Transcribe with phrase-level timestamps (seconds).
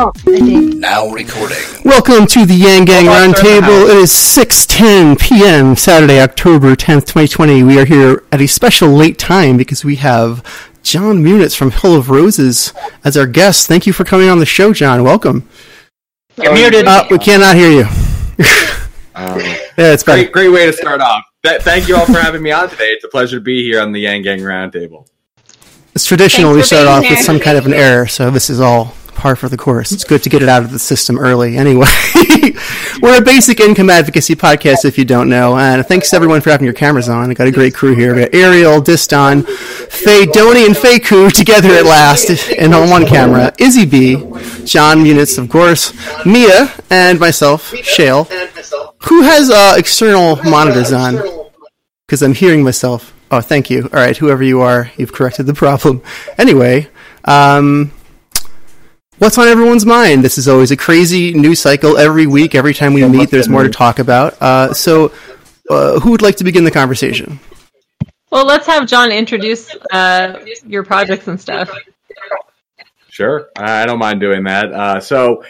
[0.00, 1.58] Oh, Now recording.
[1.84, 3.90] Welcome to the Yang Gang Roundtable.
[3.90, 5.74] It is 6:10 p.m.
[5.74, 7.64] Saturday, October 10th, 2020.
[7.64, 10.44] We are here at a special late time because we have
[10.84, 12.72] Jon Munitz from Hill of Roses
[13.02, 13.66] as our guest.
[13.66, 15.02] Thank you for coming on the show, Jon.
[15.02, 15.48] Welcome.
[16.40, 16.86] You're muted.
[16.86, 17.86] Uh, we cannot hear you.
[19.16, 19.40] Um,
[19.76, 21.24] Yeah, it's great, great way to start off.
[21.44, 22.90] Thank you all for having me on today.
[22.92, 25.08] It's a pleasure to be here on the Yang Gang Roundtable.
[25.96, 26.54] It's traditional.
[26.54, 29.36] We start being off with some kind of an error, so this is all par
[29.36, 29.92] for the course.
[29.92, 31.56] It's good to get it out of the system early.
[31.56, 31.86] Anyway,
[33.02, 35.58] we're a basic income advocacy podcast, if you don't know.
[35.58, 37.30] And thanks everyone for having your cameras on.
[37.30, 38.14] I got a great crew here.
[38.14, 43.06] We got Ariel, Diston, Faye Doney, and Faye Koo together at last, and on one
[43.06, 43.52] camera.
[43.58, 44.16] Izzy B,
[44.64, 45.92] Jon Munitz, of course,
[46.24, 48.24] Mia, and myself, Shale.
[49.04, 51.38] Who has uh, external monitors on?
[52.08, 53.14] because I'm hearing myself.
[53.30, 53.82] Oh, thank you.
[53.92, 56.02] All right, whoever you are, you've corrected the problem.
[56.38, 56.88] Anyway,
[57.24, 57.92] um,
[59.18, 60.24] what's on everyone's mind?
[60.24, 62.54] This is always a crazy news cycle every week.
[62.54, 64.40] Every time we meet, there's more to talk about.
[64.40, 65.12] Uh, so,
[65.70, 67.38] uh, who would like to begin the conversation?
[68.30, 71.70] Well, let's have Jon introduce uh, your projects and stuff.
[73.08, 74.72] Sure, I I don't mind doing that.
[74.72, 75.44] Uh, so,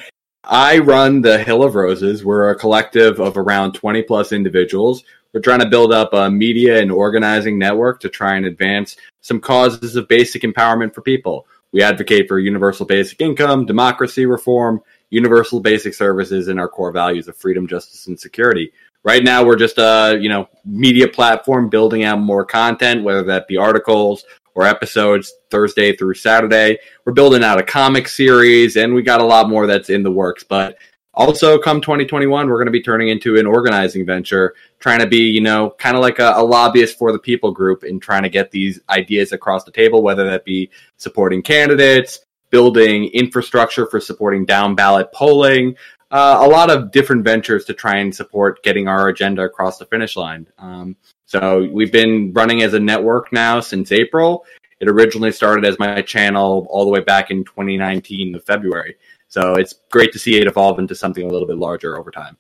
[0.44, 2.24] I run the Hill of Roses.
[2.24, 5.04] We're a collective of around 20 plus individuals.
[5.34, 9.40] We're trying to build up a media and organizing network to try and advance some
[9.40, 11.46] causes of basic empowerment for people.
[11.72, 14.80] We advocate for universal basic income, democracy reform,
[15.10, 18.72] universal basic services, and our core values of freedom, justice, and security.
[19.04, 23.48] Right now, we're just a you know media platform building out more content, whether that
[23.48, 24.24] be articles
[24.54, 26.78] or episodes Thursday through Saturday.
[27.04, 30.10] We're building out a comic series, and we got a lot more that's in the
[30.10, 30.44] works.
[30.44, 30.78] But
[31.18, 35.18] also, come 2021, we're going to be turning into an organizing venture, trying to be,
[35.18, 38.28] you know, kind of like a, a lobbyist for the people group and trying to
[38.28, 42.20] get these ideas across the table, whether that be supporting candidates,
[42.50, 45.76] building infrastructure for supporting down ballot polling,
[46.12, 49.86] uh, a lot of different ventures to try and support getting our agenda across the
[49.86, 50.46] finish line.
[50.58, 50.94] Um,
[51.26, 54.46] so we've been running as a network now since April.
[54.78, 58.96] It originally started as my channel all the way back in 2019 of February.
[59.28, 62.36] So it's great to see it evolve into something a little bit larger over time.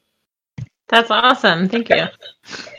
[0.88, 1.68] That's awesome.
[1.68, 1.96] Thank you.
[1.96, 2.10] Yeah,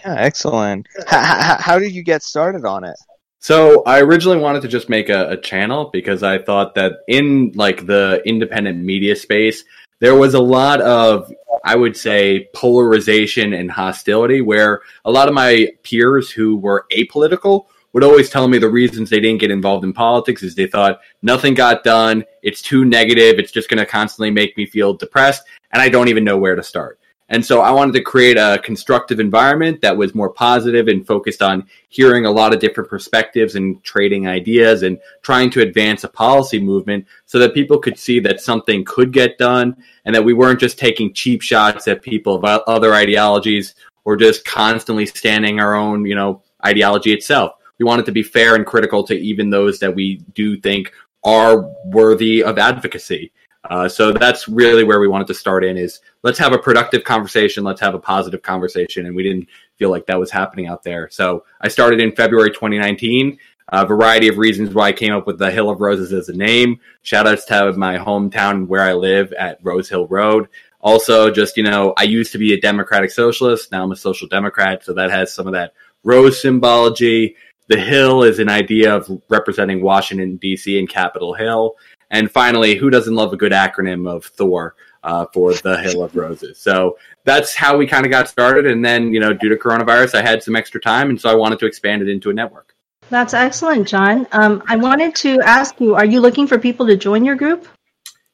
[0.03, 0.87] excellent.
[0.97, 2.95] H- h- how did you get started on it?
[3.39, 7.51] So I originally wanted to just make a, a channel because I thought that in
[7.55, 9.63] like the independent media space,
[9.99, 11.31] there was a lot of,
[11.63, 17.67] I would say, polarization and hostility where a lot of my peers who were apolitical
[17.93, 21.01] would always tell me the reasons they didn't get involved in politics is they thought
[21.21, 22.23] nothing got done.
[22.43, 23.39] It's too negative.
[23.39, 26.55] It's just going to constantly make me feel depressed and I don't even know where
[26.55, 26.99] to start.
[27.31, 31.43] And so I wanted to create a constructive environment that was more positive and focused
[31.43, 36.09] on hearing a lot of different perspectives and trading ideas and trying to advance a
[36.09, 40.33] policy movement so that people could see that something could get done and that we
[40.33, 43.75] weren't just taking cheap shots at people of other ideologies
[44.05, 47.53] or just constantly standing our own, you know, ideology itself.
[47.79, 50.91] We wanted to be fair and critical to even those that we do think
[51.23, 53.31] are worthy of advocacy.
[53.69, 57.03] Uh, so that's really where we wanted to start in is let's have a productive
[57.03, 59.47] conversation let's have a positive conversation and we didn't
[59.77, 61.09] feel like that was happening out there.
[61.09, 63.37] So i started in february 2019
[63.71, 66.33] a variety of reasons why i came up with the hill of roses as a
[66.33, 66.79] name.
[67.01, 70.47] Shout outs to my hometown where i live at rose hill road.
[70.79, 73.73] Also just you know i used to be a democratic socialist.
[73.73, 74.85] Now i'm a social democrat.
[74.85, 75.73] So that has some of that
[76.05, 77.35] rose symbology
[77.69, 81.75] the hill is an idea of representing washington d.c and capitol hill
[82.11, 86.15] and finally, who doesn't love a good acronym of Thor uh, for the Hill of
[86.15, 86.57] Roses?
[86.57, 88.65] So that's how we kind of got started.
[88.65, 91.35] And then, you know, due to coronavirus, I had some extra time, and so I
[91.35, 92.73] wanted to expand it into a network.
[93.09, 94.27] That's excellent, Jon.
[94.31, 97.67] Um, I wanted to ask you: Are you looking for people to join your group?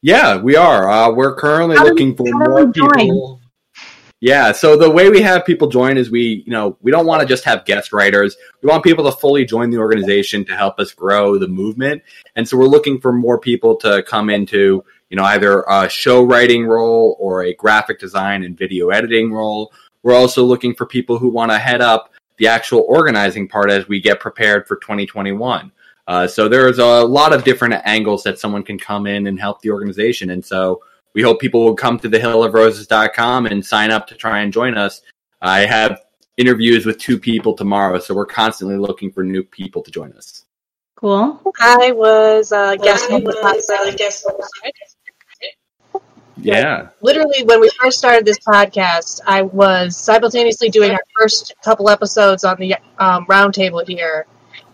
[0.01, 0.89] Yeah, we are.
[0.89, 3.41] Uh, we're currently How looking for more people.
[4.25, 7.21] Yeah, so the way we have people join is we, you know, we don't want
[7.21, 8.35] to just have guest writers.
[8.63, 12.01] We want people to fully join the organization to help us grow the movement.
[12.35, 16.23] And so we're looking for more people to come into, you know, either a show
[16.23, 19.71] writing role or a graphic design and video editing role.
[20.01, 23.87] We're also looking for people who want to head up the actual organizing part as
[23.87, 25.71] we get prepared for 2021.
[26.07, 29.61] Uh, so there's a lot of different angles that someone can come in and help
[29.61, 30.31] the organization.
[30.31, 30.81] And so
[31.15, 35.01] we hope people will come to thehillofroses.com and sign up to try and join us.
[35.41, 36.01] I have
[36.37, 40.43] interviews with two people tomorrow, so we're constantly looking for new people to join us.
[40.95, 41.41] Cool.
[41.59, 43.63] I was a guest on the podcast.
[46.37, 46.89] Yeah.
[47.01, 52.43] Literally, when we first started this podcast, I was simultaneously doing our first couple episodes
[52.43, 54.25] on the um, roundtable here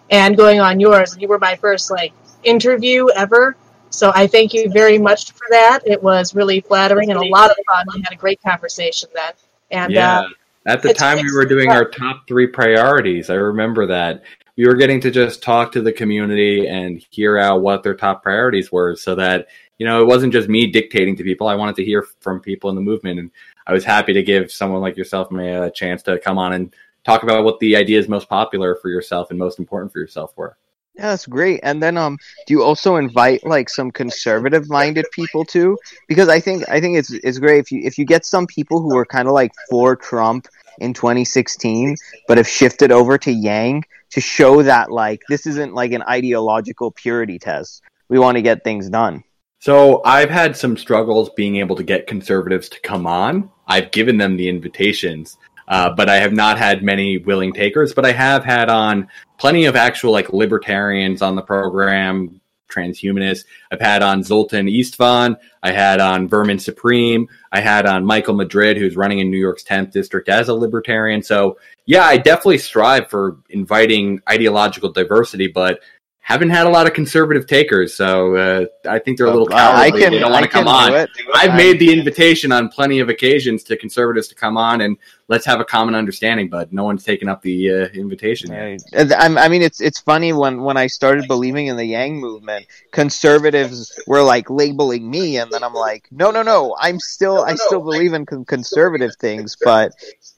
[0.09, 1.13] and going on yours.
[1.13, 3.55] And You were my first like interview ever,
[3.91, 5.81] So I thank you very much for that.
[5.85, 7.85] It was really flattering and a lot of fun.
[7.93, 9.33] We had a great conversation then.
[9.69, 10.21] And yeah.
[10.21, 10.27] uh,
[10.65, 13.29] At the time, we were doing our top three priorities.
[13.29, 14.23] I remember that.
[14.57, 18.21] We were getting to just talk to the community and hear out what their top
[18.23, 19.47] priorities were so that,
[19.77, 21.47] you know, it wasn't just me dictating to people.
[21.47, 23.19] I wanted to hear from people in the movement.
[23.19, 23.31] And
[23.65, 26.73] I was happy to give someone like yourself, Maya, a chance to come on and
[27.03, 30.57] talk about what the ideas most popular for yourself and most important for yourself were.
[30.95, 31.61] Yeah, that's great.
[31.63, 35.77] And then um do you also invite like some conservative minded people too?
[36.07, 38.81] Because I think I think it's it's great if you if you get some people
[38.81, 40.47] who are kind of like for Trump
[40.79, 41.95] in 2016
[42.27, 46.91] but have shifted over to Yang to show that like this isn't like an ideological
[46.91, 47.81] purity test.
[48.09, 49.23] We want to get things done.
[49.59, 53.49] So I've had some struggles being able to get conservatives to come on.
[53.67, 55.37] I've given them the invitations,
[55.71, 57.93] uh, but I have not had many willing takers.
[57.93, 59.07] But I have had on
[59.39, 63.45] plenty of actual like libertarians on the program, transhumanists.
[63.71, 65.37] I've had on Zoltan Istvan.
[65.63, 67.27] I had on Vermin Supreme.
[67.53, 71.23] I had on Michael Madrid, who's running in New York's 10th district as a libertarian.
[71.23, 75.79] So yeah, I definitely strive for inviting ideological diversity, but
[76.23, 77.95] haven't had a lot of conservative takers.
[77.95, 79.57] So uh, I think they're a little I
[79.89, 80.01] cowardly.
[80.01, 80.91] can they don't want to come on.
[80.91, 81.09] do it.
[81.35, 84.97] I've I'm- made the invitation on plenty of occasions to conservatives to come on and
[85.31, 88.51] let's have a common understanding, but no one's taken up the uh, invitation.
[88.51, 88.81] Right.
[88.93, 93.97] I'm- mean, it's it's funny when when I started believing in the Yang movement, conservatives
[94.05, 97.81] were like labeling me, and then I'm like, no, no, no, I'm still I still
[97.81, 99.93] believe in con- conservative things, but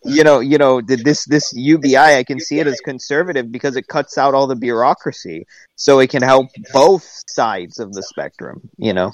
[0.06, 3.76] you know, you know, th- this this UBI, I can see it as conservative because
[3.76, 8.70] it cuts out all the bureaucracy, so it can help both sides of the spectrum.
[8.78, 9.12] You know,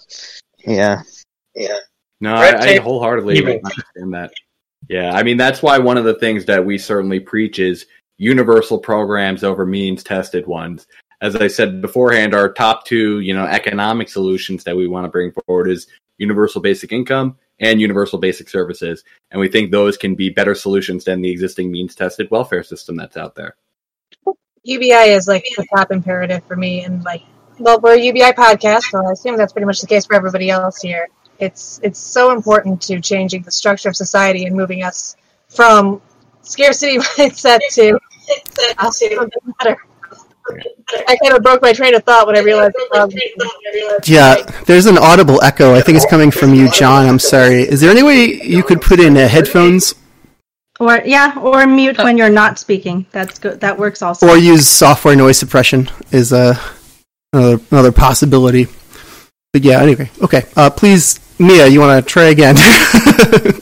[0.67, 1.03] yeah.
[1.55, 1.77] yeah.
[2.19, 4.33] No, I, I wholeheartedly understand that.
[4.89, 7.85] Yeah, I mean that's why one of the things that we certainly preach is
[8.17, 10.87] universal programs over means tested ones.
[11.21, 15.09] As I said beforehand, our top two, you know, economic solutions that we want to
[15.09, 15.87] bring forward is
[16.17, 21.03] universal basic income and universal basic services, and we think those can be better solutions
[21.03, 23.55] than the existing means tested welfare system that's out there.
[24.63, 27.23] UBI is like the top imperative for me, and like,
[27.59, 30.49] well, we're a UBI podcast, so I assume that's pretty much the case for everybody
[30.49, 31.09] else here.
[31.39, 35.15] It's it's so important to changing the structure of society and moving us
[35.47, 36.01] from
[36.41, 37.97] scarcity mindset to
[38.77, 39.77] uh, something better.
[41.07, 42.75] I kind of broke my train of thought when I realized.
[42.93, 43.09] Um,
[44.05, 45.75] Yeah, there's an audible echo.
[45.75, 47.07] I think it's coming from you, Jon.
[47.07, 47.61] I'm sorry.
[47.61, 49.93] Is there any way you could put in uh, headphones
[50.79, 53.05] Or yeah, or mute when you're not speaking.
[53.11, 53.59] That's good.
[53.61, 54.27] That works also.
[54.27, 55.89] or use software noise suppression?
[56.11, 56.55] Is uh,
[57.33, 58.67] another another possibility.
[59.53, 60.45] But yeah, anyway, okay.
[60.55, 62.57] Uh, please, Mia, you want to try again?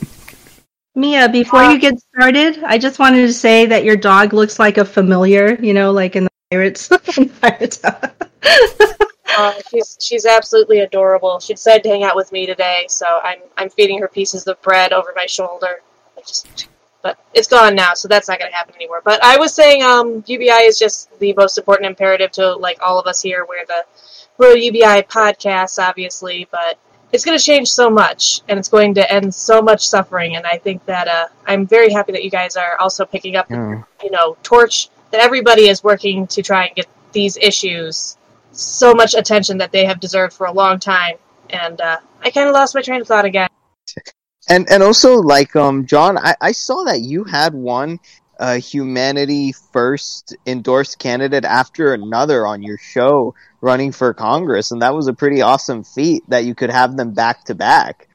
[0.95, 4.79] Mia, before you get started, I just wanted to say that your dog looks like
[4.79, 5.53] a familiar.
[5.61, 6.89] You know, like in the Pirates.
[7.17, 7.83] in Pirates.
[9.37, 11.39] uh, she's she's absolutely adorable.
[11.39, 14.59] She decided to hang out with me today, so I'm I'm feeding her pieces of
[14.63, 15.81] bread over my shoulder.
[16.17, 16.67] I just,
[17.03, 19.03] but it's gone now, so that's not going to happen anymore.
[19.05, 22.99] But I was saying, um, UBI is just the most important imperative to like all
[22.99, 23.45] of us here.
[23.47, 23.85] We're the
[24.39, 26.79] we're UBI podcast, obviously, but
[27.11, 30.35] it's going to change so much, and it's going to end so much suffering.
[30.35, 33.47] And I think that uh, I'm very happy that you guys are also picking up,
[33.47, 33.81] Hmm.
[34.03, 38.17] you know, torch that everybody is working to try and get these issues
[38.51, 41.15] so much attention that they have deserved for a long time.
[41.49, 43.49] And uh, I kind of lost my train of thought again.
[44.49, 47.99] And and also like um Jon, I, I saw that you had one
[48.39, 54.93] uh, humanity first endorsed candidate after another on your show running for Congress, and that
[54.93, 58.07] was a pretty awesome feat that you could have them back to back.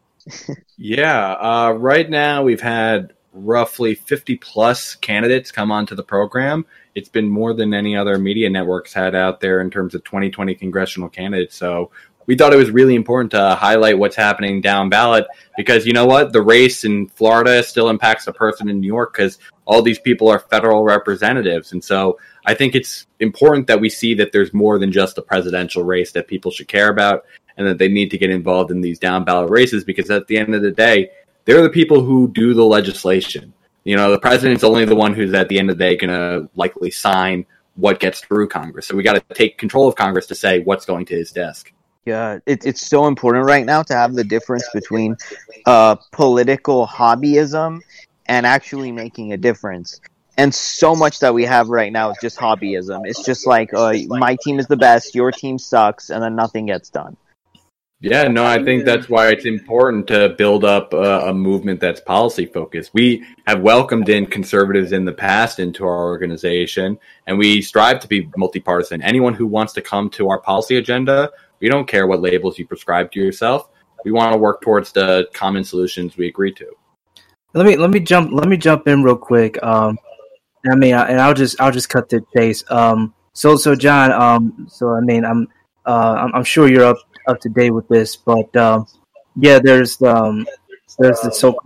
[0.77, 6.67] Yeah, uh, right now we've had roughly 50 plus candidates come onto the program.
[6.95, 10.55] It's been more than any other media networks had out there in terms of 2020
[10.57, 11.57] congressional candidates.
[11.57, 11.91] So
[12.27, 15.27] we thought it was really important to highlight what's happening down ballot
[15.57, 16.33] because you know what?
[16.33, 20.29] The race in Florida still impacts the person in New York because all these people
[20.29, 21.73] are federal representatives.
[21.73, 25.23] And so I think it's important that we see that there's more than just a
[25.23, 27.25] presidential race that people should care about
[27.57, 30.37] and that they need to get involved in these down ballot races because at the
[30.37, 31.11] end of the day,
[31.45, 33.53] they're the people who do the legislation.
[33.85, 36.11] You know, the president's only the one who's at the end of the day going
[36.11, 38.87] to likely sign what gets through Congress.
[38.87, 41.72] So we got to take control of Congress to say what's going to his desk.
[42.05, 45.17] Yeah, it, it's so important right now to have the difference between
[45.67, 47.81] uh, political hobbyism
[48.27, 50.01] and actually making a difference.
[50.37, 53.03] And so much that we have right now is just hobbyism.
[53.05, 56.67] It's just like uh, my team is the best, your team sucks, and then nothing
[56.67, 57.17] gets done.
[58.01, 62.01] Yeah, no, I think that's why it's important to build up a, a movement that's
[62.01, 62.91] policy focused.
[62.93, 68.09] We have welcomed in conservatives in the past into our organization, and we strive to
[68.09, 69.05] be multipartisan.
[69.05, 71.31] Anyone who wants to come to our policy agenda,
[71.63, 73.69] We don't care what labels you prescribe to yourself.
[74.05, 76.67] We want to work towards the common solutions we agree to.
[77.55, 79.63] Let me let me jump let me jump in real quick.
[79.63, 79.97] Um,
[80.69, 82.65] I mean, I, and I'll just I'll just cut the chase.
[82.69, 85.47] Um, so so Jon, um, so I mean, I'm
[85.87, 86.97] uh, I'm, I'm sure you're up
[87.29, 88.87] up to date with this, but um,
[89.37, 90.47] yeah, there's um,
[90.99, 91.57] there's the so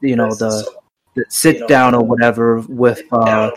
[0.00, 0.68] you know the,
[1.14, 3.52] the sit down or whatever with uh,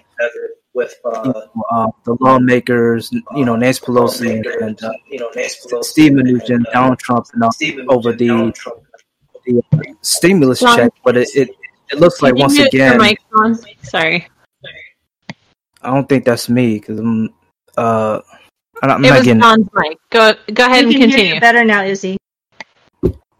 [0.77, 1.33] with uh,
[1.71, 6.63] uh, the lawmakers, you know, Nancy Pelosi and uh, you know, Nancy Pelosi Steve Mnuchin,
[6.71, 7.51] Donald Trump, and all,
[7.89, 8.53] over the,
[9.45, 10.93] the stimulus check.
[11.03, 11.49] But it, it,
[11.89, 13.01] it looks like once again,
[13.81, 14.27] sorry,
[15.81, 17.33] I don't think that's me because I'm.
[17.75, 18.21] Uh,
[18.83, 19.41] I'm it not was getting.
[19.41, 19.97] Jon's mic.
[20.11, 21.33] Go go ahead we and can hear continue.
[21.33, 22.17] you better now, Izzy.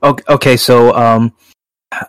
[0.02, 1.34] Okay, okay so um,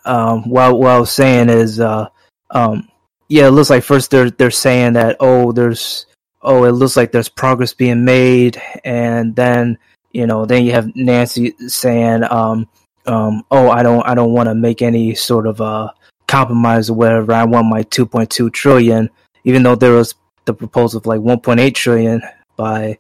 [0.06, 2.08] um, what, what I was saying is, uh,
[2.50, 2.87] um,
[3.28, 6.06] yeah, it looks like first they're they're saying that oh, there's
[6.42, 9.78] oh, it looks like there's progress being made, and then
[10.12, 12.68] you know, then you have Nancy saying, um,
[13.06, 15.90] um, oh, I don't I don't want to make any sort of uh
[16.26, 17.32] compromise or whatever.
[17.32, 19.10] I want my 2.2 trillion,
[19.44, 22.22] even though there was the proposal of like 1.8 trillion
[22.56, 22.98] by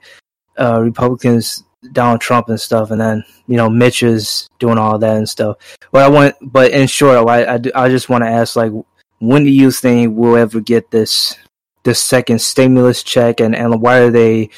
[0.58, 5.16] uh, Republicans, Donald Trump and stuff, and then you know Mitch is doing all that
[5.16, 5.56] and stuff.
[5.92, 8.72] Well, I want, but in short, I I, do- I just want to ask like,
[9.18, 11.36] when do you think we'll ever get this
[11.84, 14.50] this second stimulus check, and and why are they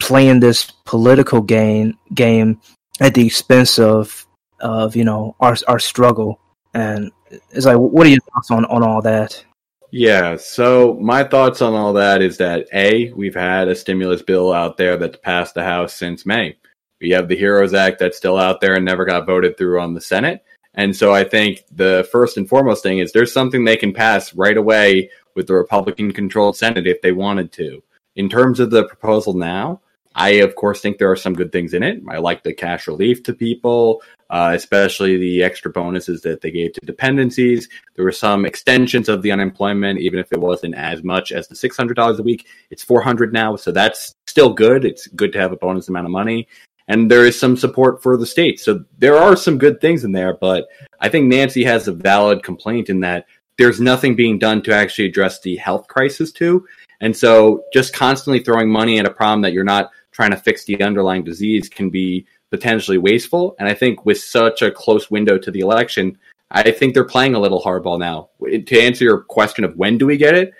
[0.00, 2.60] playing this political game game
[3.00, 4.26] at the expense of
[4.60, 6.40] of you know our our struggle?
[6.74, 7.10] And
[7.50, 9.44] it's like, what are your thoughts on on all that?
[9.90, 14.50] Yeah, so my thoughts on all that is that A, we've had a stimulus bill
[14.50, 16.56] out there that's passed the House since May.
[16.98, 19.92] We have the HEROES Act that's still out there and never got voted through on
[19.92, 20.42] the Senate.
[20.74, 24.34] And so I think the first and foremost thing is there's something they can pass
[24.34, 27.82] right away with the Republican controlled Senate if they wanted to.
[28.16, 29.80] In terms of the proposal now,
[30.14, 32.02] I of course think there are some good things in it.
[32.08, 36.74] I like the cash relief to people, uh, especially the extra bonuses that they gave
[36.74, 37.68] to dependencies.
[37.94, 41.56] There were some extensions of the unemployment, even if it wasn't as much as the
[41.56, 42.46] six hundred dollars a week.
[42.70, 44.84] It's four hundred now, so that's still good.
[44.84, 46.46] It's good to have a bonus amount of money,
[46.88, 48.64] and there is some support for the states.
[48.64, 50.66] So there are some good things in there, but
[51.00, 53.26] I think Nancy has a valid complaint in that
[53.58, 56.66] there's nothing being done to actually address the health crisis too.
[57.00, 60.64] And so just constantly throwing money at a problem that you're not trying to fix
[60.64, 63.56] the underlying disease can be potentially wasteful.
[63.58, 66.18] And I think with such a close window to the election,
[66.50, 68.28] I think they're playing a little hardball now.
[68.40, 70.52] To answer your question of when do we get it,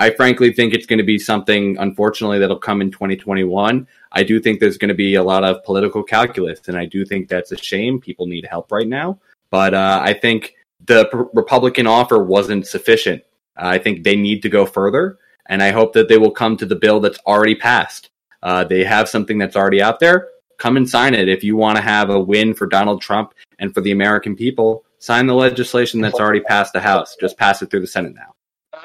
[0.00, 3.86] I frankly think it's going to be something, unfortunately, that'll come in 2021.
[4.12, 7.04] I do think there's going to be a lot of political calculus, and I do
[7.04, 8.00] think that's a shame.
[8.00, 9.18] People need help right now.
[9.50, 10.54] But uh, I think
[10.86, 13.22] the Republican offer wasn't sufficient.
[13.58, 15.18] I think they need to go further,
[15.50, 18.08] and I hope that they will come to the bill that's already passed.
[18.42, 20.28] Uh, they have something that's already out there.
[20.56, 23.74] Come and sign it if you want to have a win for Donald Trump and
[23.74, 24.82] for the American people.
[24.98, 27.16] Sign the legislation that's already passed the House.
[27.20, 28.34] Just pass it through the Senate now.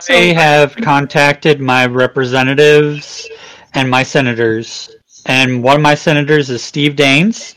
[0.09, 3.29] I have contacted my representatives
[3.73, 4.93] and my senators,
[5.25, 7.55] and one of my senators is Steve Daines,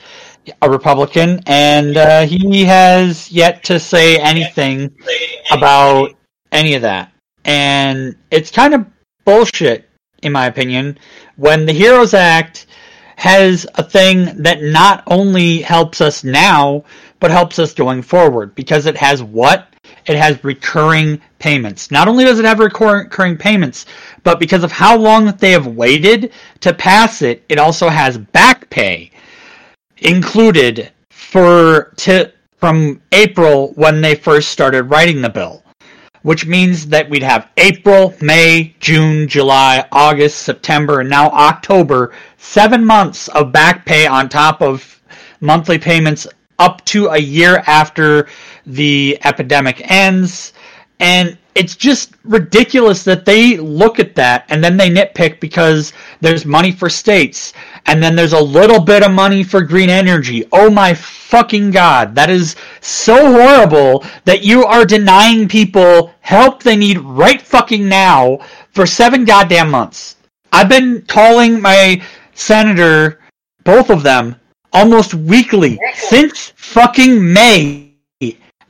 [0.63, 4.95] a Republican, and uh, he has yet to say anything
[5.51, 6.15] about
[6.53, 7.13] any of that.
[7.45, 8.87] And it's kind of
[9.25, 9.89] bullshit,
[10.23, 10.99] in my opinion,
[11.37, 12.67] when the HEROES Act
[13.17, 16.85] has a thing that not only helps us now,
[17.19, 19.75] but helps us going forward because it has what?
[20.07, 21.91] It has recurring payments.
[21.91, 23.87] Not only does it have recurring payments,
[24.23, 28.19] but because of how long that they have waited to pass it, it also has
[28.19, 29.11] back pay
[29.99, 35.63] included for to from April when they first started writing the bill.
[36.23, 42.85] Which means that we'd have April, May, June, July, August, September, and now October, seven
[42.85, 45.01] months of back pay on top of
[45.41, 46.27] monthly payments
[46.59, 48.27] up to a year after
[48.69, 50.53] the epidemic ends.
[51.01, 56.45] And it's just ridiculous that they look at that and then they nitpick because there's
[56.45, 57.53] money for states
[57.87, 60.45] and then there's a little bit of money for green energy.
[60.53, 66.77] Oh my fucking god, that is so horrible that you are denying people help they
[66.77, 68.39] need right fucking now
[68.71, 70.17] for seven goddamn months.
[70.53, 72.03] I've been calling my
[72.35, 73.21] senator,
[73.65, 74.37] both of them,
[74.73, 77.88] almost weekly since fucking May,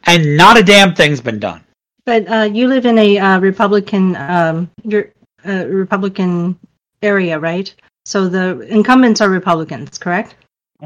[0.09, 1.65] and not a damn thing's been done.
[2.05, 5.11] But uh, you live in a uh, Republican, um, your
[5.47, 6.59] uh, Republican
[7.03, 7.75] area, right?
[8.05, 10.35] So the incumbents are Republicans, correct?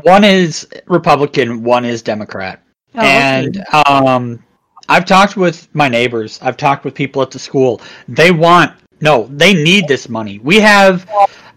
[0.03, 2.63] One is Republican, one is Democrat.
[2.95, 3.11] Oh, okay.
[3.11, 4.43] and um,
[4.89, 6.41] I've talked with my neighbors.
[6.43, 7.81] I've talked with people at the school.
[8.09, 10.39] They want no, they need this money.
[10.39, 11.11] We have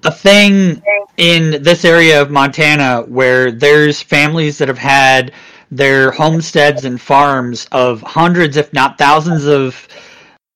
[0.03, 0.81] a thing
[1.17, 5.31] in this area of Montana where there's families that have had
[5.72, 9.88] their homesteads and farms of hundreds, if not thousands, of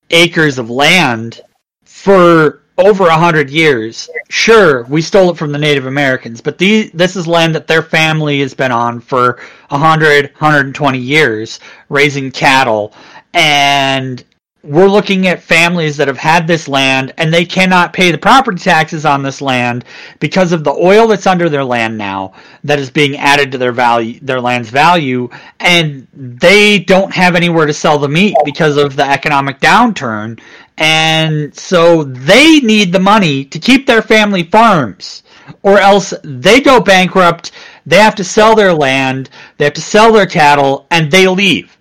[0.09, 1.41] acres of land
[1.83, 4.09] for over a hundred years.
[4.29, 7.81] Sure, we stole it from the Native Americans, but these, this is land that their
[7.81, 9.39] family has been on for
[9.69, 12.93] a hundred, hundred and twenty years, raising cattle,
[13.33, 14.23] and
[14.69, 18.59] we're looking at families that have had this land and they cannot pay the property
[18.59, 19.83] taxes on this land
[20.19, 22.33] because of the oil that's under their land now
[22.63, 25.27] that is being added to their value their land's value.
[25.59, 30.39] And they don't have anywhere to sell the meat because of the economic downturn.
[30.77, 35.23] And so they need the money to keep their family farms
[35.63, 37.53] or else they go bankrupt.
[37.88, 39.31] They have to sell their land.
[39.57, 41.75] They have to sell their cattle and they leave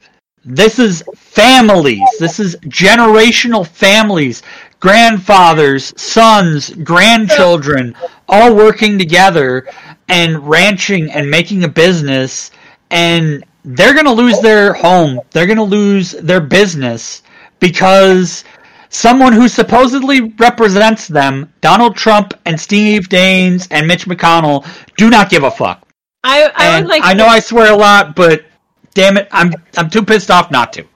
[0.49, 2.09] this is families.
[2.19, 4.43] This is generational families.
[4.81, 7.95] Grandfathers, sons, grandchildren,
[8.29, 9.69] all working together
[10.09, 12.51] and ranching and making a business.
[12.91, 15.21] And they're going to lose their home.
[15.33, 17.23] They're going to lose their business
[17.61, 18.45] because
[18.89, 25.29] someone who supposedly represents them, Donald Trump and Steve Daines and Mitch McConnell, do not
[25.29, 25.87] give a fuck.
[26.25, 27.03] I, I would like.
[27.05, 28.45] I know I swear a lot, but
[28.95, 30.87] damn it, I'm I'm too pissed off not to.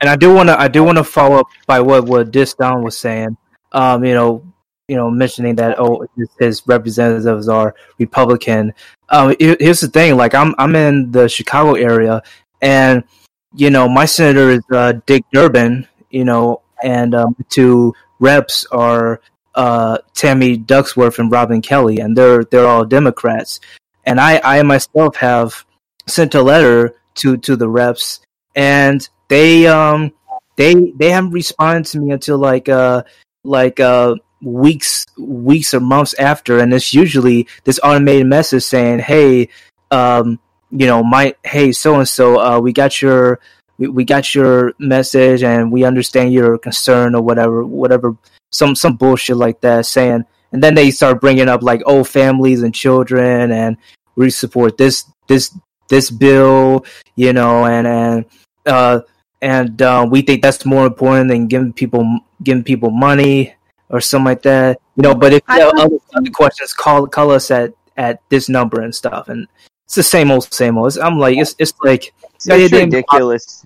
[0.00, 2.82] And I do want to I do want to follow up by what what Disdown
[2.82, 3.36] was saying.
[3.72, 4.44] Um, you know,
[4.88, 6.06] you know, mentioning that oh
[6.38, 8.72] his, representatives are Republican.
[9.08, 12.22] Um, here's the thing: like I'm I'm in the Chicago area,
[12.60, 13.04] and
[13.54, 15.88] you know my senator is uh, Dick Durbin.
[16.10, 19.20] You know, and um, two reps are
[19.54, 23.60] uh, Tammy Duckworth and Robin Kelly, and they're they're all Democrats.
[24.04, 25.64] And I I myself have
[26.06, 28.20] sent a letter to to the reps,
[28.54, 30.12] and they um
[30.56, 33.02] they they haven't responded to me until like uh
[33.44, 36.58] like uh weeks weeks or months after.
[36.58, 39.48] And it's usually this automated message saying hey
[39.90, 40.38] um
[40.70, 43.40] you know my hey so and so uh we got your
[43.78, 48.16] we, we got your message and we understand your concern or whatever whatever
[48.50, 52.62] some some bullshit like that saying and then they start bringing up like oh families
[52.62, 53.76] and children and
[54.16, 55.56] we support this this
[55.88, 58.24] this bill you know and and
[58.66, 59.00] uh
[59.42, 63.54] and uh, we think that's more important than giving people giving people money
[63.90, 64.80] or something like that.
[64.96, 68.20] You know, but if I you have other, other questions, call call us at at
[68.28, 69.28] this number and stuff.
[69.28, 69.46] And
[69.84, 70.88] it's the same old same old.
[70.88, 73.64] It's, I'm like it's it's like It's Yeah, ridiculous.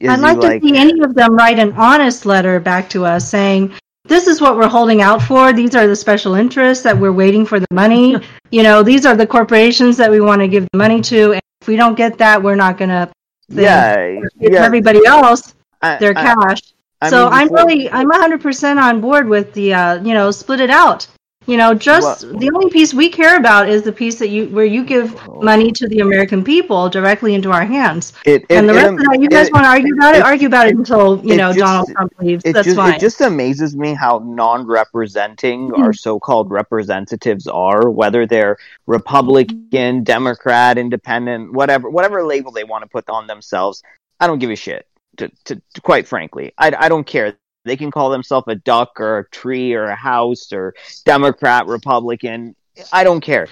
[0.00, 3.04] Is I'd like, like, to see any of them write an honest letter back to
[3.04, 3.72] us saying,
[4.04, 5.52] this is what we're holding out for.
[5.52, 8.16] These are the special interests that we're waiting for the money.
[8.50, 11.32] You know, these are the corporations that we want to give the money to.
[11.32, 13.10] And if we don't get that, we're not going to
[13.48, 14.64] yeah, give yeah.
[14.64, 16.60] everybody else I- their I- cash.
[17.00, 20.58] I so mean, I'm really, I'm 100% on board with the, uh, you know, split
[20.58, 21.06] it out.
[21.48, 24.48] You know, just Well- the only piece we care about is the piece that you,
[24.48, 25.40] where you give oh.
[25.40, 28.12] money to the American people directly into our hands.
[28.26, 30.18] It, it, and the it- rest of that, you guys want to argue about it,
[30.18, 32.44] it- argue about it until you it know just- Donald Trump leaves.
[32.44, 32.92] That's just fine.
[32.92, 35.82] it just amazes me how non-representing hmm.
[35.82, 42.88] our so-called representatives are, whether they're Republican, Democrat, Independent, whatever whatever label they want to
[42.88, 43.82] put on themselves.
[44.20, 44.86] I don't give a shit.
[45.16, 47.36] To, to, to quite frankly, I, I don't care.
[47.68, 52.56] They can call themselves a duck or a tree or a house or Democrat, Republican.
[52.92, 53.46] I don't care.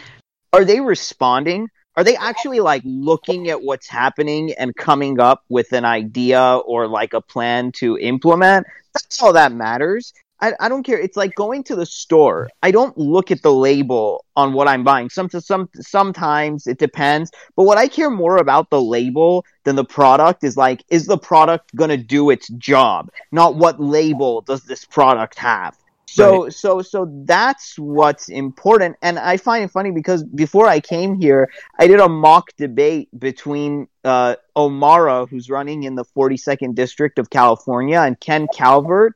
[0.53, 1.69] Are they responding?
[1.97, 6.87] Are they actually like looking at what's happening and coming up with an idea or
[6.89, 8.67] like a plan to implement?
[8.93, 10.13] That's all that matters.
[10.41, 10.99] I, I don't care.
[10.99, 12.49] It's like going to the store.
[12.63, 15.09] I don't look at the label on what I'm buying.
[15.09, 17.31] Some, some, sometimes it depends.
[17.57, 21.19] But what I care more about the label than the product is like, is the
[21.19, 23.11] product going to do its job?
[23.33, 25.77] Not what label does this product have?
[26.09, 28.97] So, so, so that's what's important.
[29.03, 33.09] And I find it funny because before I came here, I did a mock debate
[33.19, 39.15] between uh, O'Mara, who's running in the 42nd District of California, and Ken Calvert.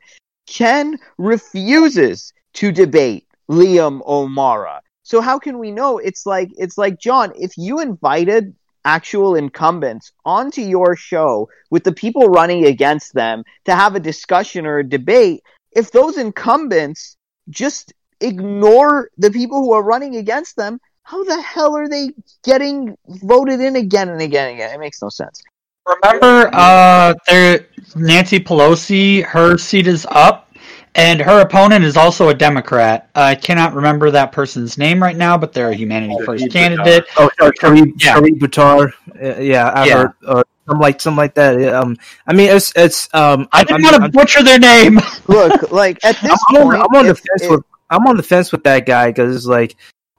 [0.50, 4.82] Ken refuses to debate Liam O'Mara.
[5.04, 5.98] So how can we know?
[5.98, 11.92] It's like it's like Jon, if you invited actual incumbents onto your show with the
[11.92, 17.16] people running against them to have a discussion or a debate, if those incumbents
[17.48, 22.10] just ignore the people who are running against them, how the hell are they
[22.44, 24.74] getting voted in again and again and again?
[24.74, 25.42] It makes no sense.
[25.86, 27.66] Remember, uh, there
[27.96, 30.52] Nancy Pelosi, her seat is up,
[30.94, 33.10] and her opponent is also a Democrat.
[33.14, 37.04] I cannot remember that person's name right now, but they're a Humanity First Sharif candidate.
[37.16, 38.14] oh Sharif Yeah.
[38.14, 38.92] Sharif Buttar.
[39.20, 39.96] Uh, yeah, I Yeah.
[39.96, 41.74] heard or something like something like that.
[41.74, 45.00] Um, I mean it's it's um I didn't want to butcher their name.
[45.28, 48.16] Look, like at this I'm, on, point, I'm on the fence if- with I'm on
[48.16, 49.74] the fence with that guy because it's like,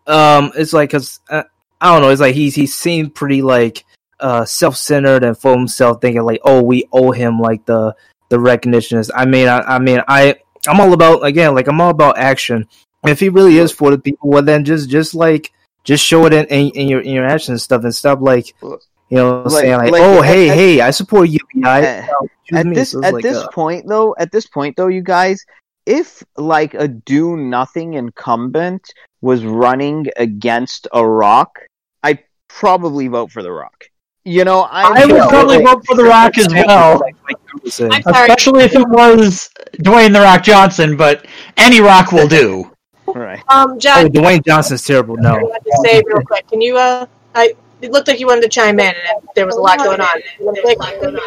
[0.06, 1.44] um, it's like because uh,
[1.80, 3.86] I don't know, it's like he's he seemed pretty like
[4.22, 7.96] uh self centered and full himself, thinking like, oh, we owe him like the
[8.30, 9.04] the recognition.
[9.16, 10.36] I mean, I, I mean, I
[10.68, 12.68] I'm all about again, like I'm all about action.
[13.06, 15.52] If he really is for the people, well, then just just like
[15.84, 18.54] just show it in, in, in your in your actions and stuff, and stop like
[18.62, 18.78] you
[19.18, 21.68] know Like- saying like, like, oh, at- hey, at- hey, I support UBI.
[21.68, 22.10] at-
[22.54, 22.76] at me.
[22.76, 25.44] this So at like, this uh, point though at this point though you guys
[25.86, 31.60] if like a do nothing incumbent was running against a rock
[32.04, 33.86] i'd probably vote for the rock
[34.24, 37.16] you know I'm, I would Yeah, probably like- vote for The Rock as well, like,
[37.24, 37.92] like you were saying.
[37.94, 38.28] I'm sorry.
[38.30, 40.96] especially if it was Dwayne The Rock Johnson.
[40.98, 41.26] But
[41.58, 42.72] any Rock will do.
[43.08, 45.18] right Um, Oh, Jon, Dwayne Johnson's terrible.
[45.20, 46.48] I No, wanted to say real quick.
[46.48, 46.78] Can you?
[46.78, 47.06] Uh,
[47.36, 50.00] I it looked like you wanted to chime in, and there was a lot going
[50.00, 50.22] on.
[50.40, 51.20] Real.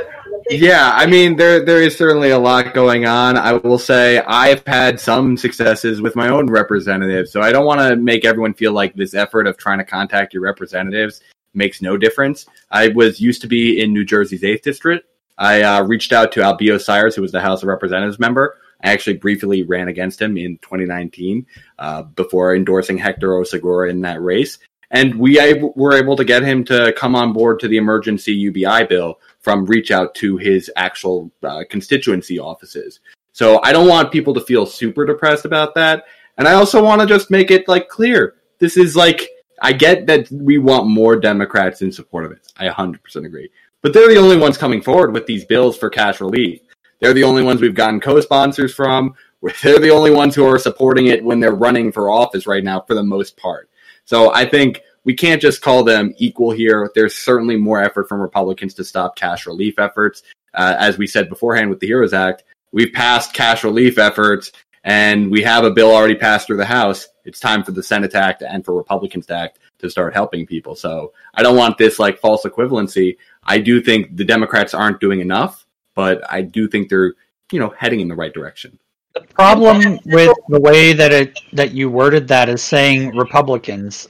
[0.51, 3.37] Yeah, I mean there there is certainly a lot going on.
[3.37, 7.81] I will say I've had some successes with my own representatives, so I don't want
[7.81, 11.23] to make everyone feel like this effort of trying to contact your representatives
[11.55, 12.47] makes no difference.
[12.71, 15.07] I was used to be in New Jersey's eighth district.
[15.37, 18.57] I uh, reached out to Albio Sires, who was the House of Representatives member.
[18.83, 21.47] I actually briefly ran against him in 2019
[21.79, 24.59] uh, before endorsing Hector Oseguera in that race.
[24.91, 25.39] And we
[25.75, 29.67] were able to get him to come on board to the emergency UBI bill from
[29.67, 33.01] reach out to his actual uh, constituency offices.
[33.33, 36.05] So I don't want people to feel super depressed about that.
[36.39, 38.35] And I also want to just make it like clear.
[38.59, 39.29] This is like,
[39.63, 42.53] I get that we want more Democrats in support of it.
[42.57, 43.51] I 100% agree.
[43.83, 46.61] But they're the only ones coming forward with these bills for cash relief.
[47.01, 49.15] They're the only ones we've gotten co-sponsors from.
[49.63, 52.81] They're the only ones who are supporting it when they're running for office right now
[52.81, 53.69] for the most part.
[54.07, 56.91] So I think we can't just call them equal here.
[56.95, 60.23] There's certainly more effort from Republicans to stop cash relief efforts.
[60.55, 64.51] Uh, as we said beforehand with the HEROES Act, we've passed cash relief efforts
[64.85, 67.09] and we have a bill already passed through the House.
[67.25, 70.47] It's time for the Senate to act and for Republicans to act to start helping
[70.47, 70.77] people.
[70.77, 73.17] So I don't want this like false equivalency.
[73.43, 77.15] I do think the Democrats aren't doing enough, but I do think they're,
[77.51, 78.79] you know, heading in the right direction.
[79.15, 84.09] The problem with the way that it that you worded that is saying Republicans.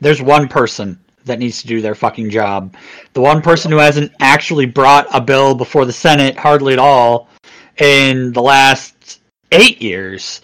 [0.00, 2.74] There's one person that needs to do their fucking job.
[3.12, 7.28] The one person who hasn't actually brought a bill before the Senate hardly at all
[7.78, 8.95] in the last
[9.52, 10.40] eight years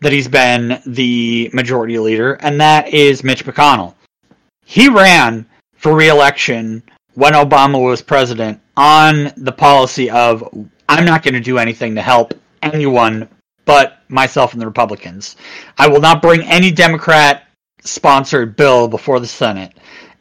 [0.00, 3.94] that he's been the majority leader, and that is Mitch McConnell.
[4.64, 6.82] He ran for reelection
[7.14, 10.48] when Obama was president on the policy of
[10.88, 13.28] I'm not going to do anything to help anyone
[13.64, 15.36] but myself and the Republicans.
[15.78, 17.44] I will not bring any Democrat
[17.82, 19.72] sponsored bill before the Senate.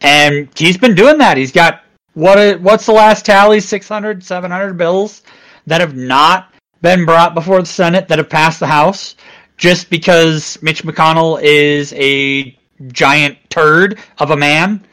[0.01, 1.37] And he's been doing that.
[1.37, 1.81] He's got
[2.13, 5.23] what what's the last tally 600 700 bills
[5.67, 6.50] that have not
[6.81, 9.15] been brought before the Senate that have passed the House
[9.57, 14.85] just because Mitch McConnell is a giant turd of a man.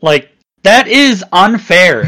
[0.00, 0.30] Like
[0.62, 2.04] that is unfair.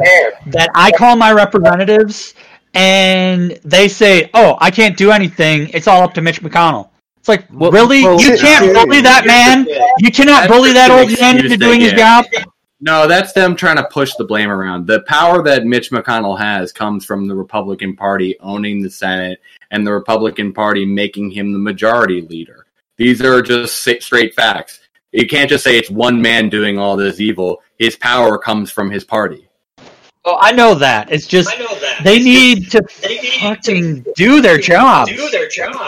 [0.47, 2.35] That I call my representatives
[2.75, 5.69] and they say, "Oh, I can't do anything.
[5.75, 8.03] It's all up to Mitch McConnell." It's like, Well- really?
[8.05, 9.67] well, you can't bully that man.
[9.99, 12.25] You cannot bully that old man into doing his job.
[12.83, 14.87] No, that's them trying to push the blame around.
[14.87, 19.41] The power that Mitch McConnell has comes from the Republican Party owning the Senate
[19.71, 22.67] and the Republican Party making him the majority leader.
[22.97, 24.81] These are just straight facts.
[25.13, 27.63] You can't just say it's one man doing all this evil.
[27.79, 29.50] His power comes from his party.
[30.25, 31.11] Oh, I know that.
[31.11, 31.49] It's just
[32.05, 32.83] they need to
[33.41, 35.09] fucking do their job.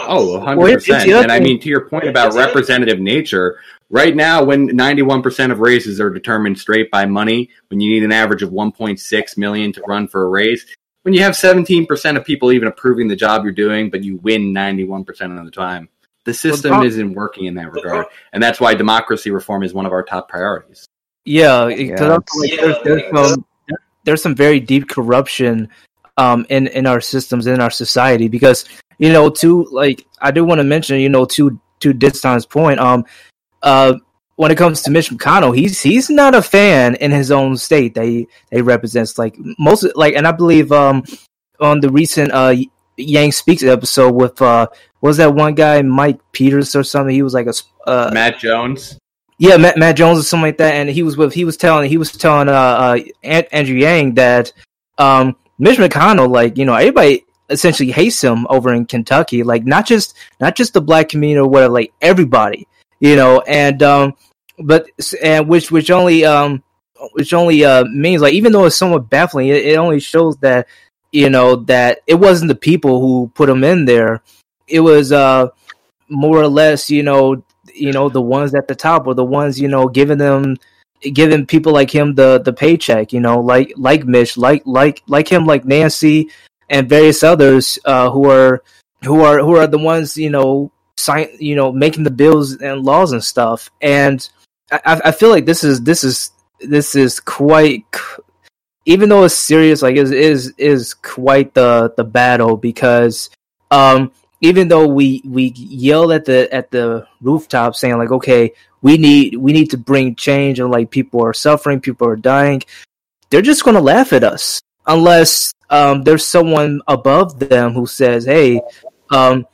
[0.07, 0.57] Oh, 100%.
[0.57, 3.59] Well, it's- it's and I mean, to your point about representative nature,
[3.91, 8.11] right now, when 91% of races are determined straight by money, when you need an
[8.11, 10.65] average of 1.6 million to run for a race,
[11.03, 14.51] when you have 17% of people even approving the job you're doing, but you win
[14.53, 15.89] 91% of the time,
[16.25, 18.07] the system prob- isn't working in that regard.
[18.31, 20.87] And that's why democracy reform is one of our top priorities.
[21.25, 22.07] Yeah, because Yeah,
[22.39, 23.45] like, there's, there's some
[24.03, 25.69] there's some very deep corruption
[26.17, 28.65] um in in our systems in our society because
[28.99, 32.79] you know to like I do want to mention you know to to Diston's point
[32.79, 33.05] um
[33.61, 33.95] uh
[34.35, 37.95] when it comes to Mitch McConnell he's he's not a fan in his own state
[37.95, 41.03] that he, that he represents like most like and I believe um
[41.59, 42.55] on the recent uh
[42.95, 44.67] Yang Speaks episode with uh
[45.01, 47.53] was that one guy Mike Peters or something he was like a
[47.89, 48.99] uh Matt Jones?
[49.37, 51.89] Yeah, Matt, Matt Jones or something like that, and he was with he was telling
[51.89, 52.51] he was telling uh,
[53.23, 54.53] uh Andrew Yang that
[54.97, 59.85] um Mitch McConnell like you know everybody essentially hates him over in Kentucky like not
[59.85, 62.67] just not just the black community or whatever like everybody
[62.99, 64.13] you know and um
[64.59, 64.87] but
[65.21, 66.63] and which which only um
[67.13, 70.67] which only uh means like even though it's somewhat baffling it, it only shows that
[71.13, 74.21] you know that it wasn't the people who put him in there.
[74.67, 75.49] It was uh
[76.09, 79.59] more or less, you know, you know, the ones at the top or the ones,
[79.59, 80.57] you know, giving them
[81.01, 85.27] giving people like him the the paycheck, you know, like like Mitch, like like like
[85.27, 86.29] him, like Nancy
[86.69, 88.63] and various others uh, who are
[89.03, 92.83] who are who are the ones, you know, sign you know, making the bills and
[92.83, 93.69] laws and stuff.
[93.81, 94.27] And
[94.71, 96.31] I, I feel like this is this is
[96.61, 97.85] this is quite
[98.85, 103.29] even though it's serious, like is is is quite the the battle because
[103.71, 104.11] um
[104.43, 108.51] even though we we yell at the at the rooftop saying like okay
[108.81, 112.61] we need we need to bring change and like people are suffering people are dying
[113.29, 118.25] they're just going to laugh at us unless um, there's someone above them who says
[118.25, 118.61] hey
[119.09, 119.47] um,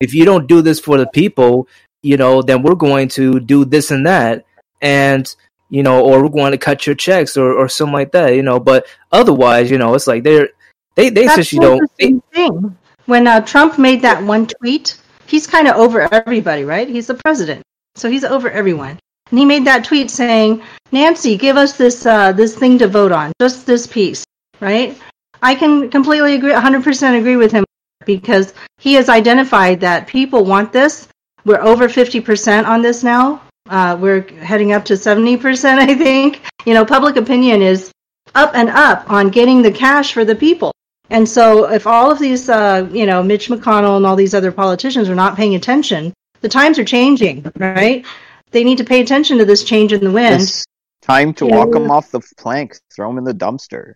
[0.00, 1.68] if you don't do this for the people
[2.02, 4.44] you know then we're going to do this and that
[4.80, 5.36] and
[5.68, 8.42] you know or we're going to cut your checks or, or something like that you
[8.42, 10.48] know but otherwise you know it's like they're
[10.94, 12.78] they they That's essentially the don't they, thing.
[13.12, 14.96] When uh, Trump made that one tweet,
[15.26, 16.88] he's kind of over everybody, right?
[16.88, 17.62] He's the president,
[17.94, 18.98] so he's over everyone.
[19.28, 23.12] And he made that tweet saying, "Nancy, give us this uh, this thing to vote
[23.12, 24.24] on, just this piece."
[24.60, 24.98] Right?
[25.42, 27.66] I can completely agree, 100% agree with him
[28.06, 31.06] because he has identified that people want this.
[31.44, 33.42] We're over 50% on this now.
[33.68, 36.40] Uh, we're heading up to 70%, I think.
[36.64, 37.92] You know, public opinion is
[38.34, 40.72] up and up on getting the cash for the people.
[41.12, 44.50] And so, if all of these, uh, you know, Mitch McConnell and all these other
[44.50, 48.06] politicians are not paying attention, the times are changing, right?
[48.50, 50.40] They need to pay attention to this change in the wind.
[50.40, 50.64] It's
[51.02, 53.94] time to walk them off the plank, throw them in the dumpster.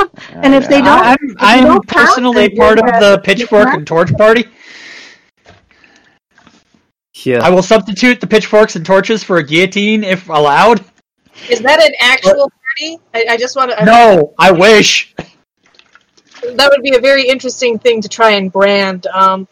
[0.32, 3.86] And if they don't- I'm, you I'm don't personally it, part of the pitchfork and
[3.86, 4.46] torch party.
[7.26, 10.82] yeah I will substitute the pitchforks and torches for a guillotine if allowed.
[11.50, 12.98] Is that an actual party?
[13.12, 13.84] I, I just want to.
[13.84, 15.14] No, I wish.
[16.52, 19.06] That would be a very interesting thing to try and brand.
[19.06, 19.48] Um,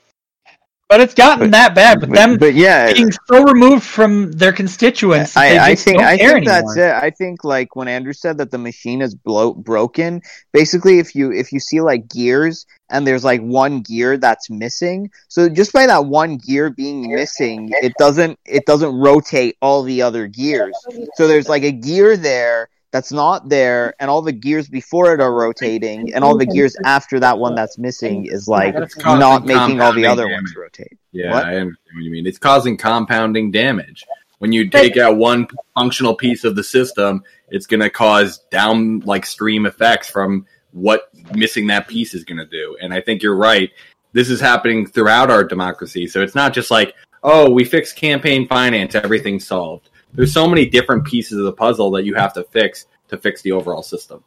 [0.89, 2.01] But it's gotten that bad.
[2.01, 5.99] But, them but yeah, being so removed from their constituents, that they I, I think
[5.99, 6.93] don't I care think that's it.
[6.93, 10.21] I think like when Andrew said that the machine is blo- broken,
[10.53, 15.11] basically if you if you see like gears and there's like one gear that's missing,
[15.29, 20.03] so just by that one gear being missing, it doesn't it doesn't rotate all the
[20.03, 20.77] other gears.
[21.15, 23.97] So there's like a gear there that's not there, mm-hmm.
[24.01, 26.15] and all the gears before it are rotating, mm-hmm.
[26.15, 28.35] and all the gears after that one that's missing mm-hmm.
[28.35, 28.75] is like
[29.05, 30.43] not making all the other damage.
[30.43, 30.99] ones rotate.
[31.11, 31.45] Yeah, What?
[31.45, 32.27] I understand what you mean.
[32.27, 34.05] It's causing compounding damage.
[34.39, 39.01] When you take out one functional piece of the system, it's going to cause down
[39.01, 42.77] like stream effects from what missing that piece is going to do.
[42.81, 43.71] And I think you're right.
[44.13, 46.09] This is happening throughout our democracy.
[46.09, 49.91] So it's not just like, oh, we fixed campaign finance, everything's solved.
[50.13, 53.43] There's so many different pieces of the puzzle that you have to fix to fix
[53.43, 54.23] the overall system.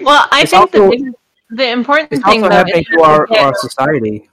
[0.00, 1.12] Well, I It's think also- the, big-
[1.50, 4.28] the important it's thing also though is to our, that- our society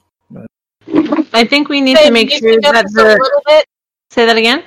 [1.34, 3.66] I think we need Ben, to make sure speak that just a the little bit?
[4.12, 4.64] say that again.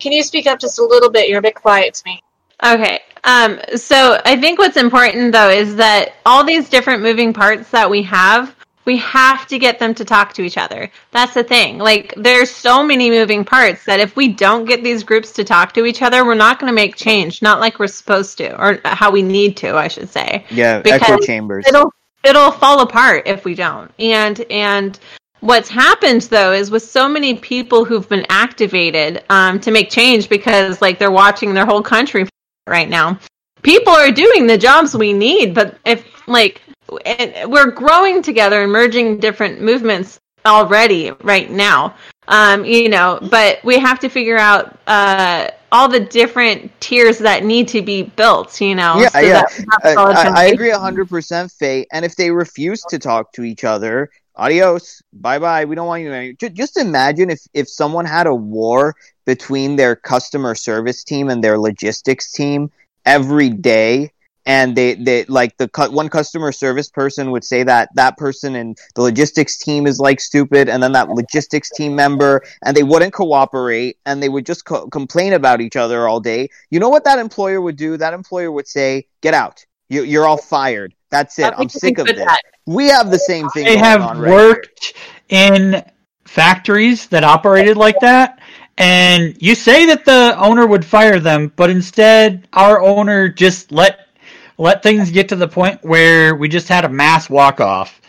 [0.00, 1.28] Can you speak up just a little bit?
[1.28, 2.22] You're a bit quiet to me.
[2.64, 3.00] Okay.
[3.24, 7.88] Um, so I think what's important though is that all these different moving parts that
[7.88, 10.90] we have, we have to get them to talk to each other.
[11.10, 11.78] That's the thing.
[11.78, 15.72] Like there's so many moving parts that if we don't get these groups to talk
[15.74, 17.42] to each other, we're not going to make change.
[17.42, 20.44] Not like we're supposed to, or how we need to, I should say.
[20.50, 21.66] Yeah, Because echo chambers.
[21.68, 21.92] It'll
[22.24, 23.90] it'll fall apart if we don't.
[23.98, 24.98] And and
[25.40, 30.28] what's happened though is with so many people who've been activated um, to make change
[30.28, 32.28] because like they're watching their whole country
[32.66, 33.18] right now.
[33.62, 36.62] People are doing the jobs we need, but if like
[36.98, 41.94] and we're growing together and merging different movements already right now.
[42.28, 47.44] Um, you know, but we have to figure out uh, all the different tiers that
[47.44, 48.60] need to be built.
[48.60, 49.44] You know, Yeah, so yeah.
[49.82, 51.86] I, I, I agree 100% Faye.
[51.92, 55.64] And if they refuse to talk to each other, adios, bye bye.
[55.64, 56.34] We don't want you.
[56.50, 61.58] Just imagine if, if someone had a war between their customer service team and their
[61.58, 62.70] logistics team
[63.04, 64.12] every day.
[64.44, 68.56] And they, they like the cu- one customer service person would say that that person
[68.56, 72.82] and the logistics team is like stupid, and then that logistics team member, and they
[72.82, 76.48] wouldn't cooperate, and they would just co- complain about each other all day.
[76.70, 77.96] You know what that employer would do?
[77.96, 79.64] That employer would say, "Get out!
[79.88, 80.94] You, you're all fired.
[81.10, 81.42] That's it.
[81.42, 82.40] That's I'm sick of this." at.
[82.66, 83.64] We have the same thing.
[83.64, 84.94] They going have on right worked
[85.28, 85.84] in
[86.24, 88.40] factories that operated like that,
[88.78, 94.08] and you say that the owner would fire them, but instead our owner just let
[94.58, 98.00] let things get to the point where we just had a mass walk off,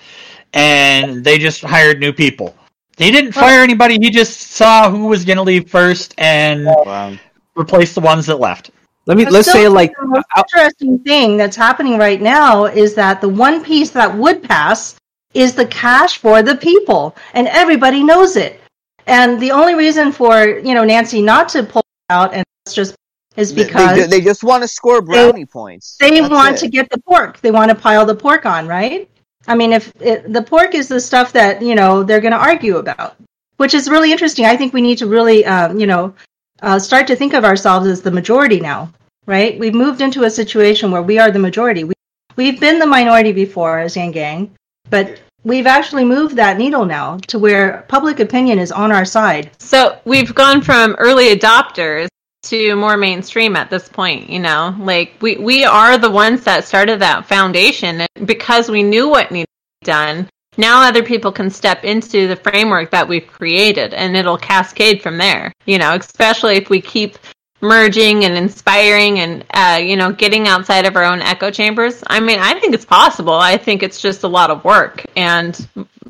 [0.53, 2.55] and they just hired new people.
[2.97, 3.97] He didn't fire anybody.
[3.99, 7.17] He just saw who was going to leave first and Wow.
[7.55, 8.71] replace the ones that left.
[9.07, 12.93] let me But let's say like the most interesting thing that's happening right now is
[12.95, 14.95] that the one piece that would pass
[15.33, 18.61] is the cash for the people, and everybody knows it.
[19.07, 22.95] And the only reason for you know Nancy not to pull out and it's just
[23.35, 25.97] is because they, they just want to score brownie points.
[25.99, 26.59] they That's want it.
[26.59, 27.39] to get the pork.
[27.41, 29.09] They want to pile the pork on, right?
[29.47, 32.37] I mean, if it, the pork is the stuff that you know they're going to
[32.37, 33.15] argue about,
[33.57, 34.45] which is really interesting.
[34.45, 36.13] I think we need to really, um, you know,
[36.61, 38.91] uh, start to think of ourselves as the majority now,
[39.25, 39.59] right?
[39.59, 41.83] We've moved into a situation where we are the majority.
[41.83, 41.93] We,
[42.35, 44.55] we've been the minority before as Yang Gang,
[44.89, 49.51] but we've actually moved that needle now to where public opinion is on our side.
[49.59, 52.07] So we've gone from early adopters
[52.43, 54.75] to more mainstream at this point, you know.
[54.79, 59.31] Like we we are the ones that started that foundation and because we knew what
[59.31, 60.29] needed to be done.
[60.57, 65.17] Now other people can step into the framework that we've created and it'll cascade from
[65.17, 65.51] there.
[65.65, 67.17] You know, especially if we keep
[67.63, 72.19] merging and inspiring and uh, you know getting outside of our own echo chambers i
[72.19, 75.67] mean i think it's possible i think it's just a lot of work and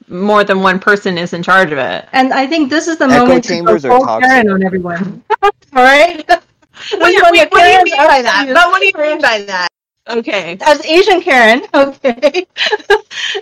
[0.09, 3.05] more than one person is in charge of it And I think this is the
[3.05, 4.29] Echo moment chambers to go full toxic.
[4.29, 5.23] Karen on everyone.
[5.41, 6.27] All right.
[6.27, 6.43] What,
[6.91, 8.45] This do you- wait, what do you mean by that?
[8.53, 9.67] But what do you mean by that?
[10.09, 12.45] okay as Asian Karen, okay,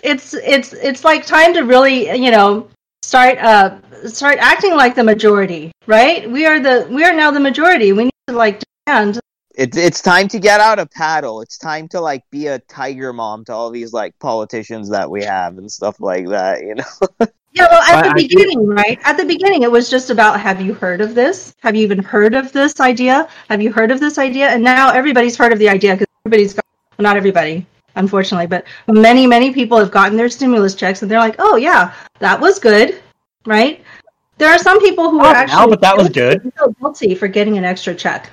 [0.04, 2.68] it's it's it's like time to really you know
[3.04, 6.30] start uh start acting like the majority, right?
[6.30, 7.92] We are the we are now the majority.
[7.94, 9.20] We need to like demand.
[9.56, 11.42] It's it's time to get out a paddle.
[11.42, 15.24] It's time to like be a tiger mom to all these like politicians that we
[15.24, 16.62] have and stuff like that.
[16.62, 18.98] You know, Yeah, well, at the I do- beginning, right?
[19.04, 21.54] At the beginning, it was just about have you heard of this?
[21.62, 23.28] Have you even heard of this idea?
[23.50, 24.48] Have you heard of this idea?
[24.48, 26.64] And now everybody's heard of the idea because everybody's got,
[26.98, 31.20] well, not everybody, unfortunately, but many, many people have gotten their stimulus checks and they're
[31.20, 33.02] like, oh, yeah, that was good,
[33.46, 33.84] right?
[34.38, 36.42] There are some people who Oh, are now, actually but that was good.
[36.42, 38.30] feel guilty for getting an extra check.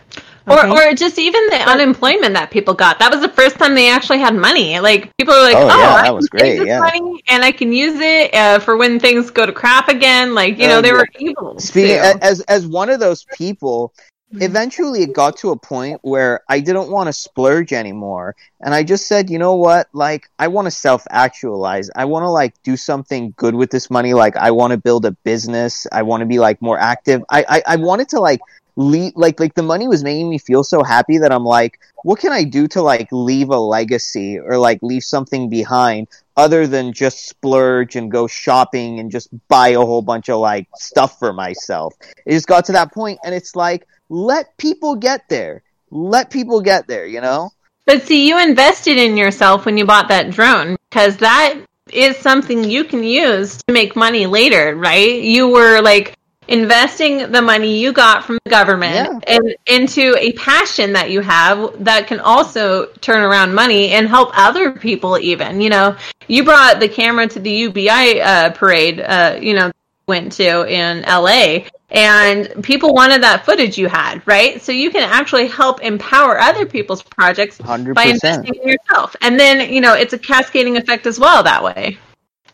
[0.47, 0.90] Or, okay?
[0.90, 2.99] or just even the unemployment that people got.
[3.01, 4.81] That was the first time they actually had money.
[4.81, 6.79] Like people were like, Oh, "Oh, yeah, that can was take great, this yeah.
[6.79, 10.57] money and I can use it uh, for when things go to crap again." Like
[10.57, 12.18] you know, they were able speaking to.
[12.25, 13.92] as as one of those people,
[14.33, 14.43] Mm-hmm.
[14.43, 18.83] eventually it got to a point where I didn't want to splurge anymore, and I
[18.83, 21.88] just said, you know what, like I want to self actualize.
[21.97, 24.12] I want to like do something good with this money.
[24.12, 25.87] Like I want to build a business.
[25.93, 27.23] I want to be like more active.
[27.31, 28.41] I I, I wanted to like
[28.77, 32.21] leave like like the money was making me feel so happy that I'm like, what
[32.21, 36.93] can I do to like leave a legacy or like leave something behind other than
[36.93, 41.33] just splurge and go shopping and just buy a whole bunch of like stuff for
[41.33, 41.95] myself.
[42.27, 45.62] It just got to that point and it's like let people get there.
[45.90, 47.51] Let people get there, you know?
[47.87, 51.59] But see, you invested in yourself when you bought that drone because that
[51.92, 55.23] is something you can use to make money later, right?
[55.23, 56.14] You were like
[56.49, 59.37] investing the money you got from the government Yeah.
[59.37, 64.31] and into a passion that you have that can also turn around money and help
[64.33, 65.94] other people even you know
[66.27, 69.71] you brought the camera to the ubi uh, parade uh, you know
[70.09, 71.59] went to in la
[71.90, 76.66] and people wanted that footage you had right so you can actually help empower other
[76.66, 81.07] people's projects Hundred by investing in yourself and then you know it's a cascading effect
[81.07, 81.97] as well that way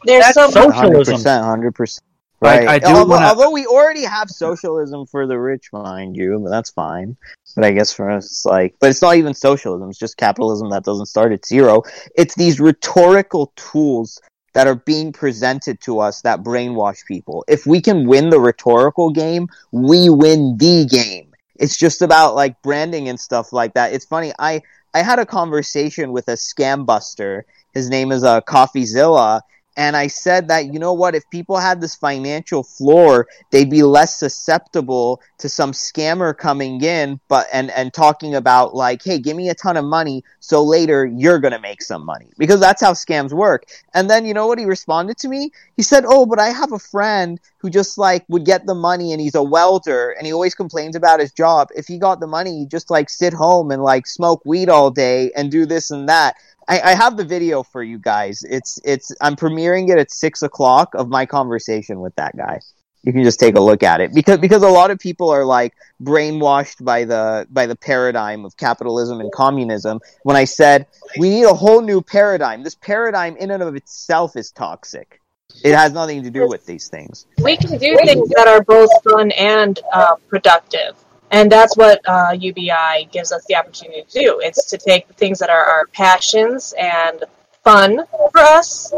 [0.04, 0.74] There's That's so so- much.
[0.74, 1.14] Hundred Socialism.
[1.14, 2.02] percent, hundred percent.
[2.42, 2.68] I- Right.
[2.68, 6.50] I do although, wanna- although we already have socialism for the rich, mind you, but
[6.50, 7.16] that's fine.
[7.56, 9.88] But I guess for us, it's like, but it's not even socialism.
[9.88, 11.82] It's just capitalism that doesn't start at zero.
[12.16, 14.20] It's these rhetorical tools
[14.54, 17.44] that are being presented to us that brainwash people.
[17.46, 21.32] If we can win the rhetorical game, we win the game.
[21.56, 23.92] It's just about like branding and stuff like that.
[23.92, 24.32] It's funny.
[24.38, 24.62] I
[24.92, 27.46] I had a conversation with a scam buster.
[27.72, 29.40] His name is uh, CoffeeZilla,
[29.76, 33.82] and I said that you know what, if people had this financial floor, they'd be
[33.82, 39.36] less susceptible to some scammer coming in, but and and talking about like, hey, give
[39.36, 42.92] me a ton of money, so later you're gonna make some money because that's how
[42.92, 43.64] scams work.
[43.94, 45.50] And then you know what he responded to me?
[45.76, 49.12] He said, oh, but I have a friend who just like would get the money
[49.12, 51.68] and he's a welder and he always complains about his job.
[51.74, 54.90] If he got the money, he'd just like sit home and like smoke weed all
[54.90, 56.36] day and do this and that.
[56.68, 58.42] I, I have the video for you guys.
[58.48, 62.60] It's it's I'm premiering it at six o'clock of my conversation with that guy.
[63.02, 65.44] You can just take a look at it because because a lot of people are
[65.44, 70.00] like brainwashed by the by the paradigm of capitalism and communism.
[70.22, 70.86] When I said
[71.18, 75.20] we need a whole new paradigm, this paradigm in and of itself is toxic.
[75.62, 77.26] It has nothing to do with these things.
[77.42, 80.96] we can do things that are both fun and uh, productive.
[81.30, 84.40] And that's what uh, UBI gives us the opportunity to do.
[84.42, 87.24] It's to take the things that are our passions and
[87.64, 88.92] fun for us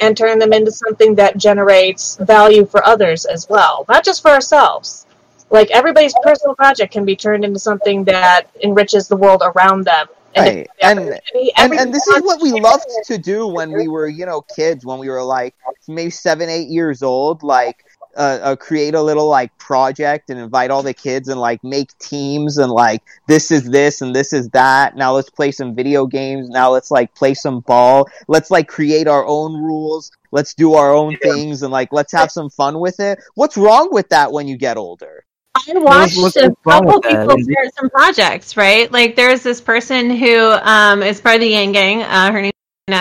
[0.00, 4.30] and turn them into something that generates value for others as well, not just for
[4.30, 5.06] ourselves.
[5.50, 10.08] Like everybody's personal project can be turned into something that enriches the world around them.
[10.36, 10.58] Right.
[10.58, 11.20] if And-
[11.56, 14.84] and, and this is what we loved to do when we were you know kids
[14.84, 15.54] when we were like
[15.88, 17.85] maybe seven eight years old like
[18.16, 21.96] uh, uh, create a little like project and invite all the kids and like make
[21.98, 24.96] teams and like this is this and this is that.
[24.96, 26.48] Now let's play some video games.
[26.48, 28.08] Now let's like play some ball.
[28.28, 30.10] Let's like create our own rules.
[30.32, 33.18] Let's do our own things and like let's have some fun with it.
[33.34, 35.24] What's wrong with that when you get older?
[35.54, 37.10] I watched what's a couple with that?
[37.10, 38.90] people And- start some projects, right?
[38.92, 42.02] Like there's this person who um, is part of the Yang Gang.
[42.02, 42.52] Uh, her name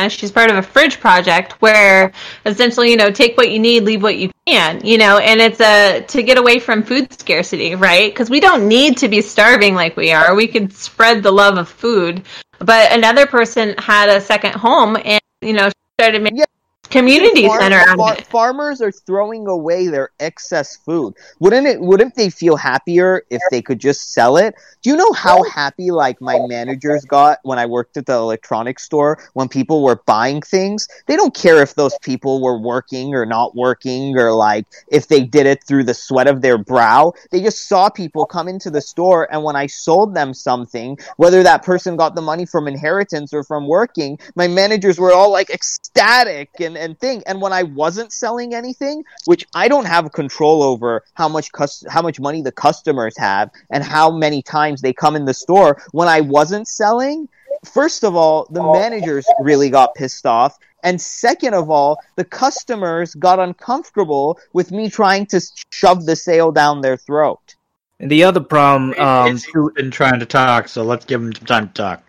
[0.10, 2.12] She's part of a fridge project where
[2.44, 5.62] essentially, you know, take what you need, leave what you can, you know, and it's
[5.62, 8.12] a to get away from food scarcity, right?
[8.12, 10.34] Because we don't need to be starving like we are.
[10.34, 12.24] We could spread the love of food.
[12.58, 15.70] But another person had a second home and you know
[16.00, 16.46] started making Yeah.
[16.90, 21.16] Community Farm- center far- farmers are throwing away their excess food.
[21.40, 21.80] Wouldn't it?
[21.82, 24.56] Wouldn't they feel happier if they could just sell it?
[24.82, 28.84] Do you know how happy like my managers got when I worked at the electronics
[28.84, 30.88] store when people were buying things?
[31.08, 35.24] They don't care if those people were working or not working or like if they
[35.24, 37.14] did it through the sweat of their brow.
[37.32, 41.44] They just saw people come into the store and when I sold them something, whether
[41.44, 45.50] that person got the money from inheritance or from working, my managers were all like
[45.50, 47.24] ecstatic and, and thing.
[47.26, 51.84] And when I wasn't selling anything, which I don't have control over how much cus-
[51.90, 55.82] how much money the customers have and how many times they come in the store,
[55.92, 57.28] when I wasn't selling,
[57.66, 60.58] first of all, the managers really got pissed off.
[60.84, 66.52] And second of all, the customers got uncomfortable with me trying to shove the sale
[66.52, 67.56] down their throat.
[68.00, 71.46] And the other problem, um, He's been trying to talk, so let's give him some
[71.46, 72.04] time to talk.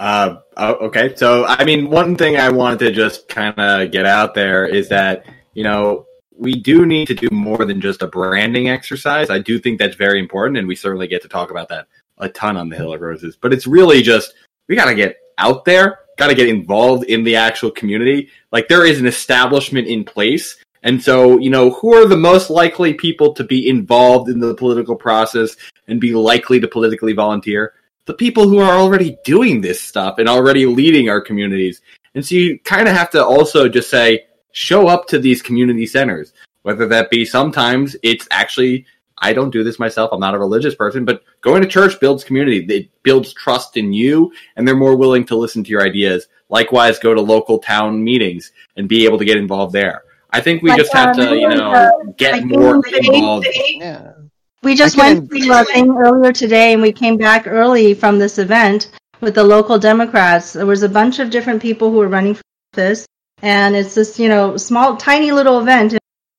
[0.00, 1.14] Uh, oh, okay.
[1.14, 4.88] So, I mean, one thing I wanted to just kind of get out there is
[4.88, 9.28] that, you know, we do need to do more than just a branding exercise.
[9.28, 11.86] I do think that's very important, and we certainly get to talk about that
[12.16, 13.36] a ton on the Hill of Roses.
[13.36, 14.32] But it's really just,
[14.68, 18.30] we got to get out there, got to get involved in the actual community.
[18.52, 20.56] Like, there is an establishment in place.
[20.82, 24.54] And so, you know, who are the most likely people to be involved in the
[24.54, 25.56] political process
[25.88, 27.74] and be likely to politically volunteer?
[28.10, 31.80] The people who are already doing this stuff and already leading our communities.
[32.16, 35.86] And so you kind of have to also just say, show up to these community
[35.86, 36.32] centers,
[36.62, 38.84] whether that be sometimes it's actually,
[39.18, 40.10] I don't do this myself.
[40.12, 42.66] I'm not a religious person, but going to church builds community.
[42.68, 46.26] It builds trust in you and they're more willing to listen to your ideas.
[46.48, 50.02] Likewise, go to local town meetings and be able to get involved there.
[50.32, 53.12] I think we Like, just have um, to, you know, uh, get more in the-
[53.14, 53.46] involved.
[53.74, 54.14] Yeah.
[54.62, 58.38] We just went to a thing earlier today, and we came back early from this
[58.38, 58.90] event
[59.20, 60.52] with the local Democrats.
[60.52, 62.42] There was a bunch of different people who were running for
[62.74, 63.06] office,
[63.40, 65.96] and it's this, you know, small, tiny little event.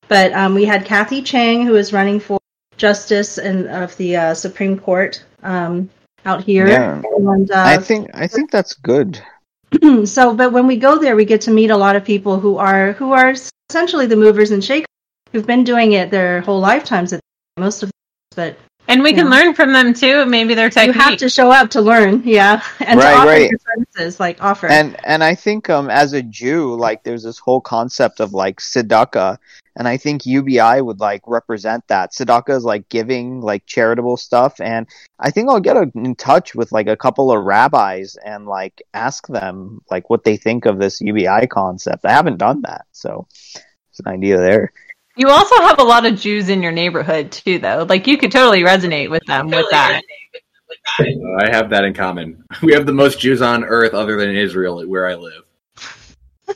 [0.08, 2.40] But um, we had Kathy Chang, who is running for
[2.78, 5.90] justice and of the uh, Supreme Court um,
[6.26, 6.68] out here.
[6.68, 7.02] Yeah.
[7.04, 9.22] And, uh, I think I think that's good.
[10.06, 12.58] so but when we go there we get to meet a lot of people who
[12.58, 13.34] are who are
[13.70, 14.88] essentially the movers and shakers
[15.32, 17.22] who've been doing it their whole lifetimes at
[17.58, 17.90] most of
[18.36, 18.56] but
[18.88, 19.38] And we can Yeah.
[19.40, 23.00] learn from them too, maybe their you have to show up to learn yeah and
[23.00, 23.50] Right, to offer right.
[23.50, 27.38] your services like offer And and I think um as a Jew, like there's this
[27.40, 29.38] whole concept of like tzedakah,
[29.78, 32.12] and I think UBI would like represent that.
[32.12, 34.88] Tzedakah is like giving like charitable stuff, and
[35.20, 38.82] I think I'll get a, in touch with like a couple of rabbis and like
[38.94, 42.04] ask them like what they think of this UBI concept.
[42.06, 43.28] I haven't done that, so
[43.90, 44.74] it's an idea there.
[45.22, 47.86] You also have a lot of Jews in your neighborhood too, though.
[47.88, 50.02] Like you could totally resonate with them with that.
[51.00, 52.44] I have that in common.
[52.64, 55.44] We have the most Jews on earth other than Israel where I live.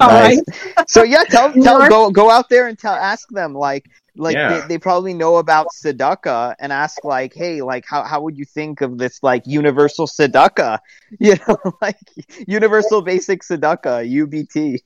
[0.00, 0.40] All Nice.
[0.78, 0.88] right.
[0.88, 3.84] So yeah, tell, tell go go out there and tell ask them like
[4.16, 4.60] like Yeah.
[4.62, 8.46] they, they probably know about tzedakah and ask like hey like how how would you
[8.46, 10.78] think of this like universal tzedakah
[11.18, 11.98] you know like
[12.46, 14.78] universal basic tzedakah UBT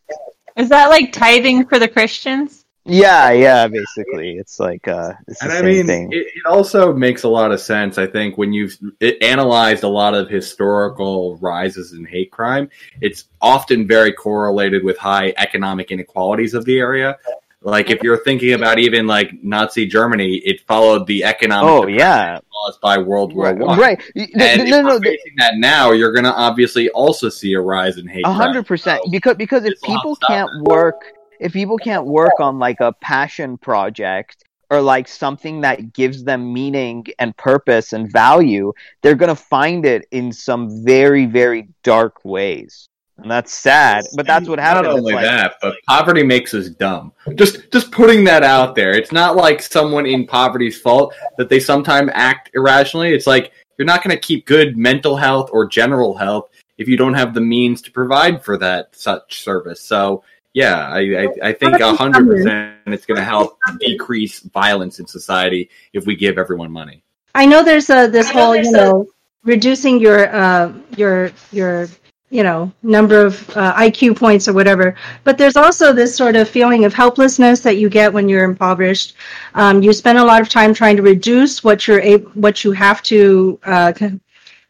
[0.57, 2.67] Is that like tithing for the Christians?
[2.89, 6.93] yeah yeah basically it's like uh it's the And I mean, thing it, it also
[6.93, 7.99] makes a lot of sense.
[7.99, 13.25] I think when you've it analyzed a lot of historical rises in hate crime, it's
[13.41, 17.19] often very correlated with high economic inequalities of the area.
[17.63, 22.39] Like if you're thinking about even like Nazi Germany, it followed the economic oh yeah
[22.53, 23.79] caused by World War right One.
[23.79, 26.89] right Y- And no if no we're no facing that now, you're going to obviously
[26.91, 28.25] also see a rise in hate.
[28.27, 29.01] A hundred percent.
[29.11, 30.63] Because because if This will help people can't it.
[30.63, 31.01] work,
[31.41, 36.53] if people can't work on like a passion project or like something that gives them
[36.53, 42.89] meaning and purpose and value, they're gonna find it in some very very dark ways,
[43.19, 44.05] and that's sad.
[44.15, 44.87] But that's what happens.
[44.87, 47.13] Not only like- that, but poverty makes us dumb.
[47.35, 48.93] Just just putting that out there.
[48.93, 53.13] It's not like someone in poverty's fault that they sometimes act irrationally.
[53.15, 56.97] It's like you're not going to keep good mental health or general health if you
[56.97, 59.81] don't have the means to provide for that such service.
[59.81, 65.01] So yeah, I, I, I think a hundred percent it's going to help decrease violence
[65.01, 67.03] in society if we give everyone money.
[67.35, 69.07] I know there's a this whole you know
[69.45, 71.89] reducing your uh, your your
[72.31, 76.49] you know number of uh, IQ points or whatever, but there's also this sort of
[76.49, 79.15] feeling of helplessness that you get when you're impoverished.
[79.55, 82.73] Um, you spend a lot of time trying to reduce what you're able, what you
[82.73, 83.59] have to.
[83.65, 83.93] Uh,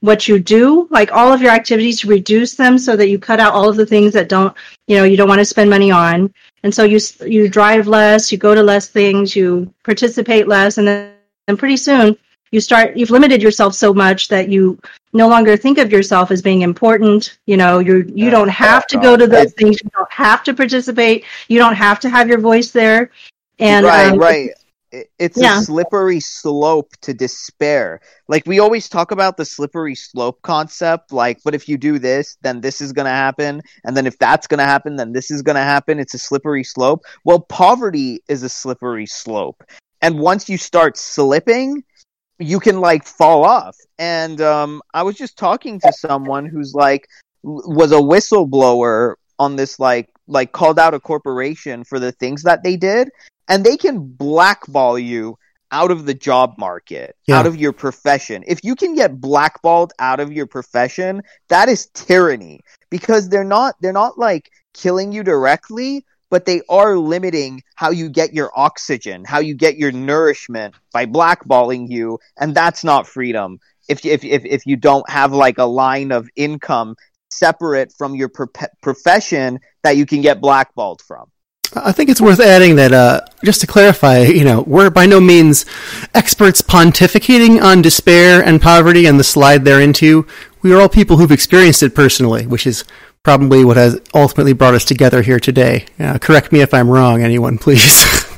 [0.00, 3.54] what you do, like all of your activities, reduce them so that you cut out
[3.54, 4.54] all of the things that don't,
[4.86, 6.32] you know, you don't want to spend money on.
[6.62, 10.86] And so you you drive less, you go to less things, you participate less, and
[10.86, 11.12] then
[11.48, 12.16] and pretty soon
[12.56, 14.78] you start you've limited yourself so much that you
[15.12, 18.98] no longer think of yourself as being important you know you're you don't have to
[18.98, 22.40] go to those things you don't have to participate you don't have to have your
[22.40, 23.10] voice there
[23.58, 24.50] and right um, right
[25.18, 25.60] it's Yeah.
[25.60, 28.00] a slippery slope to despair.
[28.28, 32.38] Like we always talk about the slippery slope concept, like, but if you do this,
[32.40, 35.64] then this is gonna happen, and then if that's gonna happen, then this is gonna
[35.64, 35.98] happen.
[35.98, 37.04] It's a slippery slope.
[37.24, 39.62] Well, poverty is a slippery slope.
[40.02, 41.82] And once you start slipping,
[42.38, 43.76] you can like fall off.
[43.98, 47.08] And um I was just talking to someone who's like
[47.42, 52.62] was a whistleblower on this like like called out a corporation for the things that
[52.64, 53.08] they did
[53.48, 55.38] and they can blackball you
[55.72, 57.38] out of the job market, Yeah.
[57.38, 58.44] out of your profession.
[58.46, 62.60] If you can get blackballed out of your profession, that is tyranny
[62.90, 68.08] because they're not they're not like killing you directly, but they are limiting how you
[68.08, 73.58] get your oxygen, how you get your nourishment by blackballing you, and that's not freedom.
[73.88, 76.96] If if if, if you don't have like a line of income
[77.30, 78.30] separate from your
[78.82, 81.30] profession that you can get blackballed from.
[81.74, 85.20] I think it's worth adding that, uh, just to clarify, you know, we're by no
[85.20, 85.66] means
[86.14, 90.26] experts pontificating on despair and poverty and the slide they're into.
[90.62, 92.84] We are all people who've experienced it personally, which is
[93.26, 95.84] probably what has ultimately brought us together here today.
[95.98, 98.06] Uh, correct me if I'm wrong, anyone, please.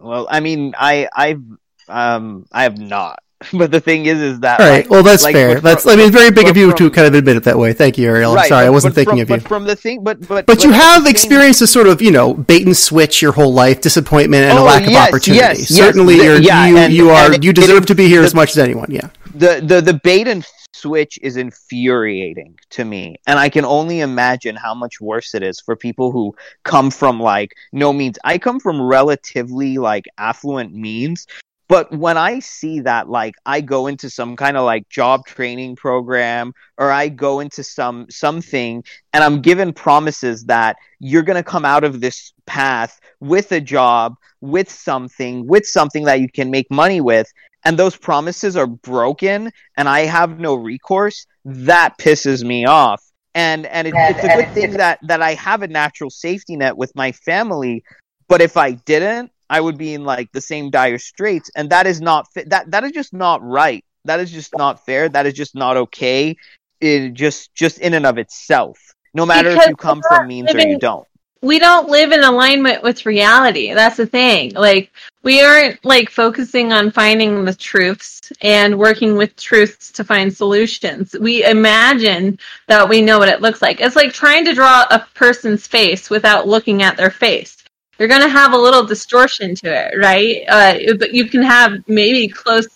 [0.00, 1.40] Well, I mean, I I've
[1.88, 3.20] um I have not.
[3.54, 5.54] But the thing is, is that all right, like- well, that's like, fair.
[5.54, 7.44] but That's, from- I mean, very big of you from- to kind of admit it
[7.44, 7.72] that way.
[7.72, 8.32] Thank you, Ariel.
[8.32, 9.36] I'm right, sorry, I wasn't thinking from, of you.
[9.36, 12.10] But from the thing, but but But you at have experienced a sort of, you
[12.10, 15.36] know, bait and switch your whole life, disappointment and a Oh, lack of opportunity.
[15.42, 15.78] yes, yes.
[15.78, 18.20] Certainly, The- you're, yeah, you, and- you are, and you deserve it- to be here
[18.20, 18.88] the- as much as anyone.
[18.90, 19.08] Yeah.
[19.34, 20.44] the the the bait and
[20.74, 23.16] switch is infuriating to me.
[23.26, 27.20] And i can only imagine how much worse it is for people who come from
[27.20, 28.18] like no means.
[28.24, 31.26] I come from relatively like affluent means.
[31.66, 35.76] But when i see that like i go into some kind of like job training
[35.76, 41.50] program or i go into some something and i'm given promises that you're going to
[41.54, 46.50] come out of this path with a job with something with something that you can
[46.50, 47.32] make money with
[47.64, 53.02] and those promises are broken and I have no recourse, that pisses me off.
[53.34, 56.76] And and it, it's a good thing that that I have a natural safety net
[56.76, 57.82] with my family,
[58.28, 61.86] but if I didn't, I would be in like the same dire straits, and that
[61.86, 63.84] is not fi- that that is just not right.
[64.04, 65.08] That is just not fair.
[65.08, 66.36] That is just not okay.
[66.80, 68.78] It just just in and of itself.
[69.14, 71.06] No matter if you come from means or you don't.
[71.42, 73.72] We don't live in alignment with reality.
[73.74, 74.54] That's the thing.
[74.54, 74.90] Like
[75.22, 81.14] we aren't like focusing on finding the truths and working with truths to find solutions.
[81.18, 83.80] We imagine that we know what it looks like.
[83.80, 87.64] It's like trying to draw a person's face without looking at their face.
[87.98, 90.44] You're going to have a little distortion to it, right?
[90.48, 92.66] Uh, but you can have maybe close,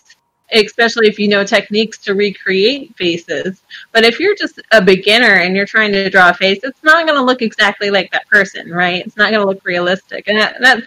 [0.53, 3.61] especially if you know techniques to recreate faces.
[3.91, 7.05] But if you're just a beginner and you're trying to draw a face, it's not
[7.05, 9.05] going to look exactly like that person, right?
[9.05, 10.81] It's not going to look realistic, and that, that's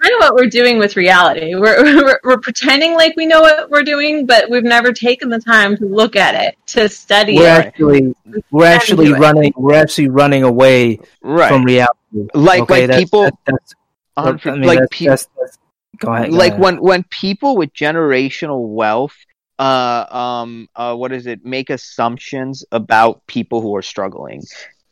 [0.00, 1.54] kind of what we're doing with reality.
[1.54, 5.38] We're, we're we're pretending like we know what we're doing, but we've never taken the
[5.40, 7.66] time to look at it, to study We're it.
[7.66, 8.14] actually
[8.50, 9.18] we're actually do it.
[9.20, 11.48] running we're actually running away Right.
[11.48, 11.98] from reality.
[12.34, 13.74] like Okay, like that's- people that's, that's,
[14.16, 15.58] um, I mean, like that's, pe- that's, that's,
[16.02, 16.30] go ahead.
[16.30, 16.60] go like ahead.
[16.60, 19.16] when when people with generational wealth
[19.58, 24.42] uh um uh what is it make assumptions about people who are struggling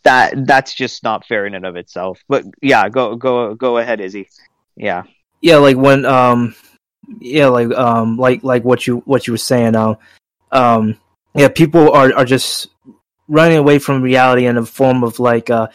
[0.02, 4.00] that that's just not fair in and of itself but yeah go go go ahead
[4.00, 4.28] izzy
[4.76, 5.02] yeah
[5.40, 6.54] yeah like when um
[7.20, 9.96] yeah like um like like what you what you were saying um
[10.52, 10.96] um
[11.34, 12.68] yeah people are are just
[13.28, 15.68] running away from reality in a form of like uh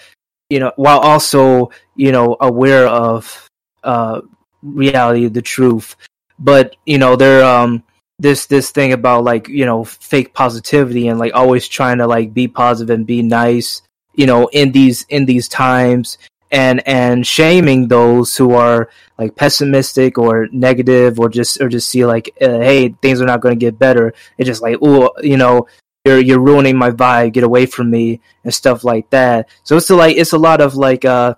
[0.49, 3.49] you know while also you know aware of
[3.83, 4.21] uh
[4.66, 5.95] reality the truth.
[6.38, 7.84] But you know they're um
[8.20, 12.34] this this thing about like you know fake positivity and like always trying to like
[12.34, 13.82] be positive and be nice
[14.13, 16.18] you know in these in these times
[16.51, 22.05] and and shaming those who are like pessimistic or negative or just or just see
[22.05, 24.13] like uh, hey things are not going to get better.
[24.38, 25.68] It's just like oh you know
[26.05, 29.49] you're you're ruining my vibe, get away from me and stuff like that.
[29.63, 31.36] So it's like it's a lot of like uh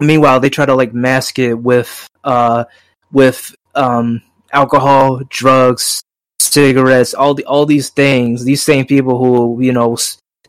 [0.00, 2.64] meanwhile they try to like mask it with uh
[3.12, 4.22] with um
[4.52, 6.02] alcohol, drugs,
[6.38, 8.44] cigarettes, all the all these things.
[8.44, 9.96] These same people who you know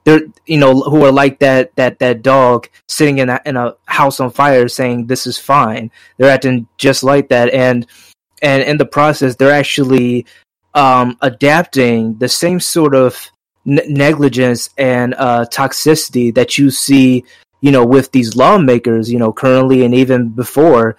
[0.03, 3.75] they're you know who are like that that that dog sitting in a in a
[3.85, 5.91] house on fire saying this is fine.
[6.17, 7.85] They're acting just like that, and
[8.41, 10.25] and in the process they're actually
[10.73, 13.29] um, adapting the same sort of
[13.65, 17.23] ne- negligence and uh, toxicity that you see
[17.61, 20.97] you know with these lawmakers you know currently and even before.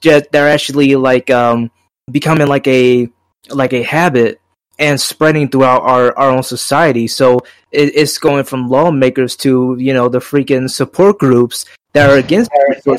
[0.00, 1.70] Just, they're actually like um,
[2.10, 3.08] becoming like a
[3.50, 4.40] like a habit
[4.78, 7.06] and spreading throughout our, our own society.
[7.06, 7.36] So
[7.70, 12.50] it, it's going from lawmakers to you know the freaking support groups that are against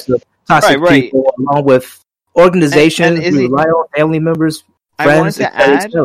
[0.07, 1.03] of toxic Right, right.
[1.03, 1.99] people, along with
[2.37, 4.63] organizations And- and is who it- rely on family members,
[4.99, 5.95] I wanted friends, to and add-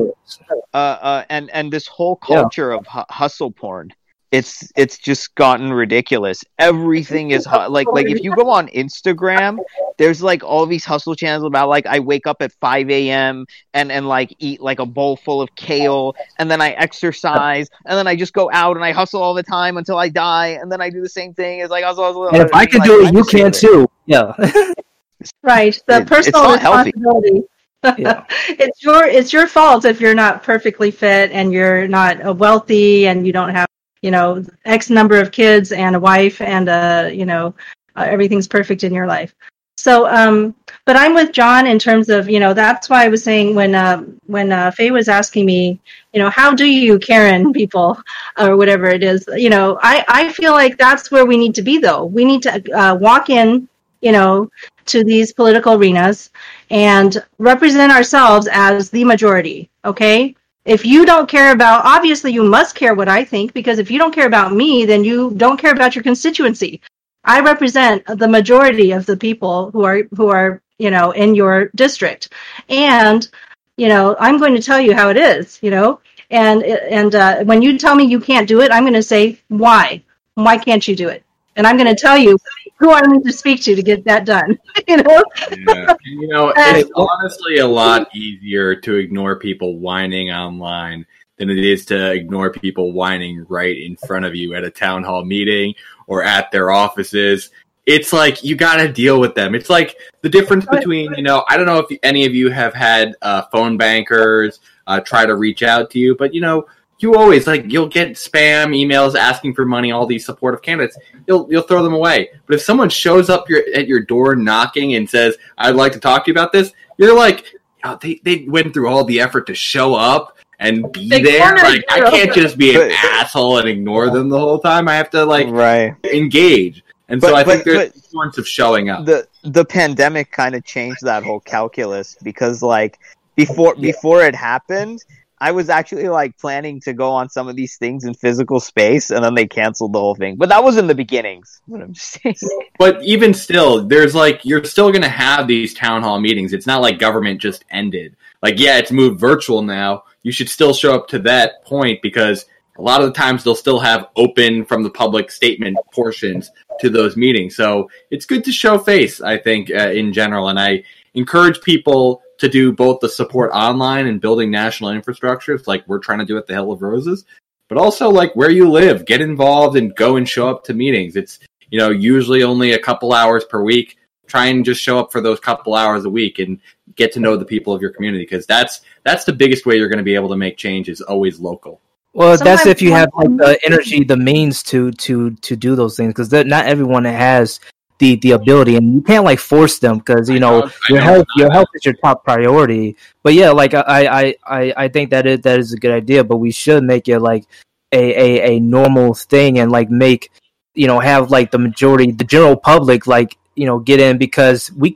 [0.74, 2.40] uh, uh, and and this whole Yeah.
[2.42, 3.92] culture of hu- hustle porn
[4.30, 9.58] it's it's just gotten ridiculous everything is hu- like like if you go on instagram
[9.96, 13.90] there's like all these hustle channels about like i wake up at 5 a.m and
[13.90, 18.06] and like eat like a bowl full of kale and then i exercise and then
[18.06, 20.82] i just go out and i hustle all the time until i die and then
[20.82, 23.06] i do the same thing as like hustle, hustle, And if I can like, do
[23.06, 23.54] it, you can that.
[23.54, 23.88] too.
[24.04, 24.32] Yeah,
[25.42, 25.80] Right.
[25.86, 26.92] The It- personal not healthy.
[26.94, 27.42] responsibility.
[27.96, 28.24] Yeah.
[28.48, 33.06] it's your it's your fault if you're not perfectly fit and you're not uh, wealthy
[33.06, 33.68] and you don't have
[34.02, 37.54] you know x number of kids and a wife and uh you know
[37.96, 39.34] uh, everything's perfect in your life.
[39.76, 40.54] So um
[40.86, 43.74] but I'm with Jon in terms of you know that's why I was saying when
[43.74, 45.80] uh when uh Faye was asking me
[46.12, 47.98] you know how do you Karen people
[48.38, 51.62] or whatever it is you know I I feel like that's where we need to
[51.62, 53.68] be though we need to uh, walk in
[54.00, 54.50] you know
[54.86, 56.30] to these political arenas
[56.70, 60.34] and represent ourselves as the majority okay
[60.68, 63.98] if you don't care about obviously you must care what i think because if you
[63.98, 66.80] don't care about me then you don't care about your constituency.
[67.24, 71.70] I represent the majority of the people who are who are you know in your
[71.74, 72.32] district.
[72.68, 73.28] And
[73.76, 76.00] you know i'm going to tell you how it is you know?
[76.30, 79.40] And and uh, when you tell me you can't do it i'm going to say
[79.48, 80.04] why?
[80.34, 81.24] Why can't you do it
[81.58, 82.38] and i'm going to tell you
[82.78, 85.94] who i need to speak to to get that done you know Yeah.
[86.04, 91.06] You know, it's honestly a lot easier to ignore people whining online
[91.36, 95.04] than it is to ignore people whining right in front of you at a town
[95.04, 95.74] hall meeting
[96.06, 97.50] or at their offices.
[97.86, 99.54] It's like you got to deal with them.
[99.54, 102.74] It's like the difference between, you know, I don't know if any of you have
[102.74, 106.66] had uh, phone bankers uh, try to reach out to you, but, you know,
[107.00, 110.98] you always like you'll get spam emails asking for money all these supportive candidates.
[111.26, 112.30] You'll you'll throw them away.
[112.46, 116.00] But if someone shows up your, at your door knocking and says i'd like to
[116.00, 117.44] talk to you about this you're like
[117.84, 121.54] oh, they, they went through all the effort to show up and be They there.
[121.56, 124.88] like i can't just be an But- asshole and ignore them the whole time.
[124.88, 125.94] I have to like right.
[126.12, 126.82] engage.
[127.08, 129.04] And so But- i think there's but- the importance of showing up.
[129.04, 132.98] the the pandemic kind of changed that whole calculus because like
[133.36, 135.04] before before it happened
[135.40, 139.10] i was actually like planning to go on some of these things in physical space
[139.10, 141.94] and then they canceled the whole thing but that was in the beginnings what i'm
[141.94, 142.34] saying
[142.78, 146.52] But even still, there's like you're still going to have these town hall meetings.
[146.52, 148.16] It's not like government just ended.
[148.40, 150.04] Like, yeah, it's moved virtual now.
[150.22, 152.46] You should still show up to that point because
[152.78, 156.88] a lot of the times they'll still have open from the public statement portions to
[156.88, 157.56] those meetings.
[157.56, 160.48] So it's good to show face, I think, uh, in general.
[160.48, 160.84] And I
[161.14, 166.20] encourage people to do both the support online and building national infrastructures, like we're trying
[166.20, 167.24] to do at the Hill of Roses,
[167.68, 169.04] but also like where you live.
[169.04, 171.16] Get involved and go and show up to meetings.
[171.16, 171.38] It's
[171.70, 173.98] you know, usually only a couple hours per week.
[174.26, 176.60] Try and just show up for those couple hours a week and
[176.96, 179.88] get to know the people of your community because that's that's the biggest way you're
[179.88, 181.80] going to be able to make change is always local.
[182.12, 185.96] Well, that's if you have like the energy, the means to to to do those
[185.96, 187.60] things, because not everyone has
[187.98, 191.04] the the ability, and you can't like force them because you know know, your know.
[191.04, 192.96] health your health is your top priority.
[193.22, 196.24] But yeah, like I I I I think that is that is a good idea,
[196.24, 197.44] but we should make it like
[197.92, 200.30] a a a normal thing and like make
[200.74, 204.72] you know have like the majority, the general public, like you know get in because
[204.72, 204.94] we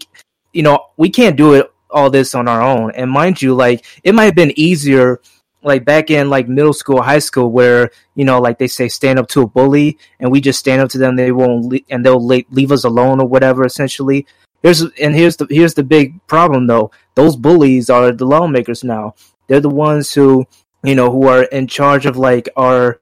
[0.52, 2.92] you know we can't do it all this on our own.
[2.92, 5.20] And mind you, like it might have been easier
[5.62, 9.18] like back in like middle school, high school, where you know, like they say, stand
[9.18, 11.16] up to a bully, and we just stand up to them.
[11.16, 13.64] They won't, le- and they'll le- leave us alone or whatever.
[13.64, 14.26] Essentially,
[14.62, 16.90] here's and here's the here's the big problem though.
[17.14, 19.14] Those bullies are the lawmakers now.
[19.46, 20.46] They're the ones who
[20.82, 23.00] you know who are in charge of like our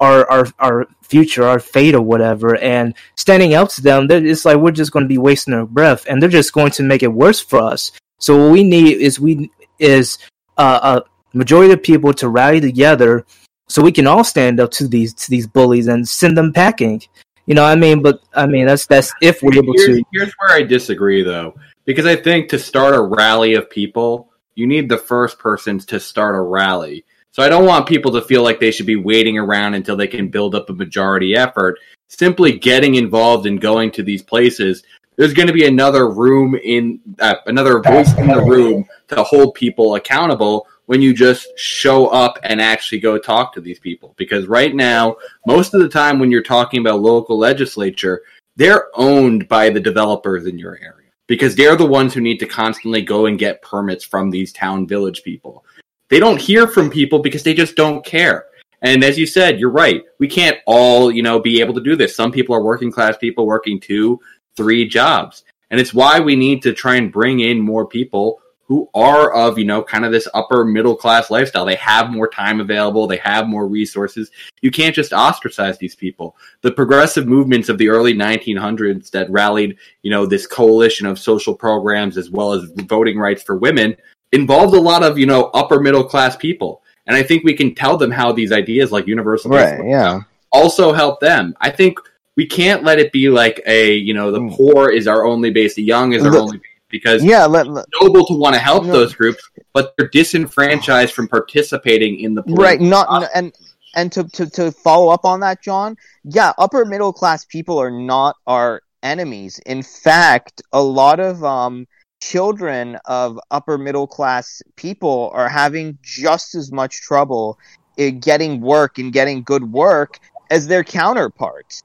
[0.00, 2.56] our our our future, our fate or whatever.
[2.56, 6.06] And standing up to them, it's like we're just going to be wasting our breath,
[6.08, 7.92] and they're just going to make it worse for us.
[8.18, 10.18] So what we need is we is
[10.56, 13.24] uh, a majority of people to rally together
[13.68, 17.02] so we can all stand up to these to these bullies and send them packing.
[17.46, 20.04] You know, I mean, but I mean that's that's if we're able here's, to.
[20.12, 24.66] Here's where I disagree, though, because I think to start a rally of people, you
[24.66, 27.04] need the first persons to start a rally.
[27.32, 30.06] So I don't want people to feel like they should be waiting around until they
[30.06, 31.78] can build up a majority effort.
[32.08, 34.82] Simply getting involved and going to these places,
[35.16, 39.54] there's going to be another room in uh, another voice in the room to hold
[39.54, 44.14] people accountable when you just show up and actually go talk to these people.
[44.16, 45.16] Because right now,
[45.46, 48.22] most of the time when you're talking about local legislature,
[48.56, 52.46] they're owned by the developers in your area because they're the ones who need to
[52.46, 55.64] constantly go and get permits from these town village people.
[56.08, 58.46] They don't hear from people because they just don't care.
[58.82, 60.04] And as you said, you're right.
[60.20, 62.14] We can't all, you know, be able to do this.
[62.14, 64.20] Some people are working class people working two,
[64.56, 65.44] three jobs.
[65.70, 69.58] And it's why we need to try and bring in more people who are of,
[69.58, 71.64] you know, kind of this upper middle class lifestyle.
[71.64, 73.06] They have more time available.
[73.06, 74.30] They have more resources.
[74.60, 76.36] You can't just ostracize these people.
[76.62, 81.54] The progressive movements of the early 1900s that rallied, you know, this coalition of social
[81.54, 83.96] programs as well as voting rights for women
[84.32, 86.82] involved a lot of, you know, upper middle class people.
[87.06, 90.20] And I think we can tell them how these ideas like universal Right, yeah.
[90.52, 91.54] also help them.
[91.60, 92.00] I think
[92.36, 94.52] we can't let it be like a, you know, the Mm.
[94.56, 97.66] poor is our only base, the young is our Look- only base because Yeah, let,
[97.66, 98.92] let- noble to want to help No.
[98.92, 103.30] those groups, but they're disenfranchised from participating in the right not process.
[103.34, 103.52] and
[103.94, 107.90] and to, to to follow up on that jon yeah upper middle class people are
[107.90, 111.86] not our enemies in fact a lot of um
[112.20, 117.58] children of upper middle class people are having just as much trouble
[117.96, 120.18] in getting work and getting good work
[120.50, 121.82] as their counterparts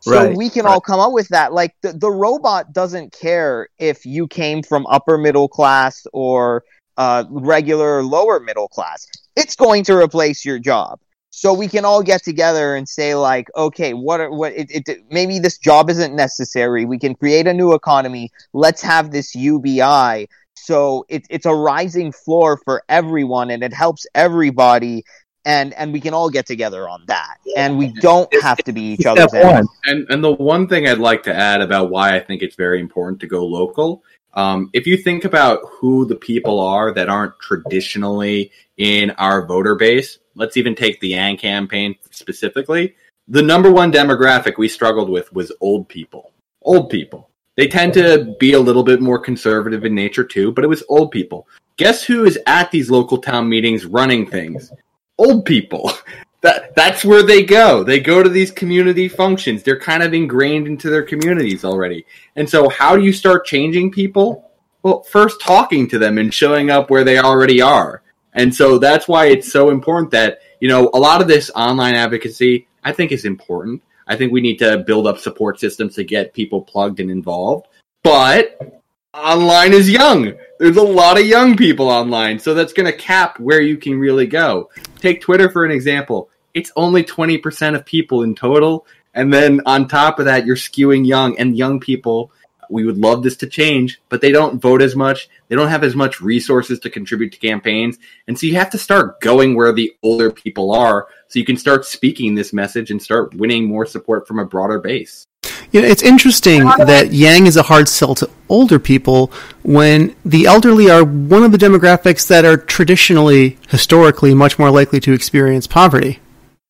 [0.00, 0.72] so Right, we can right.
[0.72, 4.86] all come up with that like the, the robot doesn't care if you came from
[4.86, 6.64] upper middle class or
[6.96, 9.06] uh, regular lower middle class
[9.38, 10.98] it's going to replace your job.
[11.30, 15.04] So we can all get together and say like, okay, what are, what it, it
[15.10, 16.84] maybe this job isn't necessary.
[16.84, 18.30] We can create a new economy.
[18.52, 20.26] Let's have this UBI.
[20.56, 25.04] So it, it's a rising floor for everyone and it helps everybody.
[25.48, 27.38] And, and we can all get together on that.
[27.56, 29.68] And we don't have to be each Step other's enemies.
[29.86, 32.80] And and the one thing I'd like to add about why I think it's very
[32.80, 34.02] important to go local,
[34.34, 39.74] um, if you think about who the people are that aren't traditionally in our voter
[39.74, 42.94] base, let's even take the Yang campaign specifically.
[43.26, 46.32] The number one demographic we struggled with was old people.
[46.62, 47.30] Old people.
[47.56, 50.84] They tend to be a little bit more conservative in nature too, but it was
[50.88, 51.48] old people.
[51.78, 54.70] Guess who is at these local town meetings running things?
[55.18, 55.92] Old people.
[56.40, 57.82] That that's where they go.
[57.82, 59.64] They go to these community functions.
[59.64, 62.06] They're kind of ingrained into their communities already.
[62.36, 64.48] And so how do you start changing people?
[64.84, 68.02] Well, first talking to them and showing up where they already are.
[68.34, 71.96] And so that's why it's so important that, you know, a lot of this online
[71.96, 73.82] advocacy I think is important.
[74.06, 77.66] I think we need to build up support systems to get people plugged and involved.
[78.02, 80.32] But online is young.
[80.58, 83.98] There's a lot of young people online, so that's going to cap where you can
[83.98, 84.70] really go.
[84.98, 86.28] Take Twitter for an example.
[86.54, 88.84] It's only 20% of people in total,
[89.14, 92.32] and then on top of that, you're skewing young, and young people,
[92.68, 95.28] we would love this to change, but they don't vote as much.
[95.48, 98.78] They don't have as much resources to contribute to campaigns, and so you have to
[98.78, 103.00] start going where the older people are so you can start speaking this message and
[103.00, 105.27] start winning more support from a broader base.
[105.70, 109.30] You know, it's interesting that Yang is a hard sell to older people
[109.62, 114.98] when the elderly are one of the demographics that are traditionally, historically, much more likely
[115.00, 116.20] to experience poverty,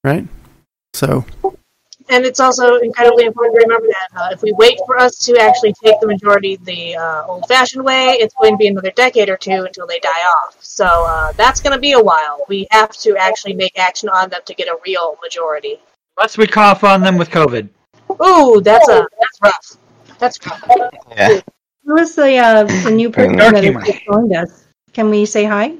[0.02, 0.26] right?
[0.94, 1.24] So,
[2.08, 5.38] And it's also incredibly important to remember that uh, if we wait for us to
[5.38, 9.28] actually take the majority the uh, old fashioned way, it's going to be another decade
[9.28, 10.56] or two until they die off.
[10.60, 12.44] So uh, that's going to be a while.
[12.48, 15.76] We have to actually make action on them to get a real majority.
[16.16, 17.68] Unless we cough on them with COVID.
[18.24, 19.76] Ooh, that's a that's rough.
[20.18, 20.64] That's rough.
[21.16, 21.40] Yeah.
[21.84, 24.66] Who is the, uh, the new person Dark that has joined us?
[24.92, 25.74] Can we say hi?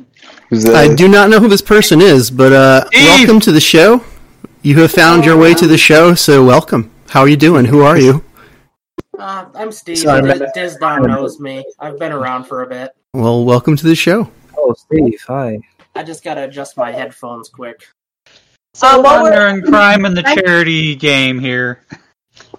[0.53, 4.03] I do not know who this person is, but uh, welcome to the show.
[4.63, 6.91] You have found your way to the show, so welcome.
[7.09, 7.65] How are you doing?
[7.65, 8.25] Who are you?
[9.19, 9.99] Uh, I'm Steve.
[9.99, 10.51] Sorry, Diz, man.
[10.55, 11.65] Dizdon knows me.
[11.79, 12.95] I've been around for a bit.
[13.13, 14.31] Well, welcome to the show.
[14.57, 15.59] Oh, Steve, hi.
[15.95, 17.87] I just gotta adjust my headphones quick.
[18.75, 21.83] So while we're, Honor and crime in the charity game here.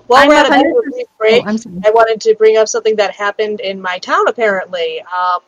[0.09, 1.75] While we're I'm at a a of a break, Oh, I'm sorry.
[1.85, 4.27] I wanted to bring up something that happened in my town.
[4.27, 5.39] Apparently, um,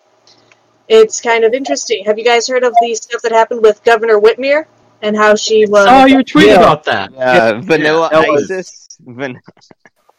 [0.88, 2.03] it's kind of interesting.
[2.05, 4.66] Have you guys heard of the stuff that happened with Governor Whitmer
[5.01, 5.88] and how she was?
[5.89, 6.55] Oh, you tweet Yeah.
[6.57, 7.12] about that.
[7.14, 8.88] Yeah, Vanilla that was- ISIS.
[9.05, 9.41] Van-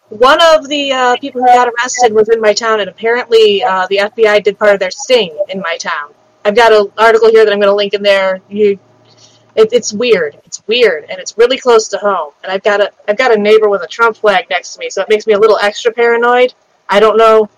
[0.08, 3.86] One of the uh, people who got arrested was in my town, and apparently uh,
[3.88, 6.12] the FBI did part of their sting in my town.
[6.44, 8.40] I've got an article here that I'm going to link in there.
[8.48, 8.78] You,
[9.54, 10.38] It, it's weird.
[10.44, 12.32] It's weird, and it's really close to home.
[12.42, 14.88] And I've got a I've got a neighbor with a Trump flag next to me,
[14.90, 16.54] so it makes me a little extra paranoid.
[16.88, 17.48] I don't know.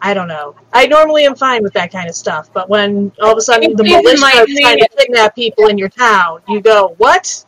[0.00, 0.56] I don't know.
[0.72, 3.76] I normally am fine with that kind of stuff, but when all of a sudden
[3.76, 7.44] the militia are trying to kidnap people in your town, you go what?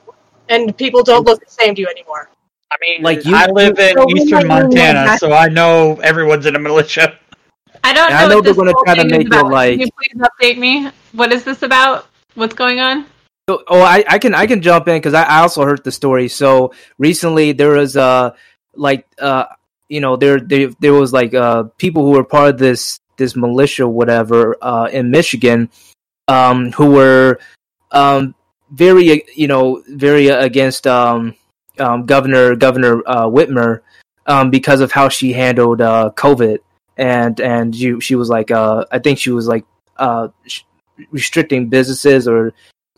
[0.48, 2.30] And people don't look the same to you anymore.
[2.70, 5.98] I mean, Like, you- I live in So eastern might need Montana, so I know
[6.02, 7.18] everyone's in a militia.
[7.82, 8.16] I don't know.
[8.16, 10.90] I know what they're gonna try to make it like- Can you please update me?
[11.12, 12.06] What is this about?
[12.34, 13.06] What's going on?
[13.46, 16.28] Oh, I, I can I can jump in because I, I also heard the story.
[16.28, 18.30] So recently there was uh
[18.74, 19.44] like uh
[19.88, 23.36] you know there there there was like uh people who were part of this this
[23.36, 25.68] militia whatever uh in Michigan
[26.26, 27.38] um who were
[27.90, 28.34] um
[28.70, 31.34] very you know very against um
[31.78, 33.80] um Governor Governor uh, Whitmer
[34.26, 36.60] um because of how she handled uh COVID
[36.96, 39.66] and and you she was like uh I think she was like
[39.98, 40.62] uh sh-
[41.10, 42.54] restricting businesses or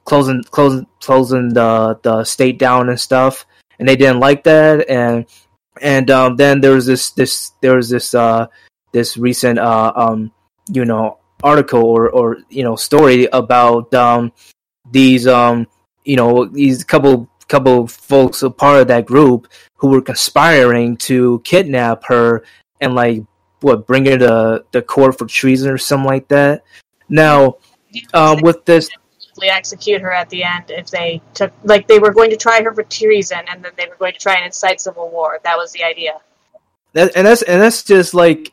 [0.06, 3.44] closing closing closing the the state down and stuff.
[3.78, 4.88] And they didn't like that.
[4.88, 5.26] And
[5.82, 8.46] and um then there was this this there was this uh
[8.92, 10.32] this recent uh um
[10.72, 14.32] you know article or or you know story about um
[14.90, 15.66] these um
[16.04, 21.40] you know these couple couple folks a part of that group who were conspiring to
[21.44, 22.42] kidnap her
[22.80, 23.22] and like
[23.60, 26.62] what bring her to the court for treason or something like that.
[27.08, 27.56] Now
[28.14, 28.88] um with this
[29.44, 32.72] Execute her at the end if they took like they were going to try her
[32.74, 35.40] for treason, and then they were going to try and incite civil war.
[35.44, 36.18] That was the idea.
[36.94, 38.52] that, and that's and that's just like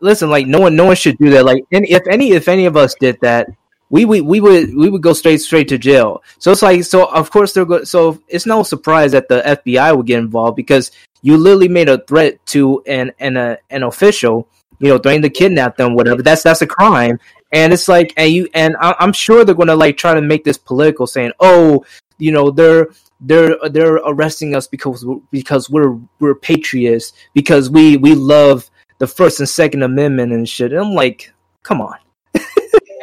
[0.00, 2.66] listen like no one no one should do that like any, if any if any
[2.66, 3.46] of us did that
[3.90, 7.04] we, we we would we would go straight straight to jail so it's like so
[7.06, 10.90] of course they're go- so it's no surprise that the FBI would get involved because
[11.22, 14.48] you literally made a threat to an an uh, an official
[14.78, 17.18] you know threatening to kidnap them whatever that's that's a crime
[17.52, 20.22] and it's like and you and I, I'm sure they're going to like try to
[20.22, 21.84] make this political saying oh
[22.18, 22.88] you know they're
[23.20, 29.06] they're they're arresting us because we're, because we're we're patriots because we we love the
[29.06, 31.32] first and second amendment and shit and i'm like
[31.62, 31.96] come on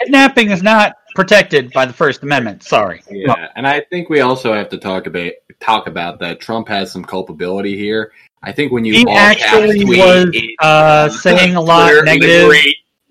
[0.04, 2.64] Kidnapping is not protected by the First Amendment.
[2.64, 3.02] Sorry.
[3.10, 6.91] Yeah, and I think we also have to talk about talk about that Trump has
[6.91, 8.12] some culpability here.
[8.41, 12.52] I think when you He all actually was uh, saying a lot Twitter, negative.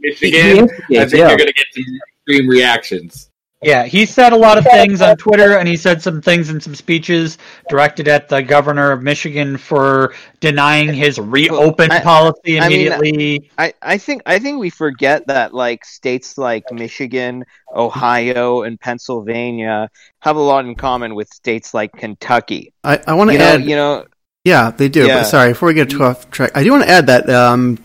[0.03, 0.65] Liberate He- he Michigan.
[0.65, 1.29] I think yeah.
[1.29, 1.85] you're going to get some
[2.27, 3.29] extreme reactions.
[3.65, 6.61] Yeah, he said a lot of things on Twitter, and he said some things in
[6.61, 7.39] some speeches
[7.69, 13.51] directed at the governor of Michigan for denying his reopen I- policy I mean, immediately.
[13.57, 19.89] I, I think I think we forget that like states like Michigan, Ohio, and Pennsylvania
[20.23, 22.73] have a lot in common with states like Kentucky.
[22.83, 23.65] I, I want to You know, add.
[23.65, 24.07] you know,
[24.45, 25.07] Yeah, they do.
[25.07, 25.19] Yeah.
[25.19, 27.79] But sorry, before we get too off track, I do want to add that um,
[27.79, 27.83] I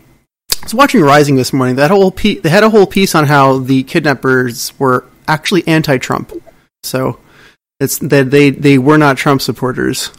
[0.64, 1.76] was watching Rising this morning.
[1.76, 6.32] That whole pe- they had a whole piece on how the kidnappers were actually anti-Trump.
[6.84, 7.20] So
[7.80, 10.12] it's that they they were not Trump supporters.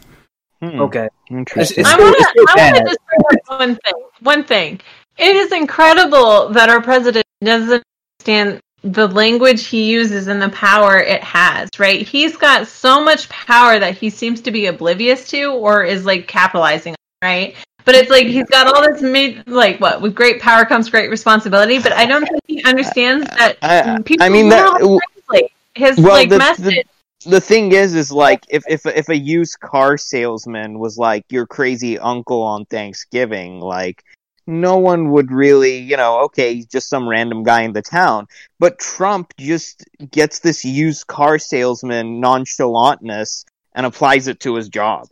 [0.61, 1.80] hmm, okay interesting.
[1.84, 2.47] It's I want it's to.
[2.49, 4.05] I want to just bring up one thing.
[4.20, 4.80] One thing.
[5.16, 7.82] It is incredible that our president doesn't
[8.20, 11.68] understand the language he uses and the power it has.
[11.78, 12.07] Right?
[12.07, 16.28] He's got so much power that he seems to be oblivious to, or is like
[16.28, 16.93] capitalizing.
[16.93, 16.97] on,
[17.28, 17.57] Right?
[17.89, 21.09] But it's like he's got all this made like what with great power comes great
[21.09, 21.78] responsibility.
[21.78, 26.09] But I don't think he understands that I- people I mean, that- translate his well,
[26.12, 26.86] like the- the- message.
[27.24, 31.47] the thing is is like if if if a used car salesman was like your
[31.47, 34.05] crazy uncle on Thanksgiving, like
[34.47, 38.26] no one would really, you know, okay, he's just some random guy in the town.
[38.59, 45.09] But Trump just gets this used car salesman nonchalantness and applies it to his job.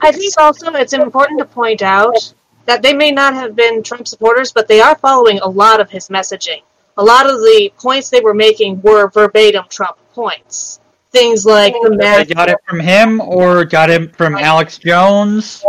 [0.00, 2.34] I think also it's important to point out
[2.66, 5.90] that they may not have been Trump supporters, but they are following a lot of
[5.90, 6.62] his messaging.
[6.96, 10.80] A lot of the points they were making were verbatim Trump points.
[11.10, 12.34] Things like the I mask.
[12.34, 15.64] got it from him or got it from Alex Jones.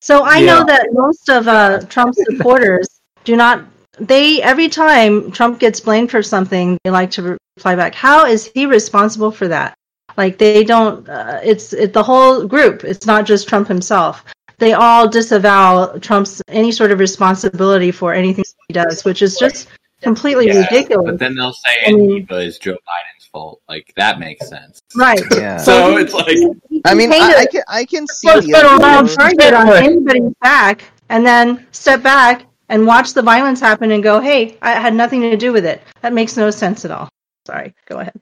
[0.00, 0.46] So I Yeah.
[0.46, 2.88] know that most of uh, Trump's supporters
[3.24, 3.64] do not.
[3.98, 7.94] They every time Trump gets blamed for something, they like to reply back.
[7.94, 9.74] How is he responsible for that?
[10.16, 11.08] Like they don't.
[11.08, 12.84] Uh, it's it, the whole group.
[12.84, 14.24] It's not just Trump himself.
[14.58, 19.68] They all disavow Trump's any sort of responsibility for anything he does, which is just
[20.00, 21.04] completely Yeah, ridiculous.
[21.10, 23.60] But then they'll say I mean- Antifa is Joe Biden's fault.
[23.68, 24.80] Like that makes sense.
[24.94, 25.20] right.
[25.36, 25.58] Yeah.
[25.58, 26.28] So it's like
[26.70, 28.68] He I mean, paint I, a- I can I can see Let's the put a
[28.68, 33.90] allure- round target on anybody's back and then step back and watch the violence happen
[33.92, 35.82] and go, hey, I had nothing to do with it.
[36.00, 37.08] That makes no sense at all.
[37.46, 38.14] Sorry, go ahead.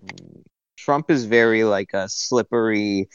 [0.84, 3.08] Trump is very like a slippery,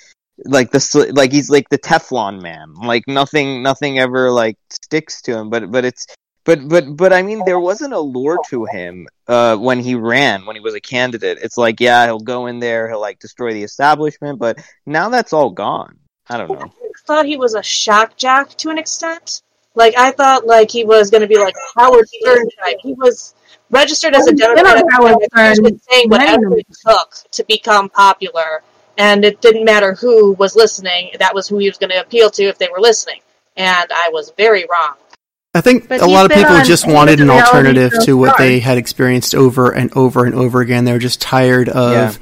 [0.45, 2.73] like the like he's like the Teflon man.
[2.73, 5.49] Like nothing, nothing ever like sticks to him.
[5.49, 6.07] But but it's
[6.45, 10.45] But but but I mean, there wasn't a lure to him uh, when he ran,
[10.45, 11.37] when he was a candidate.
[11.43, 15.33] It's like, yeah, he'll go in there, he'll like destroy the establishment, but now that's
[15.33, 15.99] all gone.
[16.27, 16.73] I don't know.
[17.05, 19.41] thought he was a shock jock to an extent.
[19.75, 22.77] Like I thought, like he was going to be like Howard Stern type.
[22.81, 23.35] He was
[23.69, 25.79] registered as a Democratic Howard candidate, Stern.
[25.89, 28.63] saying whatever it took to become popular,
[28.97, 31.11] and it didn't matter who was listening.
[31.19, 33.21] That was who he was going to appeal to if they were listening.
[33.55, 34.95] And I was very wrong.
[35.53, 38.59] I think But a lot of people just wanted an alternative Show to what they
[38.59, 40.85] had experienced over and over and over again.
[40.85, 42.19] They were just tired of,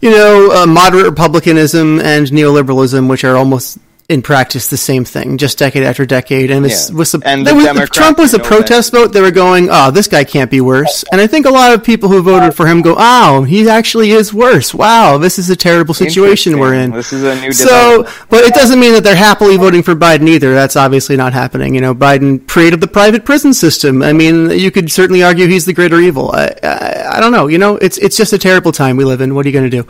[0.00, 3.78] you know, uh, moderate republicanism and neoliberalism, which are almost
[4.08, 6.50] in practice the same thing, just decade after decade.
[6.50, 6.76] And Yeah.
[6.94, 8.48] was And the was, if Trump was a know that.
[8.48, 9.12] protest vote.
[9.12, 11.82] They were going, "Oh, this guy can't be worse." And I think a lot of
[11.82, 14.72] people who voted for him go, "Oh, he actually is worse.
[14.72, 18.54] Wow, this is a terrible situation we're in." This is a new So, but it
[18.54, 20.54] doesn't mean that they're happily voting for Biden either.
[20.54, 21.74] That's obviously not happening.
[21.74, 24.02] You know, Biden created the private prison system.
[24.02, 26.30] I mean, you could certainly argue he's the greater evil.
[26.32, 27.48] I, I, I don't know.
[27.48, 29.34] You know, it's it's just a terrible time we live in.
[29.34, 29.86] What are you going to do?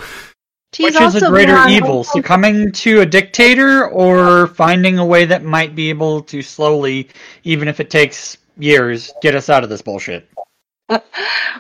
[0.77, 5.43] He's Which is a greater evil, succumbing to a dictator or finding a way that
[5.43, 7.09] might be able to slowly,
[7.45, 10.29] even if it takes years, get us out of this bullshit?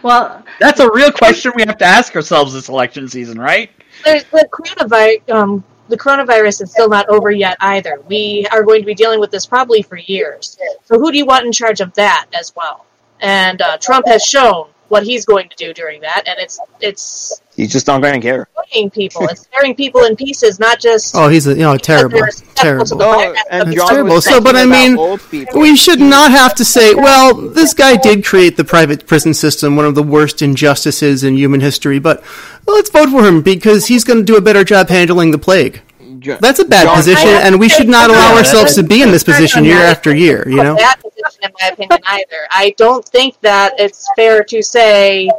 [0.02, 3.70] Well, That's a real question we have to ask ourselves this election season, right?
[4.04, 5.30] The coronavirus.
[5.30, 8.00] Um, the coronavirus is still not over yet either.
[8.08, 10.58] We are going to be dealing with this probably for years.
[10.84, 12.86] So who do you want in charge of that as well?
[13.20, 17.42] And uh, Trump has shown what he's going to do during that, and it's it's
[17.56, 18.48] He's just not going to care.
[18.66, 19.24] destroying people.
[19.28, 22.54] It's tearing people in pieces, not just Oh, he's a you know terrible, they're susceptible
[22.54, 22.84] to terrible.
[22.86, 24.20] the No, oh, virus, and but It's Jon terrible.
[24.20, 25.60] So, but I mean, about old people.
[25.60, 29.74] We should not have to say, well, this guy did create the private prison system,
[29.76, 32.22] one of the worst injustices in human history, but
[32.66, 35.80] let's vote for him because he's going to do a better job handling the plague.
[36.26, 39.10] Jo- That's a bad Jon- position, and we should not allow ourselves to be in
[39.10, 40.74] this position year after year, you know?
[40.74, 42.48] a bad position in my opinion either.
[42.50, 45.30] I don't think that it's fair to say,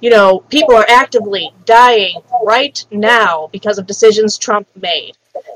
[0.00, 5.12] you know, people are actively dying right now because of decisions Trump made.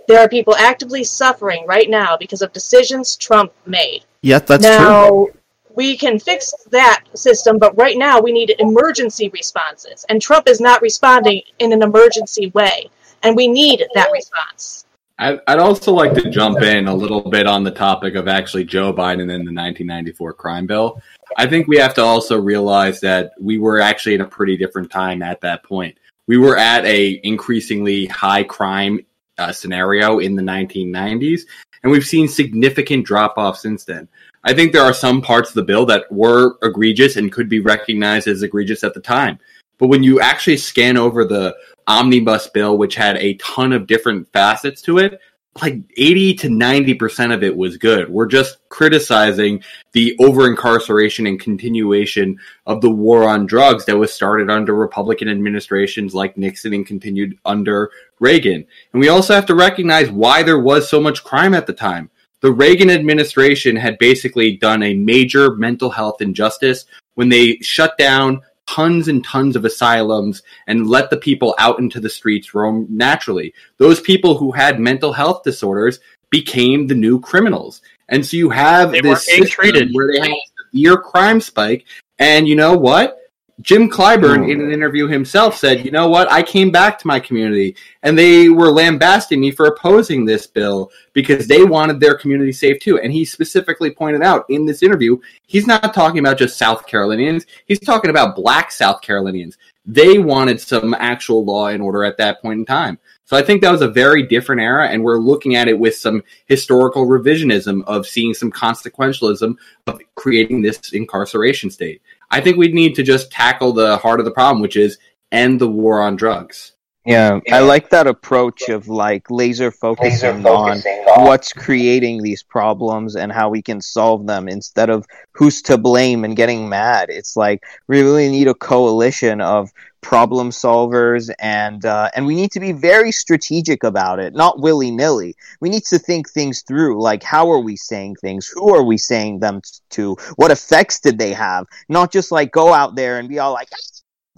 [0.09, 4.05] There are people actively suffering right now because of decisions Trump made.
[4.23, 5.33] Yeah, that's now, true.
[5.75, 10.07] we can fix that system, but right now we need emergency responses.
[10.09, 12.91] And Trump is not responding in an emergency way.
[13.23, 14.85] And we need that response.
[15.19, 18.65] I- I'd also like to jump in a little bit on the topic of actually
[18.65, 21.03] Joe Biden and the 1994 crime bill.
[21.37, 24.91] I think we have to also realize that we were actually in a pretty different
[24.91, 25.97] time at that point.
[26.27, 29.01] We were at a increasingly high crime
[29.39, 31.43] uh, scenario in the 1990s,
[31.83, 34.09] and we've seen significant drop off since then.
[34.45, 37.61] I think there are some parts of the bill that were egregious and could be
[37.61, 39.39] recognized as egregious at the time.
[39.79, 41.57] But when you actually scan over the
[41.89, 45.21] omnibus bill, which had a ton of different facets to it,
[45.61, 48.09] like 80 to 90% of it was good.
[48.09, 49.63] We're just criticizing
[49.93, 55.29] the over incarceration and continuation of the war on drugs that was started under Republican
[55.29, 58.67] administrations like Nixon and continued under Reagan.
[58.93, 62.11] And we also have to recognize why there was so much crime at the time.
[62.41, 66.85] The Reagan administration had basically done a major mental health injustice
[67.15, 72.01] when they shut down tons and tons of asylums and let the people out into
[72.01, 73.55] the streets roam naturally.
[73.79, 76.01] Those people who had mental health disorders
[76.31, 77.81] became the new criminals.
[78.11, 79.91] And so you have They this system treated.
[79.93, 81.87] where they have a severe crime spike.
[82.19, 83.19] And you know what?
[83.61, 86.31] Jim Clyburn, oh, in an interview himself, said, "You know what?
[86.31, 90.93] I came back to my community, and they were lambasting me for opposing this bill
[91.13, 95.19] because they wanted their community safe too." And he specifically pointed out in this interview,
[95.47, 99.59] he's not talking about just South Carolinians; he's talking about Black South Carolinians.
[99.85, 102.99] They wanted some actual law and order at that point in time.
[103.25, 105.97] So I think that was a very different era, and we're looking at it with
[105.97, 109.57] some historical revisionism of seeing some consequentialism
[109.87, 112.01] of creating this incarceration state.
[112.31, 114.99] I think we need to just tackle the heart of the problem, which is
[115.33, 116.73] end the war on drugs.
[117.09, 120.83] Yeah, I like that approach of like laser focusing on
[121.25, 126.23] what's creating these problems and how we can solve them instead of who's to blame
[126.23, 127.09] and getting mad.
[127.09, 129.71] It's like we really need a coalition of
[130.09, 134.91] problem solvers and uh, and we need to be very strategic about it, not willy
[134.91, 135.35] nilly.
[135.61, 138.97] We need to think things through, like how are we saying things, who are we
[138.97, 143.29] saying them to, what effects did they have, not just like go out there and
[143.29, 143.69] be all like.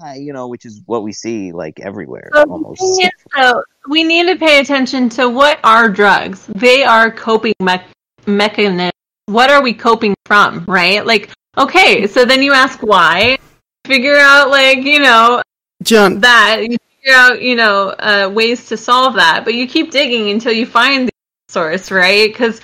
[0.03, 2.83] "Ah," You know, which is what we see like everywhere So, almost.
[2.83, 6.47] is, though, we need to pay attention to what are drugs.
[6.49, 7.87] They are coping me-
[8.27, 8.91] mechanisms.
[9.27, 11.07] What are we coping from, right?
[11.07, 13.39] Like, okay, so then you ask why.
[13.87, 15.43] Figure out, like, you know,
[15.83, 16.63] Jon, that.
[16.63, 19.45] You figure out, you know, uh, ways to solve that.
[19.45, 21.13] But you keep digging until you find the
[21.49, 22.31] source, right?
[22.33, 22.61] Because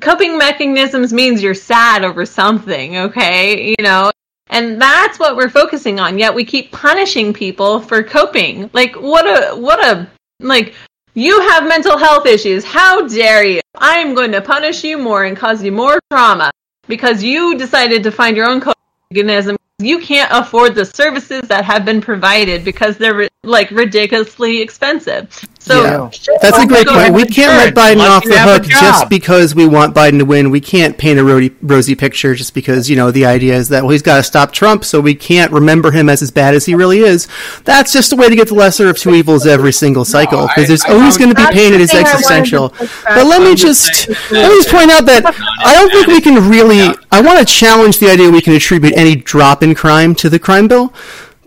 [0.00, 3.70] coping mechanisms means you're sad over something, okay?
[3.70, 4.10] You know,
[4.48, 6.18] and that's what we're focusing on.
[6.18, 8.68] Yet we keep punishing people for coping.
[8.72, 10.08] Like what a what a
[10.40, 10.74] like
[11.14, 12.64] you have mental health issues.
[12.64, 13.60] How dare you?
[13.76, 16.50] I am going to punish you more and cause you more trauma
[16.88, 18.74] because you decided to find your own coping
[19.10, 19.56] mechanism.
[19.80, 25.28] You can't afford the services that have been provided because they're like ridiculously expensive.
[25.62, 26.10] So Yeah.
[26.40, 27.12] That's a great Go point.
[27.14, 30.50] We can't let Biden unless off the hook just because we want Biden to win.
[30.50, 33.82] We can't paint a rosy, rosy picture just because, you know, the idea is that,
[33.82, 36.64] well, he's got to stop Trump, so we can't remember him as as bad as
[36.64, 37.28] he really is.
[37.64, 40.68] That's just a way to get the lesser of two evils every single cycle, because
[40.68, 42.16] there's I- always going to be That's pain the and it's thing I wanted to
[42.16, 42.68] existential.
[43.04, 46.48] But let me just, let me just point out that I don't think we can
[46.48, 50.30] really, I want to challenge the idea we can attribute any drop in crime to
[50.30, 50.94] the crime bill,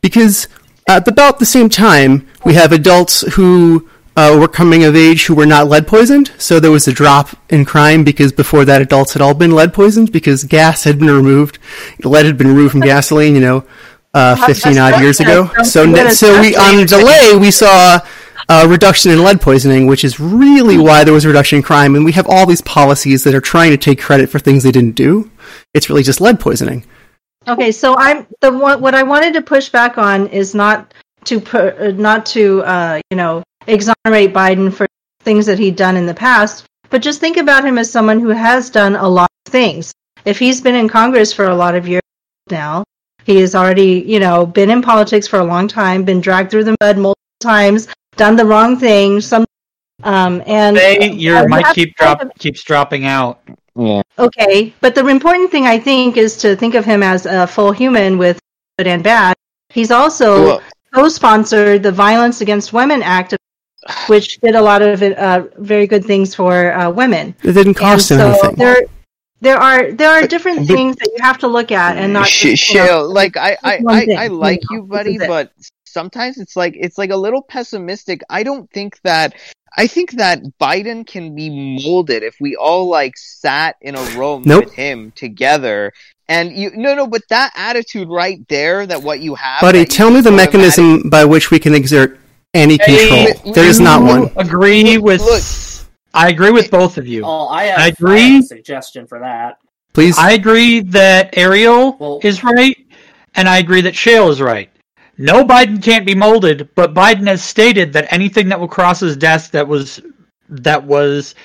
[0.01, 0.47] because
[0.87, 5.35] at about the same time, we have adults who uh, were coming of age who
[5.35, 6.31] were not lead poisoned.
[6.37, 9.73] So there was a drop in crime because before that, adults had all been lead
[9.73, 11.59] poisoned because gas had been removed.
[12.03, 13.65] Lead had been removed from gasoline, you know,
[14.13, 15.49] uh, 15 odd years ago.
[15.63, 17.99] So, ne- so we, on a delay, we saw
[18.49, 21.95] a reduction in lead poisoning, which is really why there was a reduction in crime.
[21.95, 24.71] And we have all these policies that are trying to take credit for things they
[24.71, 25.31] didn't do.
[25.73, 26.85] It's really just lead poisoning.
[27.47, 28.79] Okay, so I'm the one.
[28.79, 30.93] What I wanted to push back on is not
[31.25, 34.85] to not to uh, you know exonerate Biden for
[35.21, 38.29] things that he'd done in the past, but just think about him as someone who
[38.29, 39.93] has done a lot of things.
[40.25, 42.01] If he's been in Congress for a lot of years
[42.49, 42.83] now,
[43.25, 46.65] he has already you know been in politics for a long time, been dragged through
[46.65, 47.87] the mud multiple times,
[48.17, 49.45] done the wrong thing, some
[50.03, 53.39] um and Say your I mic keep to- drop keeps dropping out.
[53.75, 54.01] Yeah.
[54.19, 57.71] Okay, but the important thing I think is to think of him as a full
[57.71, 58.39] human with
[58.77, 59.35] good and bad.
[59.69, 60.61] He's also Well-
[60.93, 63.35] co-sponsored the Violence Against Women Act,
[64.07, 67.35] which did a lot of uh, very good things for uh, women.
[67.43, 68.55] It didn't cost and him so anything.
[68.57, 68.81] there,
[69.41, 72.41] there are there are different things that you have to look at, and not Sh-
[72.41, 75.17] just, you know, like I, I, one I, thing, I you like know, you, buddy,
[75.17, 75.51] but
[75.85, 78.21] sometimes it's like it's like a little pessimistic.
[78.29, 79.35] I don't think that.
[79.75, 84.43] I think that Biden can be molded if we all like sat in a room
[84.45, 84.65] Nope.
[84.65, 85.91] with him together.
[86.29, 90.11] And you, no, no, but that attitude right there, that what you have, Buddy, tell
[90.11, 92.19] me the automatic- mechanism by which we can exert
[92.53, 93.53] any Hey, control.
[93.53, 94.31] There is not one.
[94.35, 95.21] Agree with.
[95.21, 95.43] Look.
[96.13, 97.23] I agree with both of you.
[97.25, 98.33] Oh, I have, I I agree.
[98.35, 99.57] have a suggestion for that.
[99.93, 100.17] Please.
[100.17, 102.75] I agree that Ariel Well- is right,
[103.35, 104.69] and I agree that Shale is right.
[105.17, 109.15] No, Biden can't be molded, but Biden has stated that anything that will cross his
[109.15, 110.01] desk that was
[110.49, 111.35] that was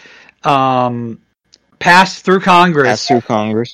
[0.45, 1.21] um,
[1.79, 3.73] passed through Congress passed through Congress.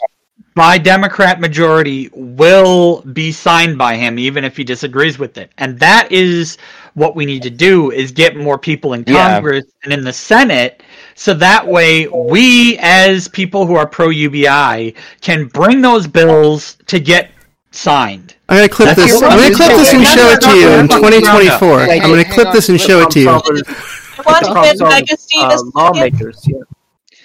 [0.54, 5.50] By Democrat majority will be signed by him, even if he disagrees with it.
[5.58, 6.58] And that is
[6.94, 9.34] what we need to do: is get more people in Yeah.
[9.34, 10.82] Congress and in the Senate,
[11.14, 17.00] so that way we, as people who are pro UBI, can bring those bills to
[17.00, 17.30] get
[17.72, 18.34] signed.
[18.48, 19.22] I'm gonna clip That's this.
[19.22, 21.80] I'm gonna clip this and show it to you in That's what I'm 2024.
[21.80, 23.28] I'm gonna clip this and show it to you.
[23.28, 25.72] I want to Problem give solvers, Mega Steve a uh, second.
[25.74, 26.46] lawmakers.
[26.46, 26.56] Yeah.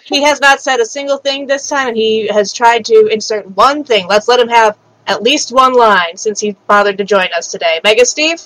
[0.10, 3.49] He has not said a single thing this time, and he has tried to insert
[3.55, 4.07] one thing.
[4.07, 7.80] Let's let him have at least one line since he bothered to join us today.
[7.84, 8.41] Mega Steve?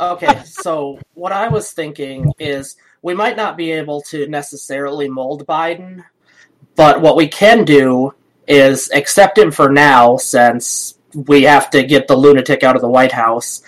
[0.00, 5.46] Okay, so what I was thinking is we might not be able to necessarily mold
[5.46, 6.04] Biden,
[6.74, 8.12] but what we can do
[8.48, 12.88] is accept him for now since we have to get the lunatic out of the
[12.88, 13.62] White House.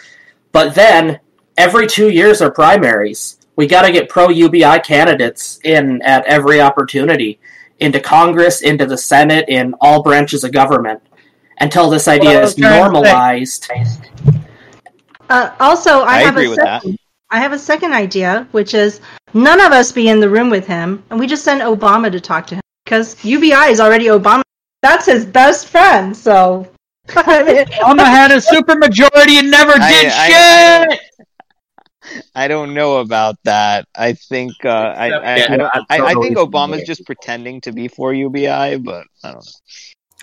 [0.51, 1.20] But then
[1.56, 3.39] every two years are primaries.
[3.56, 7.38] We got to get pro UBI candidates in at every opportunity
[7.80, 11.02] into Congress, into the Senate, in all branches of government
[11.60, 13.70] until this idea Well, is was trying to say- normalized.
[15.28, 16.82] Uh, also, I, I have agree a with that.
[16.82, 16.98] second,
[17.30, 19.00] I have a second idea, which is
[19.34, 22.20] none of us be in the room with him, and we just send Obama to
[22.20, 24.42] talk to him because UBI is already Obama.
[24.82, 26.14] That's his best friend.
[26.16, 26.68] So,
[27.16, 31.00] I mean, Obama had a supermajority and never I- did I- shit.
[32.34, 33.86] I don't know about that.
[33.94, 37.88] I think uh, I, I, I, don't, I, I think Obama's just pretending to be
[37.88, 39.52] for UBI, but I don't know.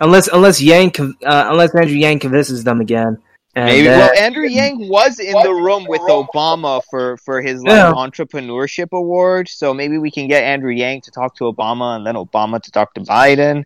[0.01, 0.93] Unless unless Yang
[1.25, 3.17] uh, unless Andrew Yang convinces them again.
[3.55, 3.87] And Maybe.
[3.87, 7.91] then- Well, Andrew Yang was in the room with Obama for for his like Yeah.
[7.93, 12.15] entrepreneurship award, so maybe we can get Andrew Yang to talk to Obama and then
[12.15, 13.63] Obama to talk to Biden.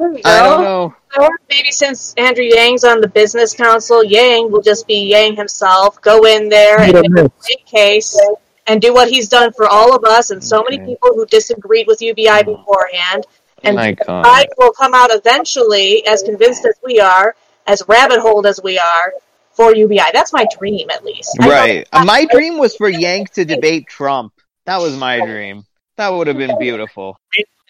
[0.00, 0.04] I
[0.42, 0.94] don't know.
[1.16, 6.00] Or maybe since Andrew Yang's on the business council, Yang will just be Yang himself,
[6.02, 8.18] go in there and make a great case
[8.66, 11.86] and do what he's done for all of us and so many people who disagreed
[11.86, 12.56] with UBI oh.
[12.56, 13.26] beforehand.
[13.64, 17.34] And I will come out eventually as convinced as we are,
[17.66, 19.12] as rabbit holed as we are,
[19.52, 20.10] for UBI.
[20.12, 21.36] That's my dream, at least.
[21.40, 21.88] Right.
[21.92, 24.32] My dream was for Yang to debate Trump.
[24.66, 25.64] That was my dream.
[25.96, 27.18] That would have been beautiful.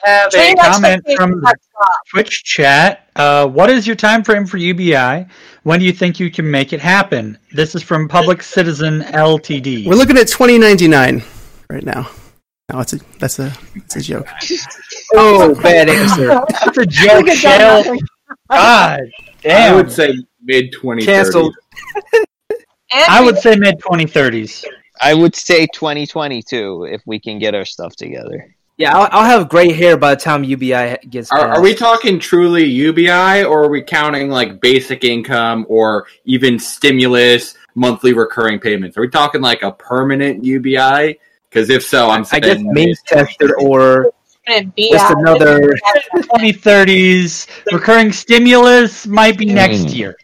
[0.05, 1.55] Have a comment from are.
[2.11, 3.09] Twitch chat.
[3.17, 5.27] Uh, what is your time frame for UBI?
[5.63, 7.39] When do you think you can make it happen?
[7.53, 9.87] This is from Public Citizen LTD.
[9.87, 11.23] We're looking at twenty ninety nine
[11.71, 12.11] right now.
[12.73, 14.29] No, it's a that's a that's a joke.
[15.15, 16.29] Oh, bad answer.
[16.49, 17.97] That's a joke, Shale.
[18.51, 19.01] God
[19.45, 20.13] I would say
[20.43, 21.07] mid 2030.
[21.07, 21.55] Canceled.
[22.93, 24.65] I would say mid 2030s.
[25.01, 28.55] I would say 2022 if we can get our stuff together.
[28.79, 31.33] Yeah, I'll, I'll have gray hair by the time UBI gets.
[31.33, 36.61] Are, are we talking truly UBI, or are we counting like basic income or even
[36.61, 38.97] stimulus, monthly recurring payments?
[38.97, 41.19] Are we talking like a permanent UBI?
[41.51, 44.13] Because if so, I'm I guess means tested or
[44.47, 45.75] just another.
[46.15, 47.49] 2030s.
[47.73, 49.97] Recurring stimulus might be next Mm.
[49.97, 50.17] year.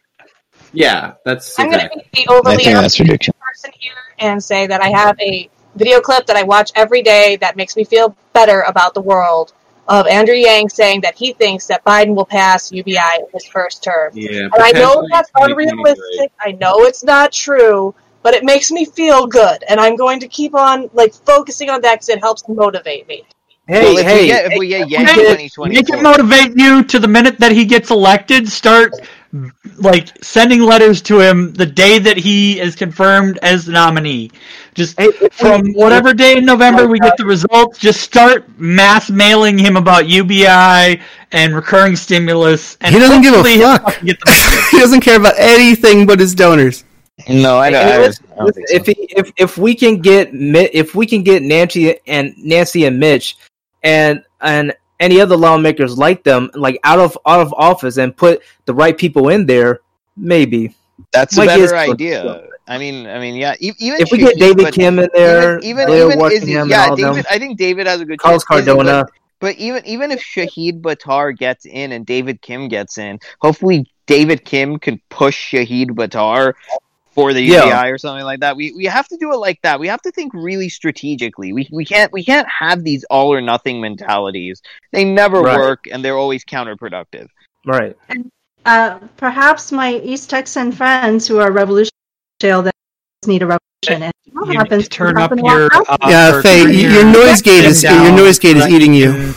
[0.72, 2.08] yeah, that's I'm going to exactly.
[2.12, 6.26] be the overly I optimistic person here and say that I have a video clip
[6.26, 9.52] that I watch every day that makes me feel better about the world
[9.88, 13.82] of Andrew Yang saying that he thinks that Biden will pass UBI in his first
[13.82, 14.10] term.
[14.14, 16.32] Yeah, And I know that's unrealistic.
[16.40, 20.28] I know it's not true, but it makes me feel good, and I'm going to
[20.28, 23.24] keep on like focusing on that because it helps motivate me.
[23.66, 26.02] Hey, well, if hey, we get if we get Yang Make it- 2020, Make it
[26.02, 28.48] motivate you to the minute that he gets elected.
[28.48, 28.92] Start
[29.78, 34.30] like sending letters to him the day that he is confirmed as the nominee.
[34.74, 39.58] Just hey, from whatever day in November we get the results, just start mass mailing
[39.58, 41.00] him about UBI
[41.32, 42.76] and recurring stimulus.
[42.80, 44.00] And He doesn't give a he'll fuck.
[44.02, 46.84] Get the- he doesn't care about anything but his donors.
[47.28, 47.86] no, I don't.
[47.86, 48.24] Hey, I don't listen,
[48.54, 48.76] think so.
[48.76, 52.98] if he, if if we can get if we can get Nancy and Nancy and
[52.98, 53.36] Mitch
[53.84, 58.42] and and any other lawmakers like them like out of out of office and put
[58.66, 59.80] the right people in there,
[60.16, 60.74] maybe
[61.12, 62.46] That's like a better idea.
[62.66, 63.54] I mean, I mean, yeah.
[63.60, 67.26] Even if we get David Kim in there, even even, Leo even Izzy, yeah, David.
[67.28, 68.60] I think David has a good Carlos chance.
[68.60, 69.06] Izzy, but- Cardona.
[69.40, 74.42] But even even if Shahid Buttar gets in and David Kim gets in, hopefully David
[74.44, 76.54] Kim can push Shahid Buttar
[77.14, 77.84] for the Yeah.
[77.86, 78.56] Or something like that.
[78.56, 79.78] We we have to do it like that.
[79.80, 81.52] We have to think really strategically.
[81.52, 84.60] We we can't we can't have these all or nothing mentalities.
[84.92, 85.56] They never Right.
[85.58, 87.28] work and they're always counterproductive.
[87.66, 87.96] Right.
[88.66, 91.90] Uh, perhaps my East Texan friends who are revolutionary
[92.40, 92.74] jail that
[93.26, 94.02] need a revolution.
[94.04, 94.84] And what You happens?
[94.84, 98.04] to turn up happen your uh, yeah, Faye, turn y- your noise gate is down
[98.04, 99.34] your noise gate is eating you.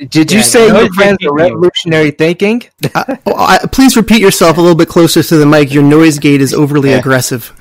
[0.00, 1.44] To- Did you Yeah, say no, your it's friends making are you.
[1.54, 2.62] revolutionary thinking?
[2.94, 5.72] Uh, oh, I, please repeat yourself a little bit closer to the mic.
[5.72, 6.98] Your noise gate is overly Yeah.
[6.98, 7.52] aggressive.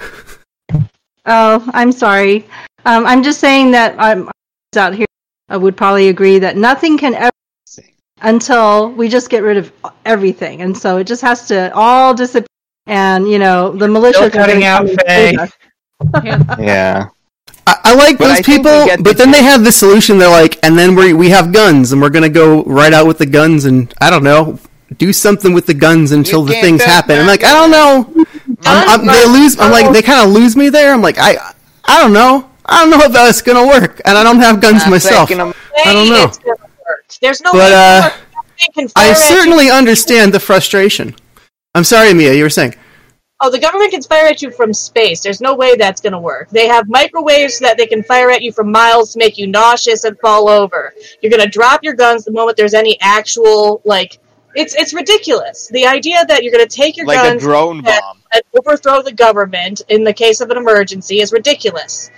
[1.26, 2.46] Oh, I'm sorry.
[2.86, 4.30] Um, I'm just saying that I'm
[4.76, 5.06] out here.
[5.50, 7.30] I would probably agree that nothing can ever
[8.22, 9.72] until we just get rid of
[10.06, 12.48] everything, and so it just has to all disappear.
[12.88, 15.38] And you know, the militia Still are cutting out, come Faye.
[16.64, 17.08] Yeah.
[17.66, 20.18] I, I like But those I people, get but the- then they have this solution.
[20.18, 23.18] They're like, and then we we have guns, and we're gonna go right out with
[23.20, 24.60] the guns, and I don't know,
[24.98, 27.20] do something with the guns until You the things happen.
[27.20, 28.26] I'm like, I don't know.
[28.66, 29.58] I'm, I'm, they lose.
[29.60, 30.94] I'm like, they kind of lose me there.
[30.94, 31.38] I'm like, I
[31.86, 32.50] I don't know.
[32.66, 35.32] I don't know if that's gonna work, and I don't have guns I'm myself.
[35.32, 36.26] I don't know.
[36.26, 36.56] It's gonna
[36.88, 37.06] work.
[37.22, 41.16] There's no But, way uh, government can fire I certainly understand the frustration.
[41.76, 42.34] I'm sorry, Mia.
[42.34, 42.76] You were saying.
[43.42, 45.20] Oh, the government can fire at you from space.
[45.20, 46.50] There's no way that's going to work.
[46.50, 50.06] They have microwaves that they can fire at you from miles to make you nauseous
[50.06, 50.94] and fall over.
[51.22, 54.20] You're going to drop your guns the moment there's any actual like.
[54.56, 55.68] It's it's ridiculous.
[55.70, 58.22] The idea that you're going to take your like a guns drone and, bomb.
[58.34, 62.12] and overthrow the government in the case of an emergency is ridiculous.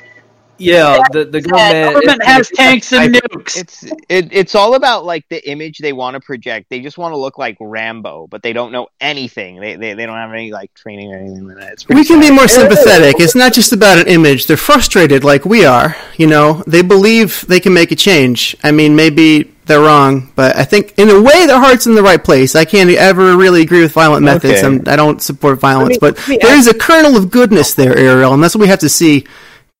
[0.58, 1.94] Yeah, the the government.
[1.96, 3.58] Government has tanks and I- nukes.
[3.58, 6.70] It's it, it's all about like the image they want to project.
[6.70, 9.60] They just want to look like Rambo, but they don't know anything.
[9.60, 11.74] They they, they don't have any like training or anything like that.
[11.74, 13.20] It's We can be more sympathetic.
[13.20, 14.48] It's not just about an image.
[14.48, 15.96] They're frustrated like we are.
[16.18, 18.56] You know, they believe they can make a change.
[18.64, 22.04] I mean, maybe they're wrong, but I think in a way their heart's in the
[22.04, 22.56] right place.
[22.56, 24.64] I can't ever really agree with violent methods.
[24.64, 24.68] Okay.
[24.68, 27.98] I'm, I don't support violence, me- but let there is a kernel of goodness there,
[27.98, 29.26] Ariel, and that's what we have to see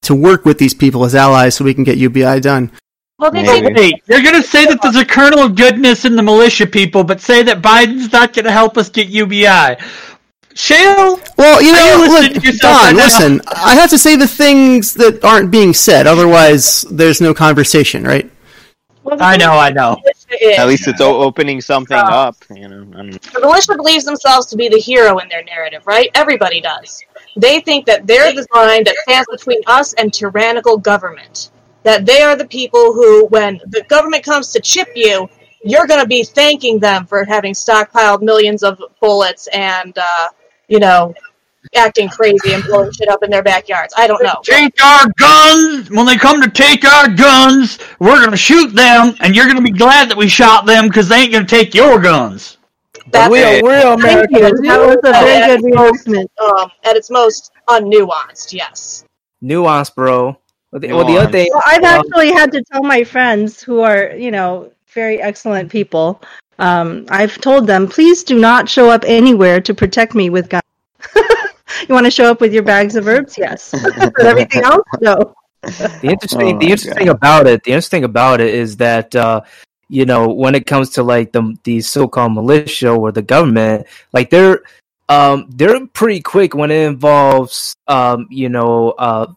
[0.06, 2.72] to work with these people as allies so we can get UBI done.
[3.18, 3.74] Well, they Maybe.
[3.74, 7.22] Wait, you're gonna say that there's a kernel of goodness in the militia people, but
[7.22, 9.78] say that Biden's not gonna help us get UBI.
[10.54, 13.42] Shale, Well, you know, you look, Don, right listen.
[13.48, 18.30] I have to say the things that aren't being said, otherwise there's no conversation, right?
[19.04, 19.98] well, I know, I know.
[20.04, 22.38] with the militia is- At least it's opening something up.
[22.50, 22.88] You know.
[22.94, 23.18] I don't know.
[23.34, 26.10] The militia believes themselves to be the hero in their narrative, right?
[26.16, 27.04] Everybody does.
[27.36, 31.52] They think that they're the line that stands between us and tyrannical government.
[31.84, 35.30] That they are the people who, when the government comes to chip you,
[35.64, 40.30] you're going to be thanking them for having stockpiled millions of bullets and, uh,
[40.68, 41.14] you know,
[41.76, 43.94] acting crazy and blowing shit up in their backyards.
[43.98, 44.36] I don't know.
[44.44, 45.90] Take our guns!
[45.90, 49.72] When they come to take our guns, we're gonna shoot them, and you're gonna be
[49.72, 52.55] glad that we shot them because they ain't gonna take your guns.
[53.12, 54.38] That's We're, we're Thank you.
[54.38, 54.62] Americans.
[54.62, 59.06] That was a very at, good its um, at its most unnuanced, yes.
[59.42, 60.38] Nuance, bro.
[60.72, 63.62] Well, the, well, the other thing, Well, I've um, actually had to tell my friends
[63.62, 66.22] who are, you know, very excellent people.
[66.58, 70.64] Um, I've told them, please do not show up anywhere to protect me with guns.
[71.16, 73.38] you want to show up with your bags of herbs?
[73.38, 73.72] Yes.
[73.98, 75.36] but everything else, no.
[75.62, 77.16] the interesting Oh the interesting God.
[77.16, 79.42] about it the interesting about it is that uh
[79.90, 84.30] you know when it comes to like the the so-called militia or the government like
[84.30, 84.62] they're
[85.10, 89.28] um they're pretty quick when it involves um you know uh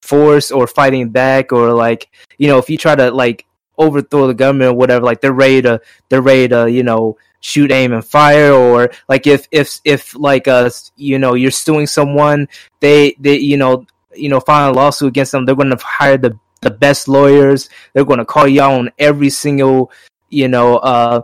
[0.00, 3.44] force or fighting back or like you know if you try to like
[3.78, 7.72] overthrow the government or whatever like they're ready to they're ready to you know shoot
[7.72, 12.48] aim and fire or like if if if like uh you know you're suing someone
[12.80, 16.18] they they you know you know, file a lawsuit against them, they're going to hire
[16.18, 17.68] the the best lawyers.
[17.92, 19.92] They're going to call you out on every single,
[20.30, 21.22] you know, uh,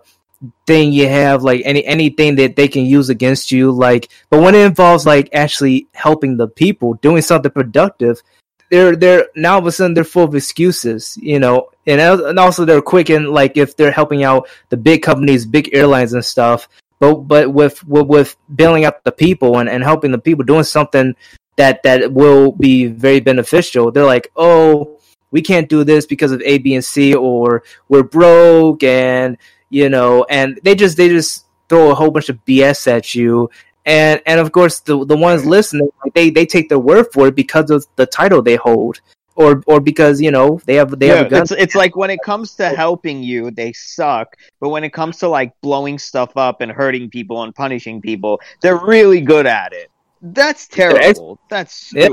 [0.67, 3.71] thing you have, like any anything that they can use against you.
[3.73, 8.23] Like, but when it involves like actually helping the people, doing something productive,
[8.71, 12.39] they're they're now all of a sudden they're full of excuses, you know, and and
[12.39, 16.25] also they're quick and like if they're helping out the big companies, big airlines and
[16.25, 16.69] stuff.
[17.01, 20.65] But but with with, with bailing out the people and, and helping the people, doing
[20.65, 21.15] something
[21.57, 23.91] that that will be very beneficial.
[23.91, 24.98] They're like, oh,
[25.31, 29.37] we can't do this because of A, B, and C, or we're broke, and
[29.71, 33.51] you know, and they just they just throw a whole bunch of BS at you.
[33.85, 37.29] And and of course the the ones listening, like they they take their word for
[37.29, 39.01] it because of the title they hold,
[39.35, 41.43] or or because you know they have they have a gun.
[41.43, 44.37] it's, it's like when it comes to helping you, they suck.
[44.61, 48.41] But when it comes to like blowing stuff up and hurting people and punishing people,
[48.61, 49.91] they're really good at it.
[50.21, 51.39] That's terrible.
[51.49, 52.09] That's Yeah.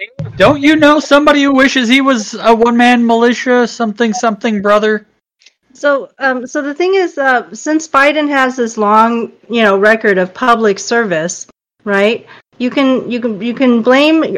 [0.00, 0.36] Stupid.
[0.36, 5.06] Don't you know somebody who wishes he was a one man militia, something something brother?
[5.72, 10.18] So, um, so the thing is, uh, since Biden has this long, you know, record
[10.18, 11.46] of public service,
[11.84, 12.26] right?
[12.58, 14.36] You can, you can, you can blame,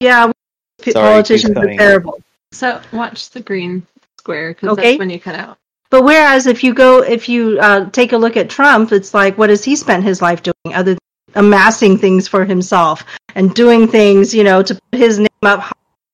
[0.00, 0.32] yeah,
[0.80, 2.20] Sorry, politicians are terrible.
[2.52, 3.86] So watch the green
[4.18, 4.92] square because Okay.
[4.92, 5.58] that's when you cut out.
[5.90, 9.36] But whereas if you go, if you uh, take a look at Trump, it's like,
[9.38, 10.98] what has he spent his life doing other than
[11.34, 13.04] amassing things for himself
[13.34, 15.60] and doing things, you know, to put his name up?
[15.60, 15.72] high?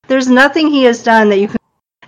[0.09, 1.57] There's nothing he has done that you can.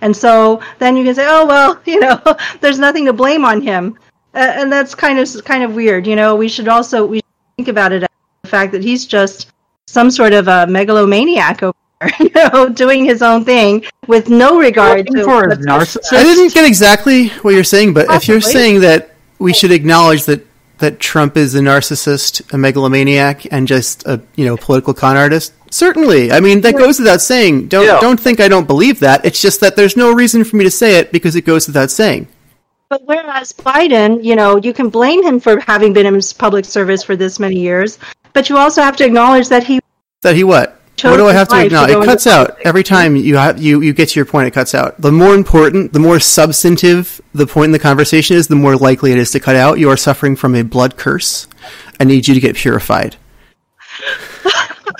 [0.01, 2.21] And so then you can say, oh well, you know,
[2.61, 3.97] there's nothing to blame on him,
[4.33, 6.07] uh, and that's kind of kind of weird.
[6.07, 7.25] You know, we should also we should
[7.57, 8.09] think about it as
[8.43, 9.51] the fact that he's just
[9.87, 14.57] some sort of a megalomaniac over there, you know, doing his own thing with no
[14.57, 16.13] regard Looking to for a narcissist.
[16.13, 20.25] I didn't get exactly what you're saying, but if you're saying that we should acknowledge
[20.25, 20.45] that
[20.79, 25.53] that Trump is a narcissist, a megalomaniac, and just a you know political con artist,
[25.69, 26.31] certainly.
[26.31, 27.67] I mean that goes without saying.
[27.67, 27.99] Don't Yeah.
[27.99, 29.25] don't think I don't believe that.
[29.25, 31.91] It's just that there's no reason for me to say it because it goes without
[31.91, 32.27] saying.
[32.89, 37.03] But whereas Biden, you know, you can blame him for having been in public service
[37.03, 37.99] for this many years,
[38.33, 39.79] but you also have to acknowledge that he
[40.21, 40.78] That he what?
[40.99, 41.91] Chose what do I have to life acknowledge?
[41.91, 42.65] go It cuts out politics.
[42.67, 44.47] every time you have you you get to your point.
[44.47, 44.99] It cuts out.
[45.01, 49.11] The more important, the more substantive the point in the conversation is, the more likely
[49.11, 49.79] it is to cut out.
[49.79, 51.47] You are suffering from a blood curse.
[51.99, 53.15] I need you to get purified.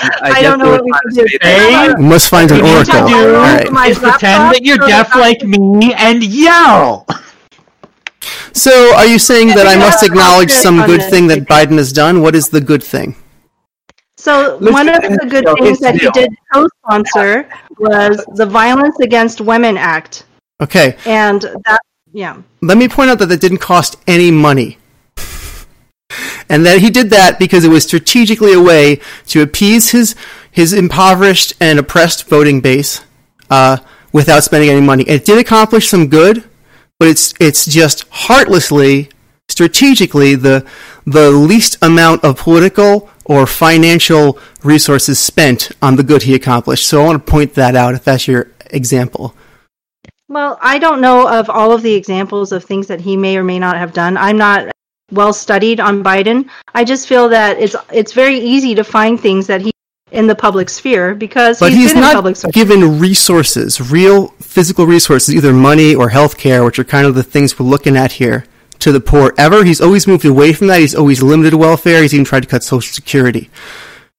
[0.01, 1.38] I don't know what we can do.
[1.41, 3.07] Hey, We must find an you need to oracle.
[3.07, 3.71] do All right.
[3.71, 7.05] My is pretend that you're deaf like me and yell.
[8.53, 11.39] So, are you saying that I must I have a acknowledge some good thing that.
[11.47, 12.21] Biden has done?
[12.21, 13.15] What is the good thing?
[14.19, 19.39] So Listen, one of the good things that he did co-sponsor was the Violence Against
[19.39, 20.25] Women Act,
[20.59, 21.79] Okay, and that
[22.11, 22.41] yeah.
[22.61, 24.77] let me point out that that didn't cost any money.
[26.49, 30.15] And that he did that because it was strategically a way to appease his
[30.51, 33.05] his impoverished and oppressed voting base
[33.49, 33.77] uh,
[34.11, 35.03] without spending any money.
[35.03, 36.43] It did accomplish some good,
[36.99, 39.11] but it's it's just heartlessly,
[39.49, 40.65] strategically the
[41.05, 46.88] the least amount of political or financial resources spent on the good he accomplished.
[46.88, 49.35] So I want to point that out if that's your example.
[50.27, 53.43] Well, I don't know of all of the examples of things that he may or
[53.43, 54.15] may not have done.
[54.17, 54.71] I'm not
[55.11, 56.47] well studied on Biden.
[56.76, 59.71] I just feel that it's it's very easy to find things that he
[60.11, 64.85] in the public sphere because But he's, he's been in not given resources, real physical
[64.85, 68.13] resources, either money or health care, which are kind of the things we're looking at
[68.13, 68.45] here,
[68.80, 69.64] to the poor ever.
[69.64, 70.80] He's always moved away from that.
[70.80, 72.01] He's always limited welfare.
[72.01, 73.49] He's even tried to cut Social Security.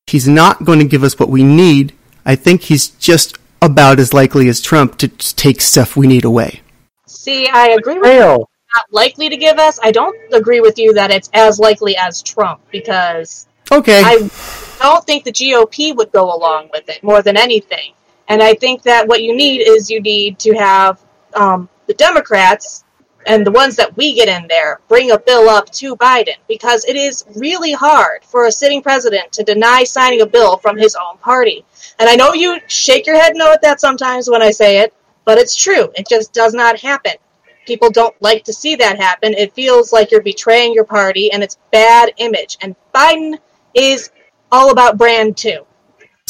[0.07, 1.95] He's not going to give us what we need.
[2.25, 6.61] I think he's just about as likely as Trump to take stuff we need away.
[7.07, 8.47] See, I agree with you.
[8.75, 9.79] Not likely to give us.
[9.83, 14.03] I don't agree with you that it's as likely as Trump because Okay.
[14.05, 14.17] I
[14.81, 17.93] don't think the GOP would go along with it more than anything.
[18.29, 21.01] And I think that what you need is you need to have
[21.35, 22.85] um, the Democrats
[23.27, 26.85] and the ones that we get in there bring a bill up to Biden because
[26.85, 30.95] it is really hard for a sitting president to deny signing a bill from his
[30.97, 31.65] own party.
[31.99, 34.95] And I know you shake your head no at that sometimes when I say it,
[35.25, 35.91] but it's true.
[35.97, 37.13] It just does not happen.
[37.67, 39.35] People don't like to see that happen.
[39.35, 42.59] It feels like you're betraying your party and it's bad image.
[42.63, 43.39] And Biden
[43.75, 44.11] is
[44.51, 45.65] all about brand too.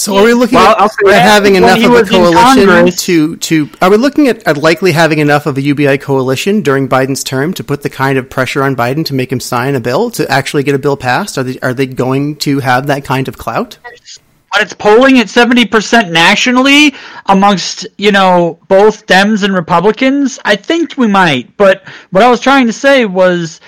[0.00, 3.90] So are we looking Well, at, at having enough of a coalition to, to are
[3.90, 7.62] we looking at, at likely having enough of a UBI coalition during Biden's term to
[7.62, 10.62] put the kind of pressure on Biden to make him sign a bill to actually
[10.62, 11.36] get a bill passed?
[11.36, 13.76] Are they are they going to have that kind of clout?
[13.82, 16.94] But it's polling at 70% nationally
[17.26, 20.38] amongst, you know, both Dems and Republicans.
[20.46, 21.54] I think we might.
[21.58, 23.60] But what I was trying to say was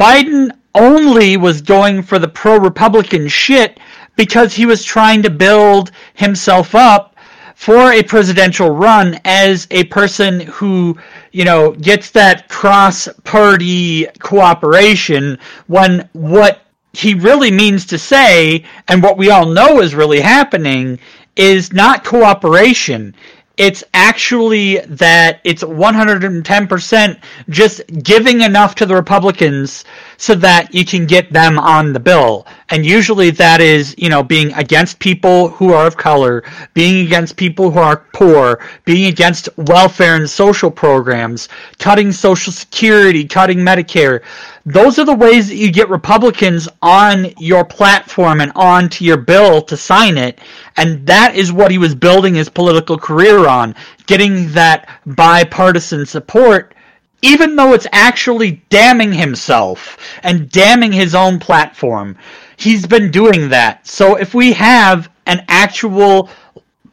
[0.00, 3.78] Biden only was going for the pro Republican shit
[4.16, 7.16] because he was trying to build himself up
[7.54, 10.96] for a presidential run as a person who,
[11.32, 16.62] you know, gets that cross party cooperation when what
[16.92, 20.98] he really means to say, and what we all know is really happening,
[21.36, 23.14] is not cooperation.
[23.56, 29.84] It's actually that it's 110% just giving enough to the Republicans
[30.16, 32.46] so that you can get them on the bill.
[32.68, 36.42] And usually that is, you know, being against people who are of color,
[36.74, 41.48] being against people who are poor, being against welfare and social programs,
[41.78, 44.22] cutting Social Security, cutting Medicare.
[44.64, 49.62] Those are the ways that you get Republicans on your platform and onto your bill
[49.62, 50.40] to sign it.
[50.76, 53.76] And that is what he was building his political career on,
[54.06, 56.74] getting that bipartisan support
[57.22, 62.16] even though it's actually damning himself and damning his own platform.
[62.56, 63.86] He's been doing that.
[63.86, 66.30] So if we have an actual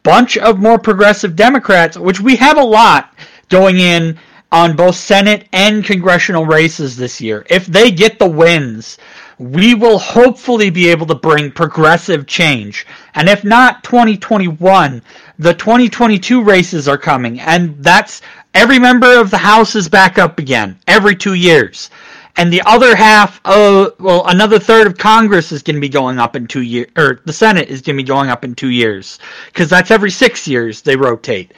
[0.02, 3.14] bunch of more progressive Democrats, which we have a lot
[3.48, 4.18] going in
[4.52, 8.98] on both Senate and congressional races this year, if they get the wins,
[9.38, 12.86] we will hopefully be able to bring progressive change.
[13.14, 15.02] And if not 2021,
[15.38, 18.22] the 2022 races are coming, and that's
[18.54, 21.90] every member of the House is back up again every two years.
[22.36, 26.18] And the other half of, well, another third of Congress is going to be going
[26.18, 28.70] up in two years, or the Senate is going to be going up in two
[28.70, 29.20] years.
[29.46, 31.52] Because that's every six years they rotate.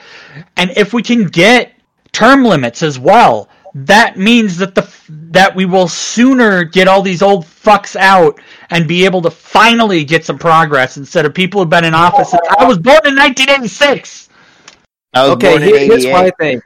[0.59, 1.73] And if we can get
[2.13, 3.49] term limits as well,
[3.85, 8.41] that means that the that we will sooner get all these old fucks out
[8.71, 12.31] and be able to finally get some progress instead of people who've been in office
[12.31, 14.31] since I was born in 1986.
[15.13, 16.13] I was okay, born in here, here's 88.
[16.13, 16.63] why I think.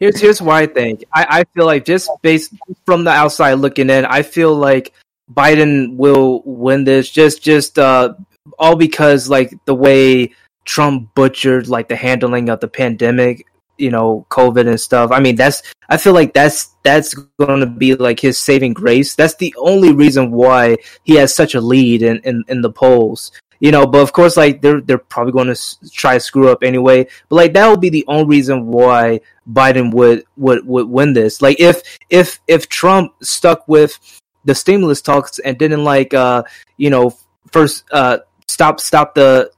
[0.00, 1.04] Here's here's why I think.
[1.14, 2.54] I, I feel like just based
[2.86, 4.94] from the outside looking in, I feel like
[5.32, 7.10] Biden will win this.
[7.10, 8.14] Just just uh,
[8.58, 10.34] all because like the way
[10.64, 13.46] Trump butchered like the handling of the pandemic,
[13.80, 15.10] you know, COVID and stuff.
[15.10, 19.14] I mean, that's I feel like that's that's going to be like his saving grace.
[19.14, 23.32] That's the only reason why he has such a lead in in, in the polls.
[23.58, 26.62] You know, but of course, like they're they're probably going to try to screw up
[26.62, 27.06] anyway.
[27.28, 29.20] But like that would be the only reason why
[29.50, 31.42] Biden would would would win this.
[31.42, 33.98] Like if if if Trump stuck with
[34.44, 36.42] the stimulus talks and didn't like uh
[36.78, 37.14] you know
[37.52, 39.50] first uh stop stop the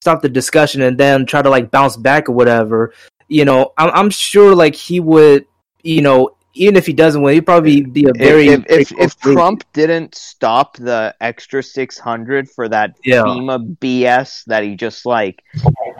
[0.00, 2.92] stop the discussion and then try to like bounce back or whatever
[3.30, 5.46] you know i'm, I'm sure like he would
[5.82, 9.18] you know even if he doesn't win he'd probably be a very if if, if.
[9.18, 13.22] Trump didn't stop the extra six hundred for that Yeah.
[13.22, 15.42] FEMA BS that he just like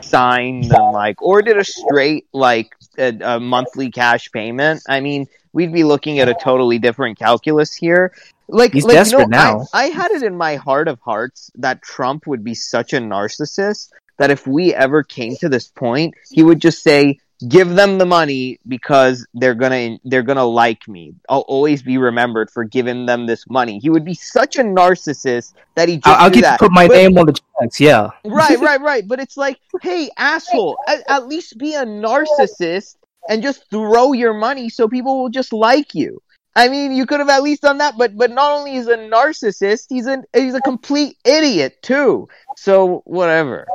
[0.01, 5.27] signed and like, or did a straight like a, a monthly cash payment, I mean,
[5.53, 8.13] we'd be looking at a totally different calculus here.
[8.47, 9.67] Like, He's like, you know, desperate now.
[9.73, 12.97] I, I had it in my heart of hearts that Trump would be such a
[12.97, 17.19] narcissist that if we ever came to this point, he would just say,
[17.49, 21.15] give them the money because they're gonna they're gonna like me.
[21.27, 23.79] I'll always be remembered for giving them this money.
[23.79, 26.59] He would be such a narcissist that he just I'll, I'll get that.
[26.59, 29.07] to put my But- name on the checks yeah right, right, right.
[29.07, 32.95] But it's like, hey, asshole, at, at least be a narcissist
[33.27, 36.21] and just throw your money so people will just like you.
[36.55, 38.97] I mean, you could have at least done that, but but not only is a
[38.97, 42.27] narcissist, he's an he's a complete idiot too.
[42.57, 43.65] So whatever.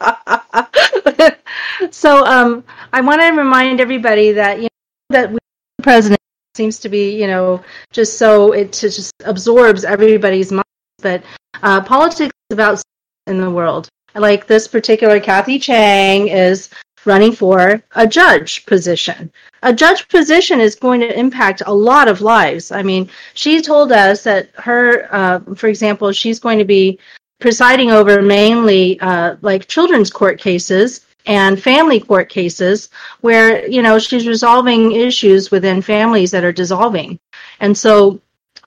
[1.90, 4.68] so um, I want to remind everybody that you know
[5.10, 5.38] that we,
[5.78, 6.20] the president
[6.54, 7.62] seems to be you know
[7.92, 10.64] just so it just absorbs everybody's mind,
[10.98, 11.22] but
[11.62, 12.82] uh, politics is about
[13.26, 13.88] in the world.
[14.14, 16.70] Like this particular Kathy Chang is
[17.04, 19.30] running for a judge position.
[19.62, 22.72] A judge position is going to impact a lot of lives.
[22.72, 26.98] I mean, she told us that her, uh, for example, she's going to be
[27.38, 32.88] presiding over mainly uh, like children's court cases and family court cases
[33.20, 37.18] where you know she's resolving issues within families that are dissolving.
[37.60, 38.20] And so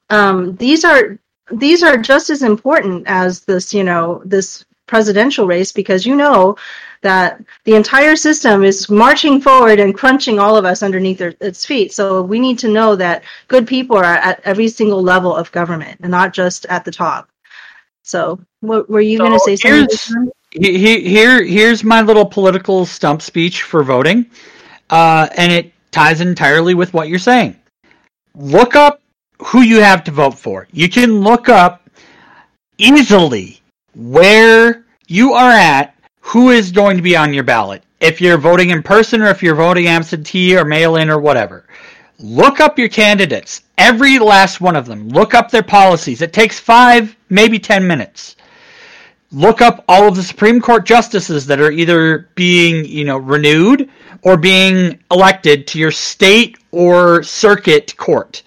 [0.09, 1.17] um, these are
[1.51, 6.57] these are just as important as this you know this presidential race because you know
[7.01, 11.65] that the entire system is marching forward and crunching all of us underneath their, its
[11.65, 11.93] feet.
[11.93, 15.99] So we need to know that good people are at every single level of government
[16.01, 17.29] and not just at the top
[18.09, 20.13] so what, were you So going to say something here's-
[20.51, 24.25] He- he- Here, here's my little political stump speech for voting,
[24.89, 27.55] uh, and it ties entirely with what you're saying.
[28.35, 28.99] Look up
[29.39, 30.67] who you have to vote for.
[30.73, 31.87] You can look up
[32.79, 33.61] easily
[33.95, 37.83] where you are at, who is going to be on your ballot.
[38.01, 41.65] If you're voting in person or if you're voting absentee or mail in or whatever.
[42.19, 45.09] Look up your candidates, every last one of them.
[45.09, 46.21] Look up their policies.
[46.21, 48.35] It takes five, maybe ten minutes
[49.31, 53.89] look up all of the Supreme Court justices that are either being, you know, renewed
[54.23, 58.43] or being elected to your state or circuit court.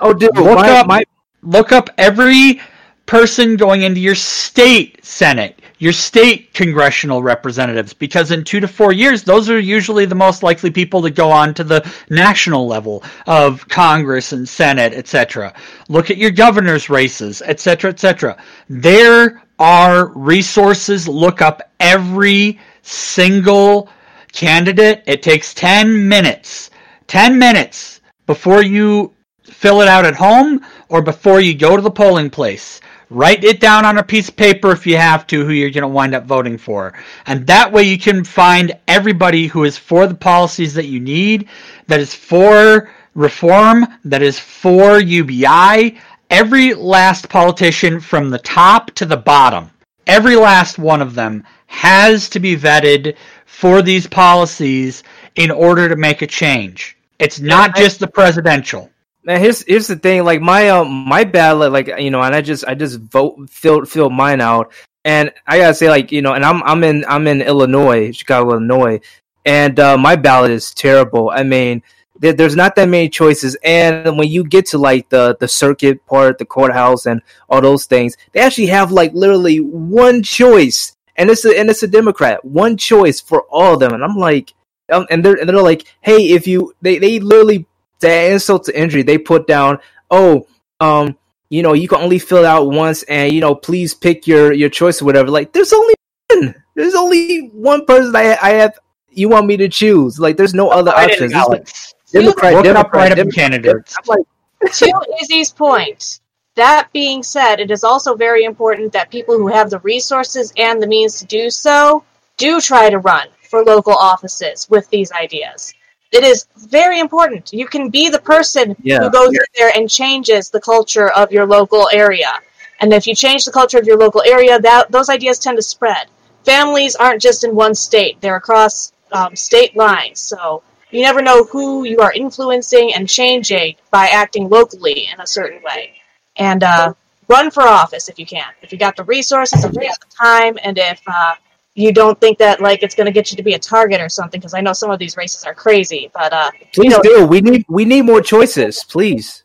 [0.00, 1.04] Oh, dude, Look my, up my
[1.42, 2.60] look up every
[3.06, 8.92] person going into your state senate, your state congressional representatives because in 2 to 4
[8.92, 13.02] years those are usually the most likely people to go on to the national level
[13.26, 15.52] of congress and senate, etc.
[15.88, 18.36] Look at your governor's races, etc., etc.
[18.68, 23.88] There are resources look up every single
[24.30, 25.02] candidate.
[25.06, 26.70] It takes 10 minutes.
[27.08, 31.90] 10 minutes before you fill it out at home or before you go to the
[31.90, 32.80] polling place.
[33.14, 35.82] Write it down on a piece of paper if you have to who you're going
[35.82, 36.94] to wind up voting for.
[37.26, 41.46] And that way you can find everybody who is for the policies that you need,
[41.88, 45.98] that is for reform, that is for UBI.
[46.30, 49.70] Every last politician from the top to the bottom,
[50.06, 53.14] every last one of them has to be vetted
[53.44, 55.02] for these policies
[55.36, 56.96] in order to make a change.
[57.18, 58.88] It's not just the presidential.
[59.24, 60.24] Man, here's here's the thing.
[60.24, 63.88] Like my um my ballot, like you know, and I just I just vote filled
[63.88, 64.72] filled mine out,
[65.04, 68.50] and I gotta say, like you know, and I'm I'm in I'm in Illinois, Chicago,
[68.52, 69.00] Illinois,
[69.44, 71.30] and uh, my ballot is terrible.
[71.30, 71.82] I mean,
[72.18, 76.04] there, there's not that many choices, and when you get to like the the circuit
[76.06, 81.30] part, the courthouse, and all those things, they actually have like literally one choice, and
[81.30, 84.52] it's a and it's a Democrat, one choice for all of them, and I'm like,
[84.90, 87.66] um, and they're and they're like, hey, if you they they literally
[88.02, 89.78] to insult to injury, they put down,
[90.10, 90.46] oh,
[90.80, 91.16] um,
[91.48, 94.52] you know, you can only fill it out once, and you know, please pick your
[94.52, 95.30] your choice or whatever.
[95.30, 95.94] Like, there's only
[96.30, 96.54] one.
[96.74, 98.78] There's only one person I I have.
[99.10, 100.18] You want me to choose?
[100.18, 101.32] Like, there's no other Write-in options.
[101.32, 101.94] It's like ballots.
[102.12, 103.34] Democrat, Look up Democrat, write-in Democrat.
[103.34, 103.96] candidates.
[103.98, 106.20] I'm like, to Izzy's point,
[106.56, 110.82] that being said, it is also very important that people who have the resources and
[110.82, 112.04] the means to do so
[112.38, 115.74] do try to run for local offices with these ideas.
[116.12, 117.52] It is very important.
[117.52, 118.98] You can be the person Yeah.
[118.98, 122.32] who goes in there and changes the culture of your local area.
[122.80, 125.62] And if you change the culture of your local area, that those ideas tend to
[125.62, 126.08] spread.
[126.44, 130.20] Families aren't just in one state; they're across um, state lines.
[130.20, 135.26] So you never know who you are influencing and changing by acting locally in a
[135.26, 135.92] certain way.
[136.36, 136.94] And uh,
[137.28, 138.50] run for office if you can.
[138.62, 141.34] If you got the resources, if you got the time, and if uh,
[141.74, 144.08] you don't think that like it's going to get you to be a target or
[144.08, 146.10] something, because I know some of these races are crazy.
[146.12, 147.26] But uh, please know- do.
[147.26, 149.42] We need we need more choices, please.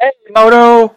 [0.00, 0.94] Hey, Moto.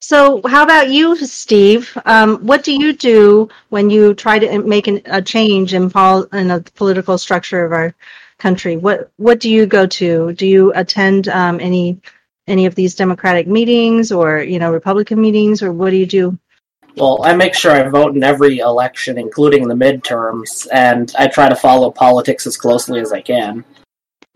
[0.00, 1.96] So, how about you, Steve?
[2.04, 6.24] Um, what do you do when you try to make an, a change in, pol-
[6.24, 7.94] in the political structure of our
[8.38, 8.76] country?
[8.76, 10.34] What What do you go to?
[10.34, 12.02] Do you attend um, any
[12.46, 16.38] any of these Democratic meetings, or you know Republican meetings, or what do you do?
[16.96, 21.48] Well, I make sure I vote in every election, including the midterms, and I try
[21.48, 23.64] to follow politics as closely as I can.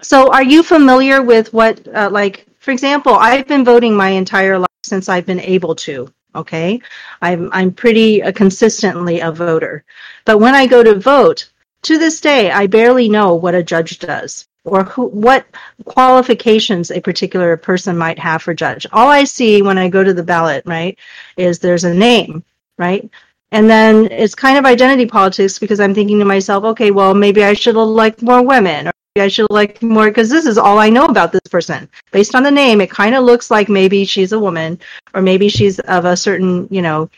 [0.01, 4.59] So, are you familiar with what, uh, like, for example, I've been voting my entire
[4.59, 6.13] life since I've been able to.
[6.35, 6.81] Okay,
[7.23, 9.85] I'm I'm pretty uh, consistently a voter,
[10.25, 11.51] but when I go to vote,
[11.83, 15.47] to this day, I barely know what a judge does or who what
[15.85, 18.87] qualifications a particular person might have for judge.
[18.93, 20.99] All I see when I go to the ballot, right,
[21.37, 22.45] is there's a name,
[22.79, 23.09] right?
[23.51, 27.45] And then it's kind of identity politics because I'm thinking to myself, okay, well, maybe
[27.45, 30.79] I should elect more women, or maybe I should elect more because this is all
[30.79, 31.89] I know about this person.
[32.13, 34.79] Based on the name, it kind of looks like maybe she's a woman,
[35.15, 37.09] or maybe she's of a certain, you know,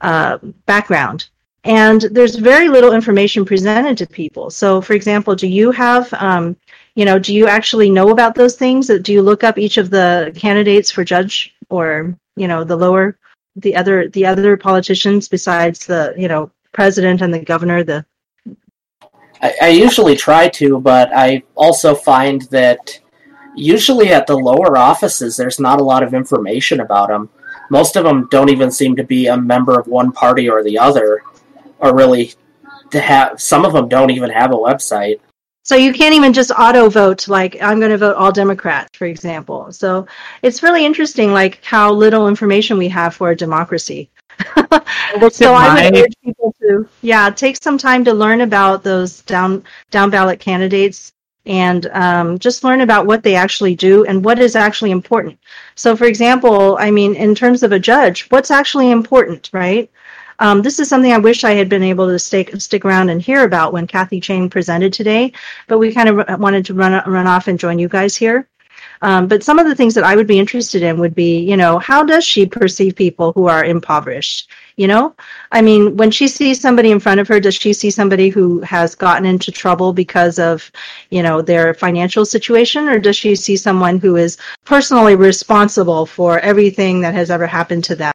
[0.00, 1.28] uh, background.
[1.64, 4.48] And there's very little information presented to people.
[4.48, 6.56] So, for example, do you have, um,
[6.94, 8.86] you know, do you actually know about those things?
[8.86, 13.18] Do you look up each of the candidates for judge or, you know, the lower
[13.56, 18.04] the other the other politicians besides the you know president and the governor the
[19.42, 23.00] I, I usually try to, but I also find that
[23.56, 27.30] usually at the lower offices, there's not a lot of information about them.
[27.70, 30.78] Most of them don't even seem to be a member of one party or the
[30.78, 31.22] other,
[31.78, 32.34] or really
[32.90, 33.40] to have.
[33.40, 35.20] Some of them don't even have a website.
[35.70, 39.04] So you can't even just auto vote like I'm going to vote all Democrats, for
[39.04, 39.70] example.
[39.70, 40.04] So
[40.42, 44.10] it's really interesting, like how little information we have for a democracy.
[45.30, 49.62] so I would urge people to, yeah, take some time to learn about those down
[49.92, 51.12] down ballot candidates
[51.46, 55.38] and um, just learn about what they actually do and what is actually important.
[55.76, 59.88] So, for example, I mean, in terms of a judge, what's actually important, right?
[60.40, 63.20] Um, this is something I wish I had been able to stick stick around and
[63.20, 65.32] hear about when Kathy Chang presented today,
[65.68, 68.48] but we kind of wanted to run run off and join you guys here.
[69.02, 71.56] Um, but some of the things that I would be interested in would be, you
[71.56, 74.50] know, how does she perceive people who are impoverished?
[74.76, 75.14] You know,
[75.52, 78.60] I mean, when she sees somebody in front of her, does she see somebody who
[78.60, 80.70] has gotten into trouble because of,
[81.10, 86.38] you know, their financial situation, or does she see someone who is personally responsible for
[86.40, 88.12] everything that has ever happened to them?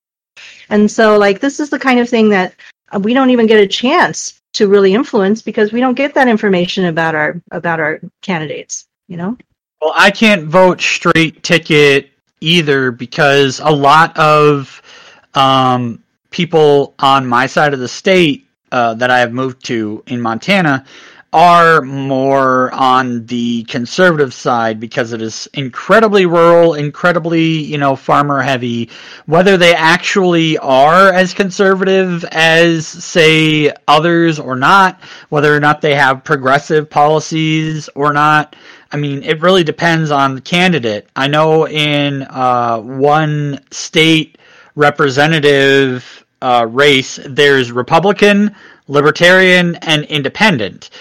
[0.69, 2.55] And so, like, this is the kind of thing that
[3.01, 6.85] we don't even get a chance to really influence because we don't get that information
[6.85, 8.87] about our about our candidates.
[9.07, 9.37] You know.
[9.81, 12.11] Well, I can't vote straight ticket
[12.41, 14.81] either because a lot of
[15.33, 20.21] um, people on my side of the state uh, that I have moved to in
[20.21, 20.85] Montana
[21.35, 28.41] are more on the conservative side because it is incredibly rural, incredibly, you know, farmer
[28.41, 28.89] heavy.
[29.25, 35.93] Whether they actually are as conservative as, say, others or not, whether or not they
[35.93, 38.55] have progressive policies or not,
[38.93, 41.09] I mean, it really depends on the candidate.
[41.17, 44.37] I know in uh, one state
[44.75, 48.55] representative uh, race, there's Republican,
[48.87, 50.91] Libertarian, and Independent.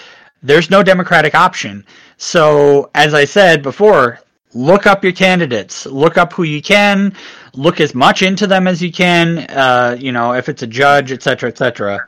[0.44, 1.86] There's no Democratic option.
[2.18, 4.20] So, as I said before,
[4.52, 5.86] look up your candidates.
[5.86, 7.14] Look up who you can.
[7.54, 9.38] Look as much into them as you can.
[9.48, 12.06] Uh, you know, if it's a judge, etc., etc.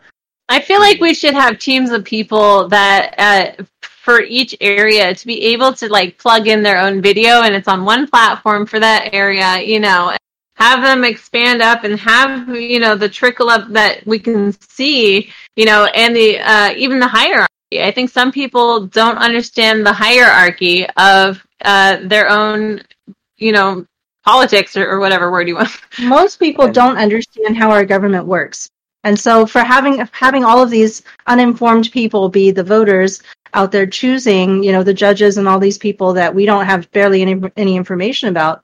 [0.50, 5.26] I feel like we should have teams of people that uh, for each area to
[5.26, 8.78] be able to like plug in their own video and it's on one platform for
[8.78, 10.14] that area, you know,
[10.56, 15.32] have them expand up and have, you know, the trickle up that we can see,
[15.56, 17.55] you know, and the, uh, even the hierarchy.
[17.72, 22.82] I think some people don't understand the hierarchy of, uh, their own,
[23.38, 23.86] you know,
[24.24, 25.70] politics or, or whatever word you want.
[26.00, 28.68] Most people don't understand how our government works.
[29.04, 33.22] And so for having having all of these uninformed people be the voters
[33.54, 36.90] out there choosing, you know, the judges and all these people that we don't have
[36.90, 38.62] barely any any information about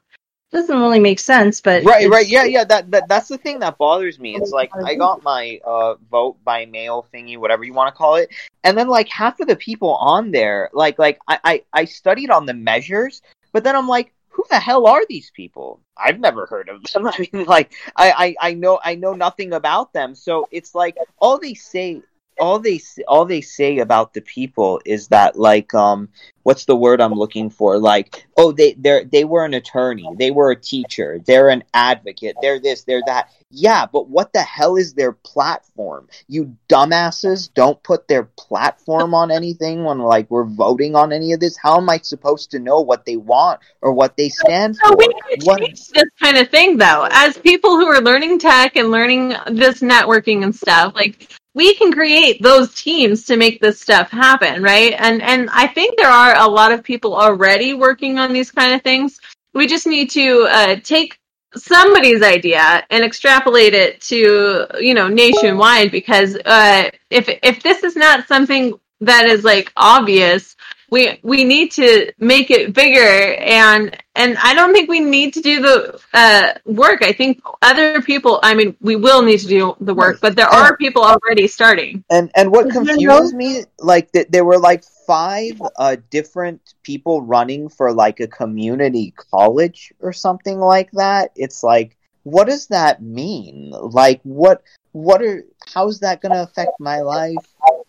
[0.52, 1.60] doesn't really make sense.
[1.60, 2.64] But right, right, yeah, yeah.
[2.64, 4.36] That, that that's the thing that bothers me.
[4.36, 8.16] It's like I got my uh, vote by mail thingy, whatever you want to call
[8.16, 8.30] it,
[8.62, 12.30] and then like half of the people on there, like like I, I I studied
[12.30, 13.22] on the measures,
[13.52, 15.80] but then I'm like, who the hell are these people?
[15.96, 17.06] I've never heard of them.
[17.06, 20.14] I mean, like, I, I, I know, I know nothing about them.
[20.14, 22.02] So it's like all they say,
[22.42, 26.08] all they, all they say about the people is that, like, um,
[26.42, 27.78] what's the word I'm looking for?
[27.78, 32.34] Like, oh, they, they they were an attorney, they were a teacher, they're an advocate,
[32.42, 33.28] they're this, they're that.
[33.54, 36.08] Yeah, but what the hell is their platform?
[36.26, 41.38] You dumbasses don't put their platform on anything when like we're voting on any of
[41.40, 41.56] this.
[41.56, 44.96] How am I supposed to know what they want or what they stand so for?
[44.96, 48.40] we need to What- change this kind of thing though as people who are learning
[48.40, 53.60] tech and learning this networking and stuff like we can create those teams to make
[53.60, 54.94] this stuff happen right?
[54.98, 58.74] And and i think there are a lot of people already working on these kind
[58.74, 59.20] of things.
[59.54, 61.18] We just need to uh, take
[61.54, 67.96] somebody's idea and extrapolate it to you know nationwide because uh, if if this is
[67.96, 70.56] not something that is like obvious
[70.90, 75.40] we we need to make it bigger and and I don't think we need to
[75.40, 77.02] do the uh, work.
[77.02, 78.40] I think other people.
[78.42, 82.04] I mean, we will need to do the work, but there are people already starting.
[82.10, 86.74] And and what Is there confuses me, like that, there were like five uh, different
[86.82, 91.32] people running for like a community college or something like that.
[91.34, 93.70] It's like, what does that mean?
[93.70, 94.62] Like, what
[94.92, 97.36] what are how's that going to affect my life?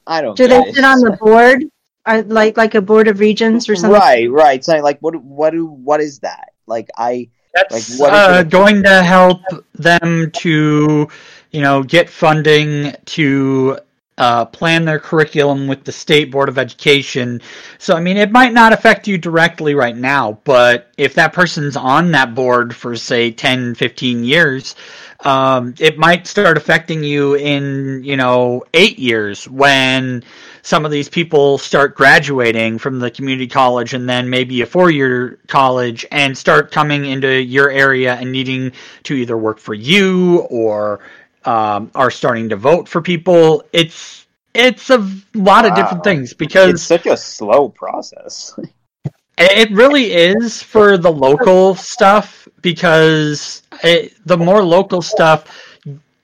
[0.08, 0.38] I don't.
[0.38, 1.64] do get they sit on the board,
[2.06, 4.00] uh, like like a board of regents or something?
[4.00, 4.64] Right, right.
[4.64, 6.54] So like, what what do what is that?
[6.68, 8.50] Like, I That's Like, what is uh, it?
[8.50, 9.42] going to help
[9.76, 11.08] them to,
[11.52, 13.78] you know, get funding to
[14.18, 17.42] uh, plan their curriculum with the state board of education.
[17.80, 21.76] So, I mean, it might not affect you directly right now, but if that person's
[21.76, 24.76] on that board for, say, 10, 15 years,
[25.22, 30.24] um, it might start affecting you in, you know, eight years when
[30.64, 34.90] some of these people start graduating from the community college and then maybe a four
[34.90, 38.72] year college and start coming into your area and needing
[39.04, 41.02] to either work for you or
[41.44, 43.64] um, are starting to vote for people.
[43.74, 48.58] It's it's a lot of different things because It's such a slow process.
[49.38, 55.46] it really is for the local stuff because it, the more local stuff,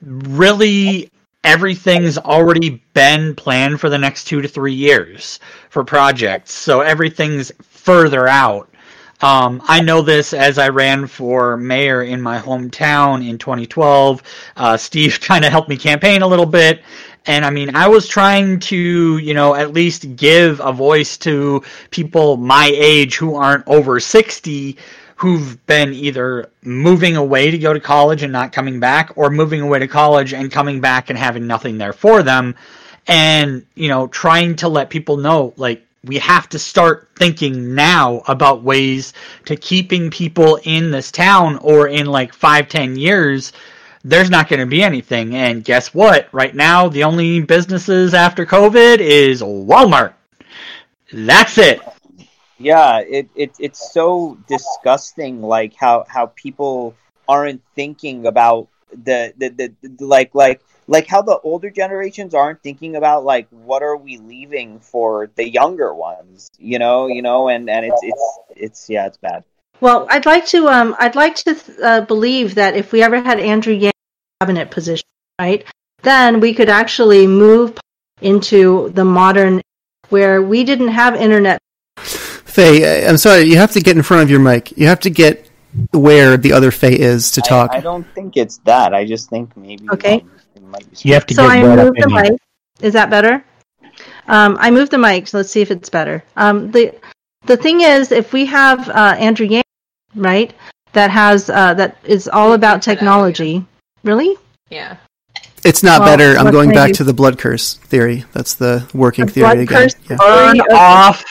[0.02, 1.12] really
[1.44, 5.40] everything's already been planned for the next two to three years
[5.70, 6.54] for projects.
[6.54, 8.70] So everything's further out.
[9.22, 14.24] Um, I know this as I ran for mayor in my hometown in 2012.
[14.56, 16.84] Uh, Steve kind of helped me campaign a little bit.
[17.26, 21.62] And I mean, I was trying to, you know, at least give a voice to
[21.92, 24.78] people my age who aren't over 60
[25.20, 29.62] who've been either moving away to go to college and not coming back or moving
[29.62, 32.56] away to college and coming back and having nothing there for them.
[33.08, 38.22] And, you know, trying to let people know, like, we have to start thinking now
[38.28, 39.14] about ways
[39.46, 43.52] to keeping people in this town or in like five, ten years
[44.04, 45.36] there's not going to be anything.
[45.36, 46.30] And guess what?
[46.32, 50.14] Right now, the only businesses after COVID is Walmart.
[51.12, 51.82] That's it.
[52.60, 56.96] Yeah, it, it it's so disgusting like how how people
[57.28, 62.62] aren't thinking about the, the, the, the like like like how the older generations aren't
[62.62, 67.48] thinking about like what are we leaving for the younger ones you know you know
[67.48, 69.44] and and it's it's it's yeah it's bad
[69.80, 73.40] Well, I'd like to um I'd like to uh, believe that if we ever had
[73.40, 73.94] Andrew Yang
[74.42, 75.08] cabinet position,
[75.40, 75.64] right,
[76.02, 77.78] then we could actually move
[78.22, 79.62] into the modern
[80.10, 81.60] where we didn't have internet.
[82.50, 84.78] Faye, I- I'm sorry, you have to get in front of your mic.
[84.78, 85.50] You have to get
[85.92, 87.72] where the other Faye is to talk.
[87.72, 90.16] I, I don't think it's that i just think maybe Okay.
[90.58, 92.42] um, might be You have to So get I right up moved the in mic.
[92.82, 93.44] Is that better?
[94.28, 95.28] Um, I moved the mic.
[95.28, 96.24] So let's see if it's better.
[96.38, 96.94] Um, the
[97.46, 99.64] the thing is, if we have uh, Andrew Yang,
[100.16, 100.54] right,
[100.94, 103.66] that has uh, that is all about technology.
[104.04, 104.36] Really?
[104.70, 104.98] Yeah.
[105.66, 106.38] It's not Well, better.
[106.40, 106.94] I'm going back do?
[106.96, 108.24] to the blood curse theory.
[108.32, 109.82] That's the working The theory blood again.
[109.84, 110.18] curse Yeah.
[110.18, 110.70] Turn theory?
[110.72, 111.26] Off.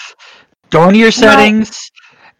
[0.70, 1.90] Go into your settings,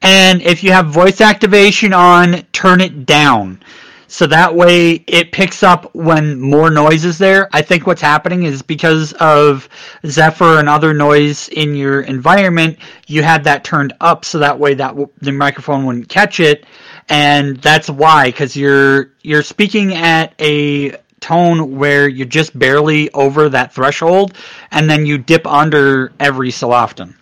[0.03, 3.61] and if you have voice activation on, turn it down.
[4.11, 7.49] So that way it picks up when more noise is there.
[7.53, 9.69] I think what's happening is because of
[10.07, 14.73] Zephyr and other noise in your environment, you had that turned up so that way
[14.75, 16.65] that w- the microphone wouldn't catch it,
[17.11, 23.49] and that's why because you're you're speaking at a tone where you're just barely over
[23.51, 24.35] that threshold,
[24.71, 27.15] and then you dip under every so often.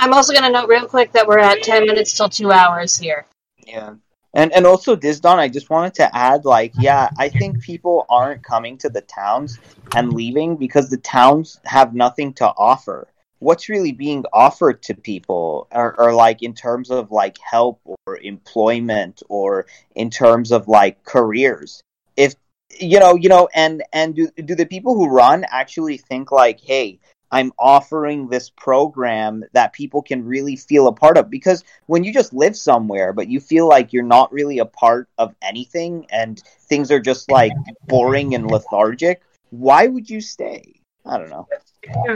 [0.00, 2.96] I'm also going to note real quick that we're at 10 minutes till two hours
[2.96, 3.26] here.
[3.66, 3.94] Yeah.
[4.32, 8.06] And and also this Don, I just wanted to add like, yeah, I think people
[8.08, 9.58] aren't coming to the towns
[9.94, 13.08] and leaving because the towns have nothing to offer.
[13.40, 19.22] What's really being offered to people are like in terms of like help or employment
[19.28, 21.82] or in terms of like careers.
[22.16, 22.34] If
[22.78, 26.60] you know, you know, and and do do the people who run actually think like,
[26.60, 27.00] hey,
[27.32, 32.12] I'm offering this program that people can really feel a part of because when you
[32.12, 36.42] just live somewhere but you feel like you're not really a part of anything and
[36.68, 37.52] things are just like
[37.86, 40.80] boring and lethargic, why would you stay?
[41.06, 41.48] I don't know.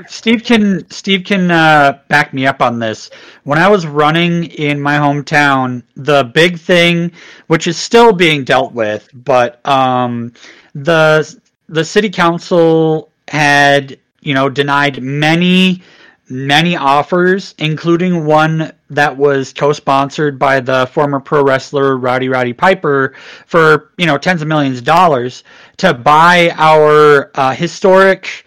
[0.07, 3.11] Steve can Steve can uh, back me up on this.
[3.45, 7.12] When I was running in my hometown, the big thing,
[7.47, 10.35] which is still being dealt with, but um,
[10.74, 11.39] the
[11.69, 15.82] the city council had you know denied many
[16.28, 23.14] many offers, including one that was co-sponsored by the former pro wrestler Rowdy Roddy Piper
[23.46, 25.44] for you know tens of millions of dollars
[25.78, 28.46] to buy our uh, historic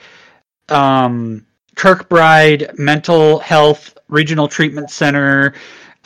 [0.70, 1.46] um,
[1.76, 5.54] Kirkbride Mental Health Regional Treatment Center,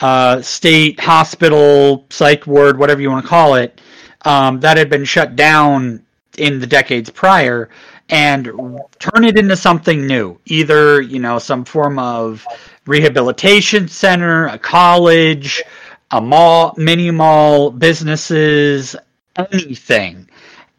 [0.00, 3.80] uh, state hospital, psych ward, whatever you want to call it,
[4.24, 6.04] um, that had been shut down
[6.38, 7.68] in the decades prior,
[8.08, 8.50] and
[8.98, 10.38] turn it into something new.
[10.46, 12.46] Either you know some form of
[12.86, 15.62] rehabilitation center, a college,
[16.10, 18.96] a mall, mini mall, businesses,
[19.36, 20.28] anything.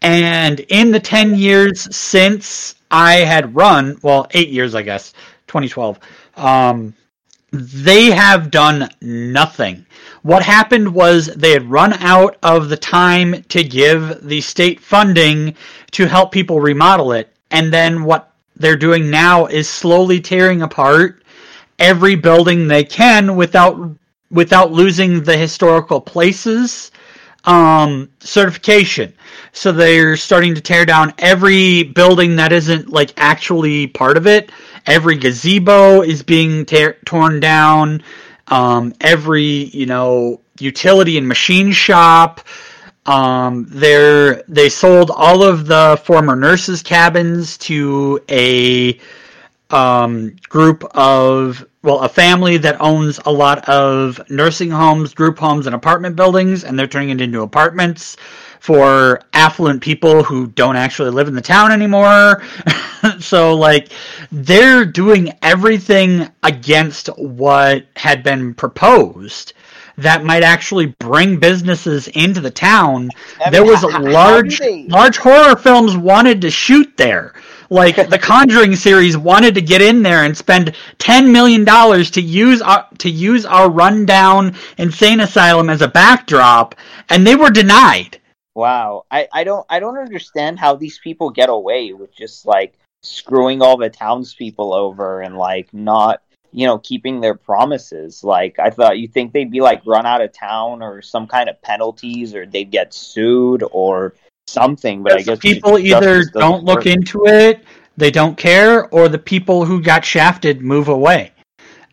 [0.01, 5.13] And in the 10 years since I had run, well, eight years, I guess,
[5.47, 5.99] 2012,
[6.35, 6.93] um,
[7.51, 9.85] they have done nothing.
[10.23, 15.55] What happened was they had run out of the time to give the state funding
[15.93, 17.33] to help people remodel it.
[17.51, 21.23] And then what they're doing now is slowly tearing apart
[21.79, 23.77] every building they can without
[24.29, 26.91] without losing the historical places
[27.45, 29.13] um, certification.
[29.51, 34.51] So they're starting to tear down every building that isn't like actually part of it.
[34.85, 38.03] Every gazebo is being tear- torn down.
[38.47, 42.41] Um, every you know utility and machine shop.
[43.05, 48.99] Um, they sold all of the former nurses' cabins to a
[49.69, 55.65] um, group of well, a family that owns a lot of nursing homes, group homes,
[55.65, 58.15] and apartment buildings, and they're turning it into apartments
[58.61, 62.41] for affluent people who don't actually live in the town anymore.
[63.19, 63.89] so, like,
[64.31, 69.51] they're doing everything against what had been proposed
[69.97, 73.09] that might actually bring businesses into the town.
[73.39, 77.33] I mean, there was how large large horror films wanted to shoot there.
[77.69, 82.21] Like the Conjuring series wanted to get in there and spend ten million dollars to
[82.21, 86.75] use our to use our rundown insane asylum as a backdrop,
[87.09, 88.19] and they were denied.
[88.55, 92.73] Wow, I, I don't I don't understand how these people get away with just like
[93.01, 96.21] screwing all the townspeople over and like not
[96.53, 98.23] you know keeping their promises.
[98.23, 101.49] Like I thought you think they'd be like run out of town or some kind
[101.49, 104.13] of penalties or they'd get sued or
[104.47, 105.03] something.
[105.03, 106.85] But I guess people either don't look work.
[106.85, 107.63] into it,
[107.97, 111.31] they don't care, or the people who got shafted move away,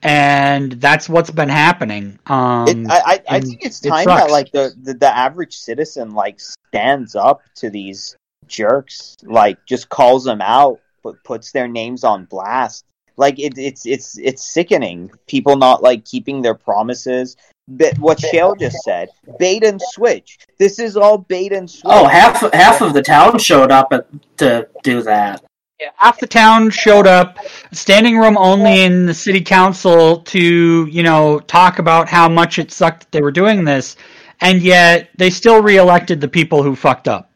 [0.03, 2.19] and that's what's been happening.
[2.27, 5.57] Um, It, I, I, I think it's it time that like the, the the average
[5.57, 8.17] citizen like stands up to these
[8.47, 12.85] jerks, like just calls them out, but puts their names on blast.
[13.21, 15.11] Like it, it's it's it's sickening.
[15.27, 17.37] People not like keeping their promises.
[17.69, 20.39] But what Shael just said, bait and switch.
[20.59, 21.85] This is all bait and switch.
[21.85, 24.07] Oh, half half of the town showed up at,
[24.39, 25.45] to do that.
[25.79, 27.39] Yeah, half the town showed up,
[27.73, 32.71] standing room only in the city council to, you know, talk about how much it
[32.71, 33.97] sucked that they were doing this,
[34.41, 37.31] and yet they still reelected the people who fucked up.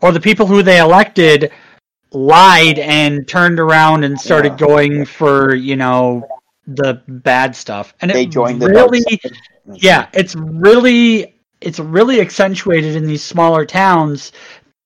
[0.00, 1.52] Or the people who they elected
[2.12, 4.66] lied and turned around and started Yeah.
[4.66, 6.26] going for, you know,
[6.66, 7.94] the bad stuff.
[8.00, 9.02] And they it joined the really
[9.74, 14.32] yeah, it's really it's really accentuated in these smaller towns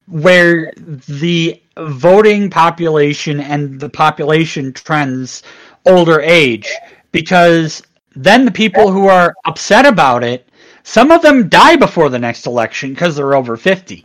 [0.06, 5.42] where the voting population and the population trends
[5.86, 6.68] older age
[7.12, 7.82] because
[8.14, 10.48] then the people who are upset about it
[10.84, 14.04] some of them die before the next election because they're over 50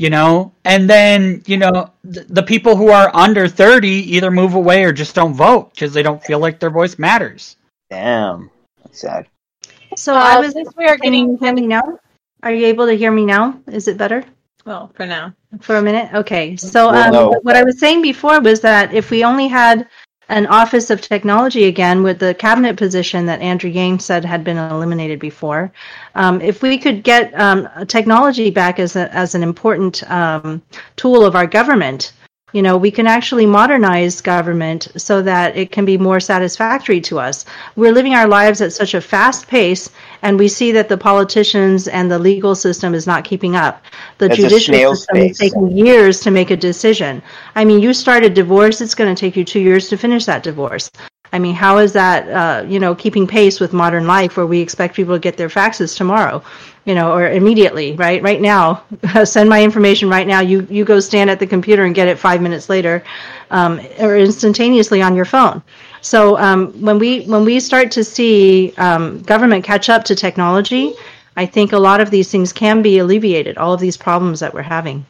[0.00, 4.54] you know and then you know th- the people who are under 30 either move
[4.54, 7.56] away or just don't vote because they don't feel like their voice matters
[7.90, 8.50] Damn,
[8.82, 9.26] that's sad.
[9.96, 10.52] So Uh, I was.
[10.52, 11.82] since we are Can you getting hear me now?
[12.44, 13.44] Are you able to hear me now?
[13.66, 14.24] Is it better?
[14.64, 15.34] Well, for now.
[15.60, 16.08] for a minute?
[16.14, 16.54] Okay.
[16.56, 17.40] So Well, um, no.
[17.42, 19.88] what I was saying before was that if we only had
[20.30, 24.56] an Office of Technology again with the cabinet position that Andrew Yang said had been
[24.56, 25.72] eliminated before,
[26.14, 30.62] um, if we could get um, technology back as, a, as an important um,
[30.94, 32.12] tool of our government,
[32.52, 37.18] you know, we can actually modernize government so that it can be more satisfactory to
[37.18, 37.44] us.
[37.76, 39.90] We're living our lives at such a fast pace,
[40.22, 43.82] and we see that the politicians and the legal system is not keeping up.
[44.18, 47.22] The judicial system is taking years to make a decision.
[47.54, 50.24] I mean, you start a divorce; it's going to take you two years to finish
[50.26, 50.90] that divorce.
[51.32, 54.60] I mean, how is that, uh, you know, keeping pace with modern life where we
[54.60, 56.42] expect people to get their faxes tomorrow,
[56.84, 58.22] you know, or immediately, right?
[58.22, 58.84] Right now,
[59.24, 60.40] send my information right now.
[60.40, 63.02] You, you go stand at the computer and get it five minutes later,
[63.50, 65.62] um, or instantaneously on your phone.
[66.00, 70.94] So um, when we when we start to see um, government catch up to technology,
[71.36, 73.58] I think a lot of these things can be alleviated.
[73.58, 75.04] All of these problems that we're having.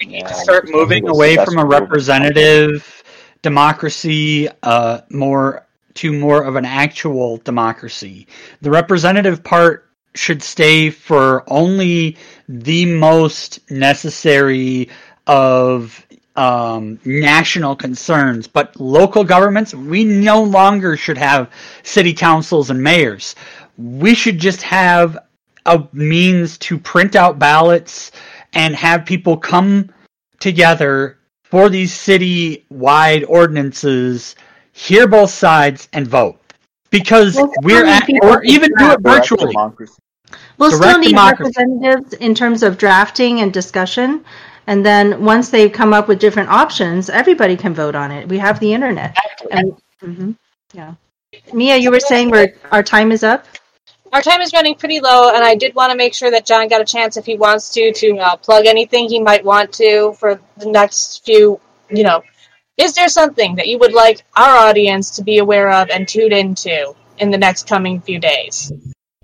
[0.00, 3.02] We need to start moving away from a representative
[3.42, 8.26] democracy uh, more to more of an actual democracy.
[8.60, 9.87] The representative part
[10.18, 12.16] should stay for only
[12.48, 14.88] the most necessary
[15.26, 16.04] of
[16.36, 21.50] um, national concerns, but local governments, we no longer should have
[21.82, 23.34] city councils and mayors.
[23.76, 25.18] We should just have
[25.66, 28.12] a means to print out ballots
[28.54, 29.90] and have people come
[30.40, 34.36] together for these city wide ordinances,
[34.72, 36.40] hear both sides, and vote.
[36.90, 39.52] Because Well, we're at, or even do it virtually.
[39.52, 39.94] democracy.
[40.58, 41.52] We'll still need democracy.
[41.56, 44.24] representatives in terms of drafting and discussion.
[44.66, 48.28] And then once they come up with different options, everybody can vote on it.
[48.28, 49.16] We have the internet.
[49.50, 50.36] And, mhm,
[50.74, 50.94] yeah.
[51.52, 53.46] Mia, you were saying we're, our time is up?
[54.12, 56.68] Our time is running pretty low, and I did want to make sure that Jon
[56.68, 60.14] got a chance if he wants to to uh, plug anything he might want to
[60.14, 61.60] for the next few,
[61.90, 62.22] you know,
[62.78, 66.32] is there something that you would like our audience to be aware of and tune
[66.32, 68.72] into in the next coming few days?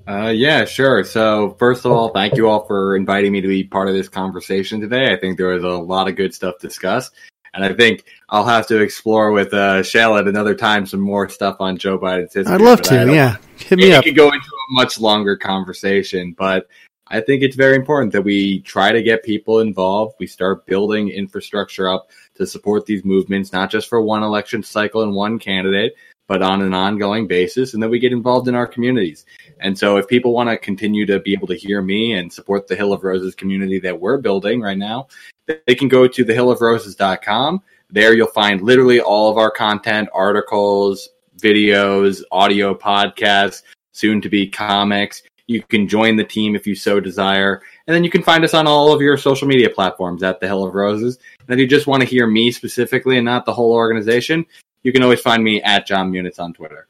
[0.06, 1.02] Uh, yeah, sure.
[1.04, 4.08] So, first of all, thank you all for inviting me to be part of this
[4.08, 5.12] conversation today.
[5.12, 7.12] I think there was a lot of good stuff discussed.
[7.54, 11.28] And I think I'll have to explore with uh, Shael at another time some more
[11.28, 12.52] stuff on Joe Biden's history.
[12.52, 13.12] I'd love to.
[13.12, 14.04] Yeah, hit me we up.
[14.04, 16.66] could go into a much longer conversation, but
[17.06, 20.16] I think it's very important that we try to get people involved.
[20.18, 25.02] We start building infrastructure up to support these movements, not just for one election cycle
[25.02, 25.94] and one candidate,
[26.26, 29.26] but on an ongoing basis, and that we get involved in our communities.
[29.60, 32.66] And so, if people want to continue to be able to hear me and support
[32.66, 35.08] the Hill of Roses community that we're building right now,
[35.46, 37.62] they can go to thehillofroses.com.
[37.90, 41.10] There you'll find literally all of our content, articles,
[41.40, 45.22] videos, audio podcasts, soon to be comics.
[45.46, 47.60] You can join the team if you so desire.
[47.86, 50.46] And then you can find us on all of your social media platforms at the
[50.46, 51.18] Hill of Roses.
[51.40, 54.46] And if you just want to hear me specifically and not the whole organization,
[54.84, 56.86] you can always find me at Jon Munitz on Twitter.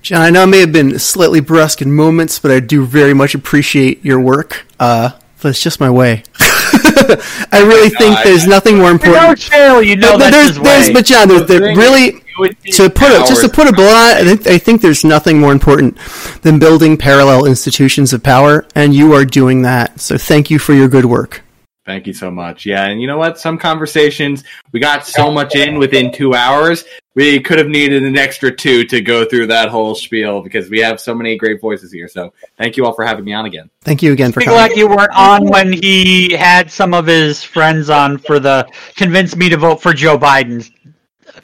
[0.00, 3.12] Jon, I know I may have been slightly brusque in moments, but I do very
[3.14, 4.64] much appreciate your work.
[4.80, 5.10] Uh,
[5.42, 6.22] but it's just my way.
[6.38, 9.86] I really think I- there's nothing more You know, important.
[9.86, 10.92] You know But that's there's, his there's, way.
[10.92, 13.68] but Jon, there's, The there really It would take to put it, just to put
[13.68, 15.98] a bullet on it, I think, I think there's nothing more important
[16.42, 20.00] than building parallel institutions of power, and you are doing that.
[20.00, 21.42] So thank you for your good work.
[21.84, 22.64] Thank you so much.
[22.64, 23.40] Yeah, and you know what?
[23.40, 26.84] Some conversations we got so much in within two hours.
[27.14, 30.78] We could have needed an extra two to go through that whole spiel because we
[30.78, 32.06] have so many great voices here.
[32.08, 33.68] So thank you all for having me on again.
[33.82, 34.58] Thank you again for Be coming.
[34.58, 39.34] glad you weren't on when he had some of his friends on for the convince
[39.34, 40.70] me to vote for Joe Biden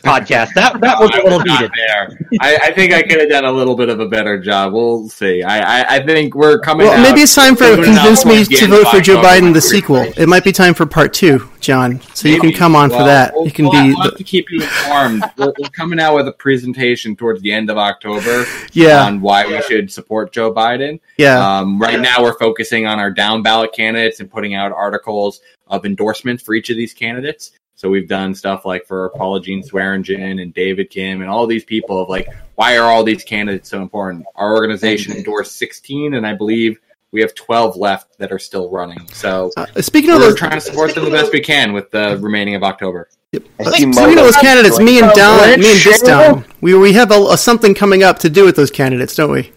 [0.03, 0.55] podcast.
[0.55, 1.71] That that was a I little not heated.
[1.77, 2.27] there.
[2.41, 4.73] I, I think I could have done a little bit of a better job.
[4.73, 5.43] We'll see.
[5.43, 6.87] I, I, I think we're coming.
[6.87, 9.23] Well, out- maybe it's time for we're coming out convince me to vote for Joe
[9.23, 9.97] Biden the sequel.
[9.97, 10.23] information.
[10.23, 12.01] It might be time for part two, Jon.
[12.15, 13.33] So you can come on for that.
[13.35, 15.25] We'll, You can we'll, be we'll have the, to keep you informed.
[15.37, 19.47] we're, we're coming out with a presentation towards the end of October yeah, on why
[19.47, 21.01] we should support Joe Biden.
[21.17, 21.59] yeah.
[21.59, 25.85] Um, right now, we're focusing on our down ballot candidates and putting out articles of
[25.85, 27.53] endorsements for each of these candidates.
[27.79, 31.63] So we've done stuff like for Paula Jean Swearengin and David Kim and all these
[31.63, 34.27] people of like, why are all these candidates so important?
[34.35, 36.81] Our organization endorsed 16, and I believe
[37.13, 39.07] we have 12 left that are still running.
[39.13, 41.89] So Uh, speaking of we're those, trying to support them the best we can with
[41.93, 43.09] the remaining of October.
[43.33, 46.95] I uh, see speaking of those candidates, me and Don, me and Dizdon, we we
[46.95, 49.53] have a, a something coming up to do with those candidates, don't we?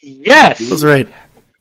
[0.00, 0.60] Yes.
[0.60, 1.08] That's right.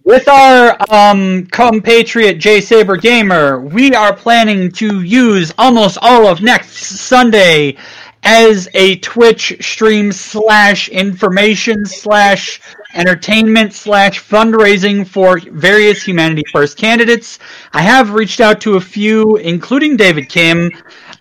[0.09, 6.41] With our um, compatriot J Saber Gamer, we are planning to use almost all of
[6.41, 7.77] next Sunday
[8.23, 12.59] as a Twitch stream slash information slash
[12.95, 17.37] entertainment slash fundraising for various Humanity First candidates.
[17.73, 20.71] I have reached out to a few, including David Kim.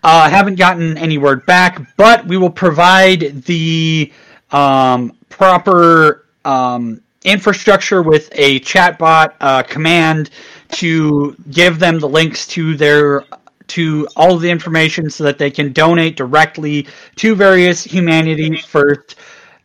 [0.01, 4.11] Uh, haven't gotten any word back, but we will provide the
[4.51, 10.29] um, proper um, infrastructure with a chatbot uh, command
[10.71, 13.23] to give them the links to their
[13.67, 19.15] to all of the information so that they can donate directly to various humanity first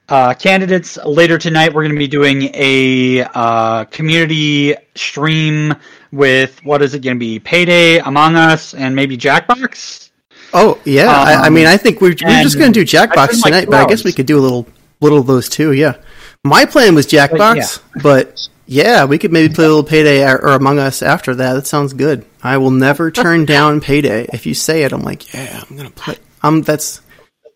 [0.09, 0.99] uh, candidates.
[0.99, 5.75] Later tonight, we're going to be doing a uh, community stream
[6.13, 7.39] with what is it going to be?
[7.39, 10.11] Payday, Among Us, and maybe Jackbox.
[10.53, 13.17] Oh yeah, I, I Um, mean, I think we're, we're just going to do Jackbox
[13.17, 14.67] like, tonight, but I guess we could do a little
[15.01, 15.73] little of those too.
[15.73, 15.97] Yeah,
[16.45, 20.53] my plan was Jackbox, but yeah, we could maybe play a little Payday or, or
[20.53, 21.55] Among Us after that.
[21.55, 22.25] That sounds good.
[22.43, 24.29] I will never turn down Payday.
[24.33, 26.17] If you say it, I'm like, yeah, I'm gonna play.
[26.43, 27.01] Um, that's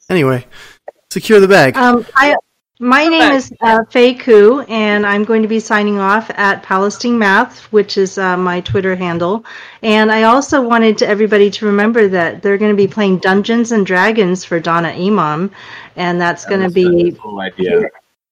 [0.08, 0.46] anyway.
[1.10, 1.76] Secure the bag.
[1.76, 2.36] Um, I,
[2.80, 7.18] my name is uh, Faye Koo, and I'm going to be signing off at Palestine
[7.18, 9.44] Math, which is uh, my Twitter handle.
[9.82, 13.72] And I also wanted to everybody to remember that they're going to be playing Dungeons
[13.72, 15.50] and Dragons for Donna Imam,
[15.96, 17.88] and that's going to be cool idea.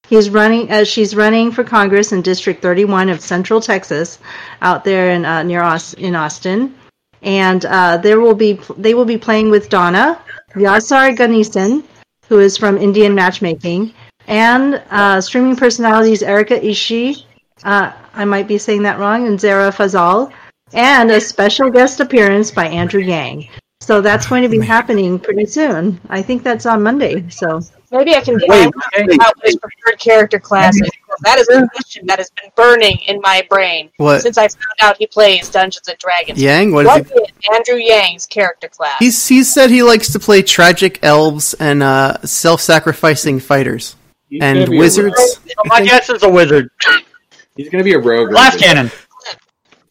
[0.08, 0.70] He's running.
[0.70, 4.18] Uh, she's running for Congress in District 31 of Central Texas,
[4.62, 6.74] out there in uh, near Aus- in Austin,
[7.22, 10.20] and uh, there will be they will be playing with Donna
[10.54, 11.82] Vyasar Ganesan,
[12.28, 13.92] who is from Indian Matchmaking,
[14.28, 17.24] and uh, streaming personalities Erika Ishii.
[17.64, 20.32] Uh, I might be saying that wrong, and Zehra Fazal,
[20.72, 23.48] and a special guest appearance by Andrew Yang.
[23.80, 26.00] So that's going to be happening pretty soon.
[26.08, 27.28] I think that's on Monday.
[27.28, 27.60] So
[27.92, 29.20] Maybe I can Wait, find wait.
[29.22, 30.90] out what his preferred character class is.
[31.22, 34.22] That is a question that has been burning in my brain What?
[34.22, 36.40] since I found out he plays Dungeons and Dragons.
[36.40, 37.14] Yang, what is What he?
[37.20, 38.96] is Andrew Yang's character class?
[38.98, 43.94] He's he said he likes to play tragic elves and uh, self-sacrificing fighters
[44.28, 45.40] He's and gonna be a wizards.
[45.66, 46.68] my guess is a wizard.
[47.56, 48.32] He's going to be a rogue.
[48.32, 48.90] Last cannon.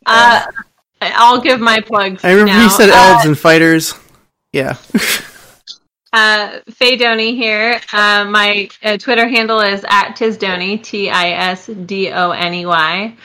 [0.06, 0.46] Uh,
[1.02, 2.24] I'll give my plugs.
[2.24, 2.64] I remember now.
[2.64, 3.94] he said Uh, elves and fighters.
[4.54, 4.78] Yeah.
[6.16, 7.82] Uh, Faye Doney here.
[7.92, 12.66] Uh, my uh, Twitter handle is at Tisdoney, T I S D O N E
[12.66, 13.18] Y.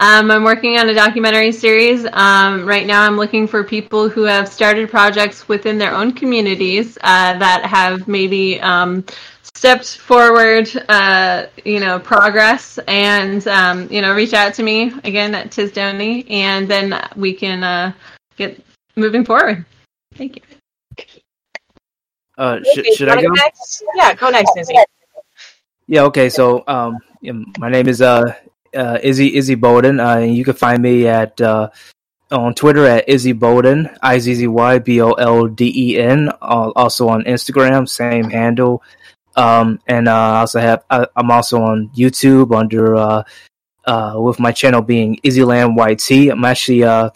[0.00, 2.06] Um, I'm working on a documentary series.
[2.10, 6.96] Um, right now, I'm looking for people who have started projects within their own communities
[7.02, 9.04] uh, that have maybe um,
[9.42, 15.34] stepped forward, uh, you know, progress, and um, you know, reach out to me again
[15.34, 17.92] at Tisdoney, and then we can uh,
[18.36, 18.64] get
[18.96, 19.66] moving forward.
[20.14, 20.57] Thank you.
[22.38, 23.28] Uh, sh- should I go?
[23.28, 23.82] next?
[23.96, 24.74] Yeah, go next, Izzy.
[25.88, 26.02] Yeah.
[26.04, 26.30] Okay.
[26.30, 26.98] So, um,
[27.58, 28.32] my name is uh,
[28.76, 29.98] uh Izzy Izzy Bolden.
[29.98, 31.68] Uh, and you can find me at uh
[32.30, 36.28] on Twitter at Izzy Bolden, I Z Z Y B O L D E N.
[36.40, 38.82] Uh, also on Instagram, same handle.
[39.36, 43.22] Um, and uh, I also have I, I'm also on YouTube under uh,
[43.84, 46.30] uh, with my channel being Izzyland YT.
[46.30, 47.10] I'm actually uh,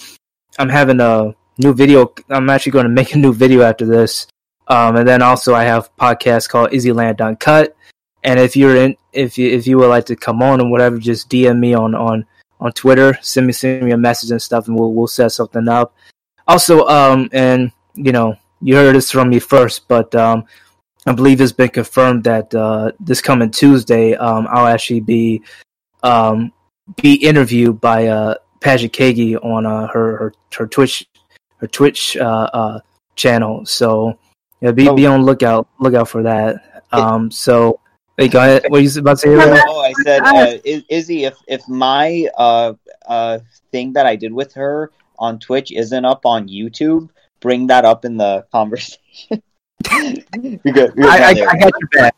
[0.58, 2.12] I'm having a new video.
[2.28, 4.26] I'm actually going to make a new video after this.
[4.68, 7.76] Um, and then also I have a podcast called Izzyland Uncut.
[8.24, 10.98] And if you're in, if you if you would like to come on and whatever,
[10.98, 12.24] just DM me on on
[12.60, 13.18] on Twitter.
[13.20, 15.94] Send me send me a message and stuff, and we'll we'll set something up.
[16.46, 20.44] Also, um, and you know, you heard this from me first, but um,
[21.06, 25.42] I believe it's been confirmed that uh, this coming Tuesday, um, I'll actually be
[26.04, 26.52] um
[27.00, 31.06] be interviewed by uh Paget Kagy on uh, her her her Twitch
[31.56, 32.80] her Twitch uh, uh
[33.16, 33.66] channel.
[33.66, 34.18] So
[34.62, 34.94] yeah, be Oh.
[34.94, 36.84] be on lookout lookout for that.
[36.92, 37.80] Um, so
[38.16, 38.64] hey, go ahead.
[38.68, 39.28] What are you about to say?
[39.28, 39.60] Ray?
[39.66, 42.74] Oh, I said, uh, Iz- Izzy, if if my uh
[43.08, 43.40] uh
[43.72, 47.10] thing that I did with her on Twitch isn't up on YouTube,
[47.40, 48.98] bring that up in the conversation.
[49.90, 50.92] you're good.
[50.96, 52.14] You're I, I, I got your back.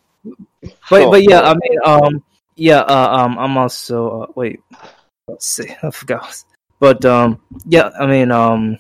[0.91, 1.41] But Cool, but yeah.
[1.41, 2.25] I mean, um,
[2.57, 4.61] yeah, uh, um, I'm also uh, wait,
[5.29, 6.45] let's see, I forgot.
[6.81, 8.79] But um, yeah, I mean, um,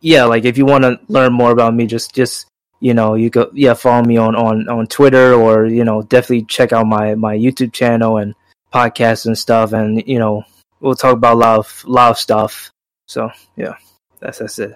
[0.00, 2.46] yeah, like if you want to learn more about me, just just
[2.84, 6.44] you know, you go yeah, follow me on on on Twitter or you know, definitely
[6.44, 8.34] check out my my YouTube channel and
[8.74, 10.44] podcasts and stuff, and you know,
[10.80, 12.70] we'll talk about a lot of lot of stuff.
[13.06, 13.76] So yeah,
[14.20, 14.74] that's that's it.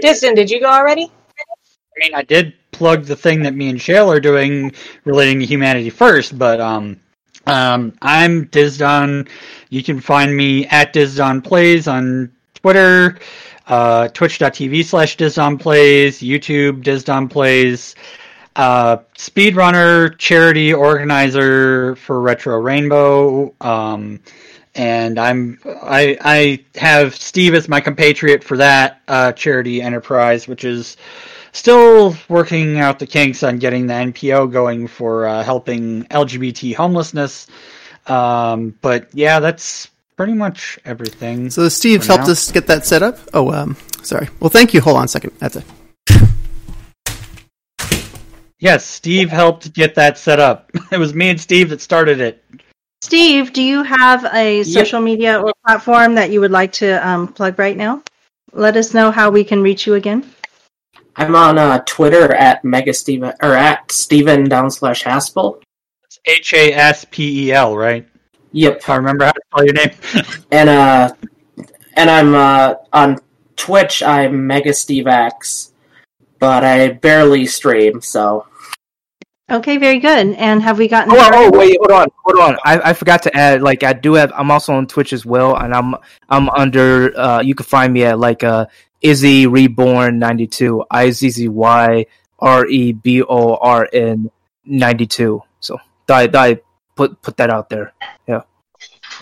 [0.00, 1.10] Dizdon, did you go already?
[1.10, 4.72] I mean, I did plug the thing that me and Shael are doing
[5.04, 7.00] relating to humanity first, but um,
[7.48, 9.28] um, I'm Dizdon.
[9.70, 13.18] You can find me at Dizdon Plays on Twitter,
[13.66, 17.94] uh, twitch.tv slash Dizdon Plays, YouTube Dizdon Plays,
[18.56, 23.54] uh, speedrunner, charity organizer for Retro Rainbow.
[23.60, 24.20] Um,
[24.74, 30.64] and I'm I I have Steve as my compatriot for that uh, charity enterprise, which
[30.64, 30.96] is
[31.52, 37.46] still working out the kinks on getting the NPO going for uh, helping LGBT homelessness.
[38.06, 41.50] Um, but yeah, that's pretty much everything.
[41.50, 42.32] So Steve For helped now.
[42.32, 43.18] us get that set up.
[43.32, 44.28] Oh, um, sorry.
[44.40, 44.80] Well, thank you.
[44.80, 45.32] Hold on a second.
[45.38, 45.64] That's it.
[48.58, 50.70] Yes, Steve helped get that set up.
[50.92, 52.42] It was me and Steve that started it.
[53.02, 57.28] Steve, do you have a social media or platform that you would like to um,
[57.28, 58.02] plug right now?
[58.52, 60.32] Let us know how we can reach you again.
[61.16, 65.60] I'm on uh, Twitter at Mega Steven or at Steven down slash Haspel.
[66.04, 68.08] It's H A S P E L, right?
[68.54, 68.76] Yep.
[68.78, 69.90] If I remember how to spell your name.
[70.52, 71.12] And uh
[71.94, 73.18] and I'm uh on
[73.56, 75.72] Twitch I'm Mega Steve X.
[76.38, 78.46] But I barely stream, so
[79.50, 80.34] Okay, very good.
[80.36, 81.12] And have we gotten?
[81.12, 82.56] Oh, oh, wait, hold on, hold on.
[82.64, 83.60] I, I forgot to add.
[83.60, 84.32] Like, I do have.
[84.34, 85.94] I'm also on Twitch as well, and I'm
[86.30, 87.16] I'm under.
[87.18, 88.66] Uh, you can find me at like uh
[89.02, 90.82] Izzy Reborn ninety two.
[90.90, 92.06] I Z Z Y
[92.38, 94.30] R E B O R N
[94.64, 95.42] ninety two.
[95.60, 95.78] So,
[96.08, 96.60] I I
[96.96, 97.92] put put that out there.
[98.26, 98.42] Yeah,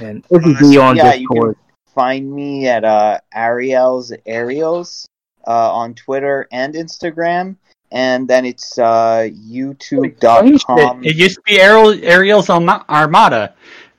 [0.01, 1.57] and Izzy B on yeah, you Discord.
[1.57, 5.09] can find me at uh, Ariel's Aerials
[5.47, 7.57] uh, on Twitter and Instagram,
[7.91, 11.05] and then it's uh, YouTube.com.
[11.05, 13.55] It used to be Ariel, Ariel's Arma- Armada.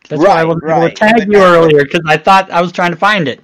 [0.10, 2.52] That's why I Right, wasn't able to tag But you now- earlier because I thought
[2.52, 3.42] I was trying to find it.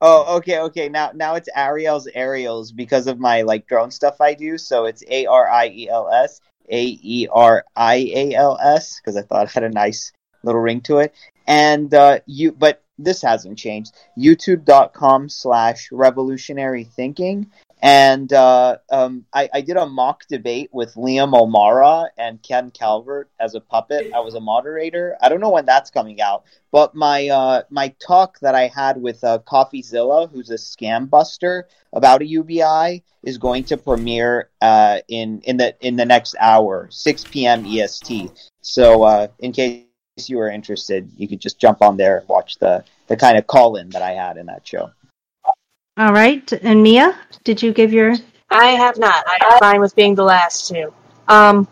[0.00, 0.88] Oh, okay, okay.
[0.88, 4.56] Now, now it's Ariel's Aerials because of my like drone stuff I do.
[4.56, 6.40] So it's A R I E L S
[6.70, 10.12] A E R I A L S because I thought it had a nice
[10.42, 11.14] little ring to it.
[11.46, 13.94] And uh, you, but this hasn't changed.
[14.18, 17.50] YouTube.com slash Revolutionary Thinking.
[17.80, 23.30] And uh, um, I, I did a mock debate with Liam O'Mara and Ken Calvert
[23.38, 24.10] as a puppet.
[24.12, 25.16] I was a moderator.
[25.20, 29.00] I don't know when that's coming out, but my uh, my talk that I had
[29.00, 34.98] with uh, CoffeeZilla, who's a scam buster about a UBI, is going to premiere uh,
[35.06, 37.64] in in the in the next hour, 6 p.m.
[37.64, 38.32] EST.
[38.60, 39.84] So uh, in case
[40.26, 43.46] you are interested, you could just jump on there and watch the the kind of
[43.46, 44.90] call in that I had in that show.
[45.98, 46.50] All right.
[46.62, 48.14] And Mia, did you give your
[48.50, 49.24] I have not.
[49.26, 50.94] I am fine with being the last two.
[51.26, 51.66] Um,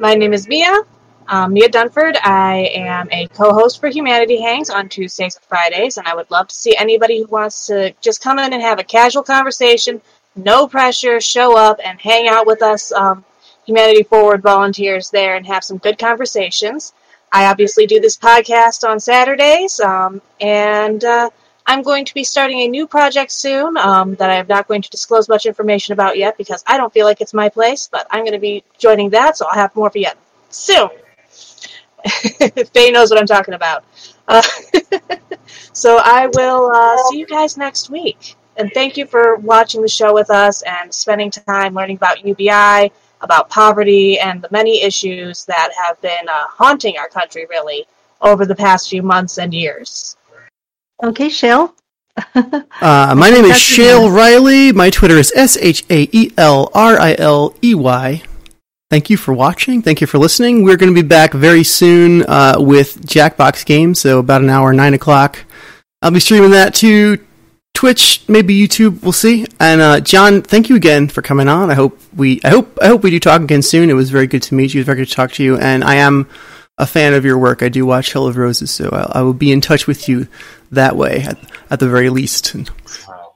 [0.00, 0.82] my name is Mia.
[1.28, 2.16] Um, Mia Dunford.
[2.24, 6.48] I am a co-host for Humanity Hangs on Tuesdays and Fridays, and I would love
[6.48, 10.00] to see anybody who wants to just come in and have a casual conversation,
[10.34, 13.24] no pressure, show up and hang out with us, um,
[13.64, 16.94] Humanity Forward volunteers there, and have some good conversations.
[17.30, 21.30] I obviously do this podcast on Saturdays, um, and uh,
[21.68, 24.88] I'm going to be starting a new project soon um, that I'm not going to
[24.88, 28.24] disclose much information about yet because I don't feel like it's my place, but I'm
[28.24, 30.08] going to be joining that, so I'll have more for you
[30.48, 30.88] soon.
[32.72, 33.84] Faye knows what I'm talking about.
[34.26, 34.40] Uh,
[35.74, 38.36] so I will uh, see you guys next week.
[38.56, 42.90] And thank you for watching the show with us and spending time learning about UBI,
[43.20, 47.86] about poverty, and the many issues that have been uh, haunting our country, really,
[48.22, 50.16] over the past few months and years.
[51.02, 51.72] Okay, Shael.
[52.80, 54.72] Uh, my name is Shael Riley.
[54.72, 58.22] My Twitter is S H A E L R I L E Y.
[58.90, 59.82] Thank you for watching.
[59.82, 60.64] Thank you for listening.
[60.64, 64.72] We're going to be back very soon uh, with Jackbox Games, so about an hour,
[64.72, 65.44] 9 o'clock.
[66.02, 67.18] I'll be streaming that to
[67.74, 69.02] Twitch, maybe YouTube.
[69.02, 69.46] We'll see.
[69.60, 71.70] And uh, Jon, thank you again for coming on.
[71.70, 73.90] I hope we, I hope, I hope we do talk again soon.
[73.90, 74.78] It was very good to meet you.
[74.78, 75.58] It was very good to talk to you.
[75.58, 76.28] And I am
[76.78, 77.62] a fan of your work.
[77.62, 80.28] I do watch Hill of Roses, so I, I will be in touch with you
[80.72, 81.38] that way at,
[81.70, 82.54] at the very least.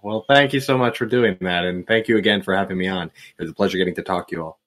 [0.02, 2.88] Well, thank you so much for doing that, and thank you again for having me
[2.88, 3.06] on.
[3.06, 4.58] It was a pleasure getting to talk to you all.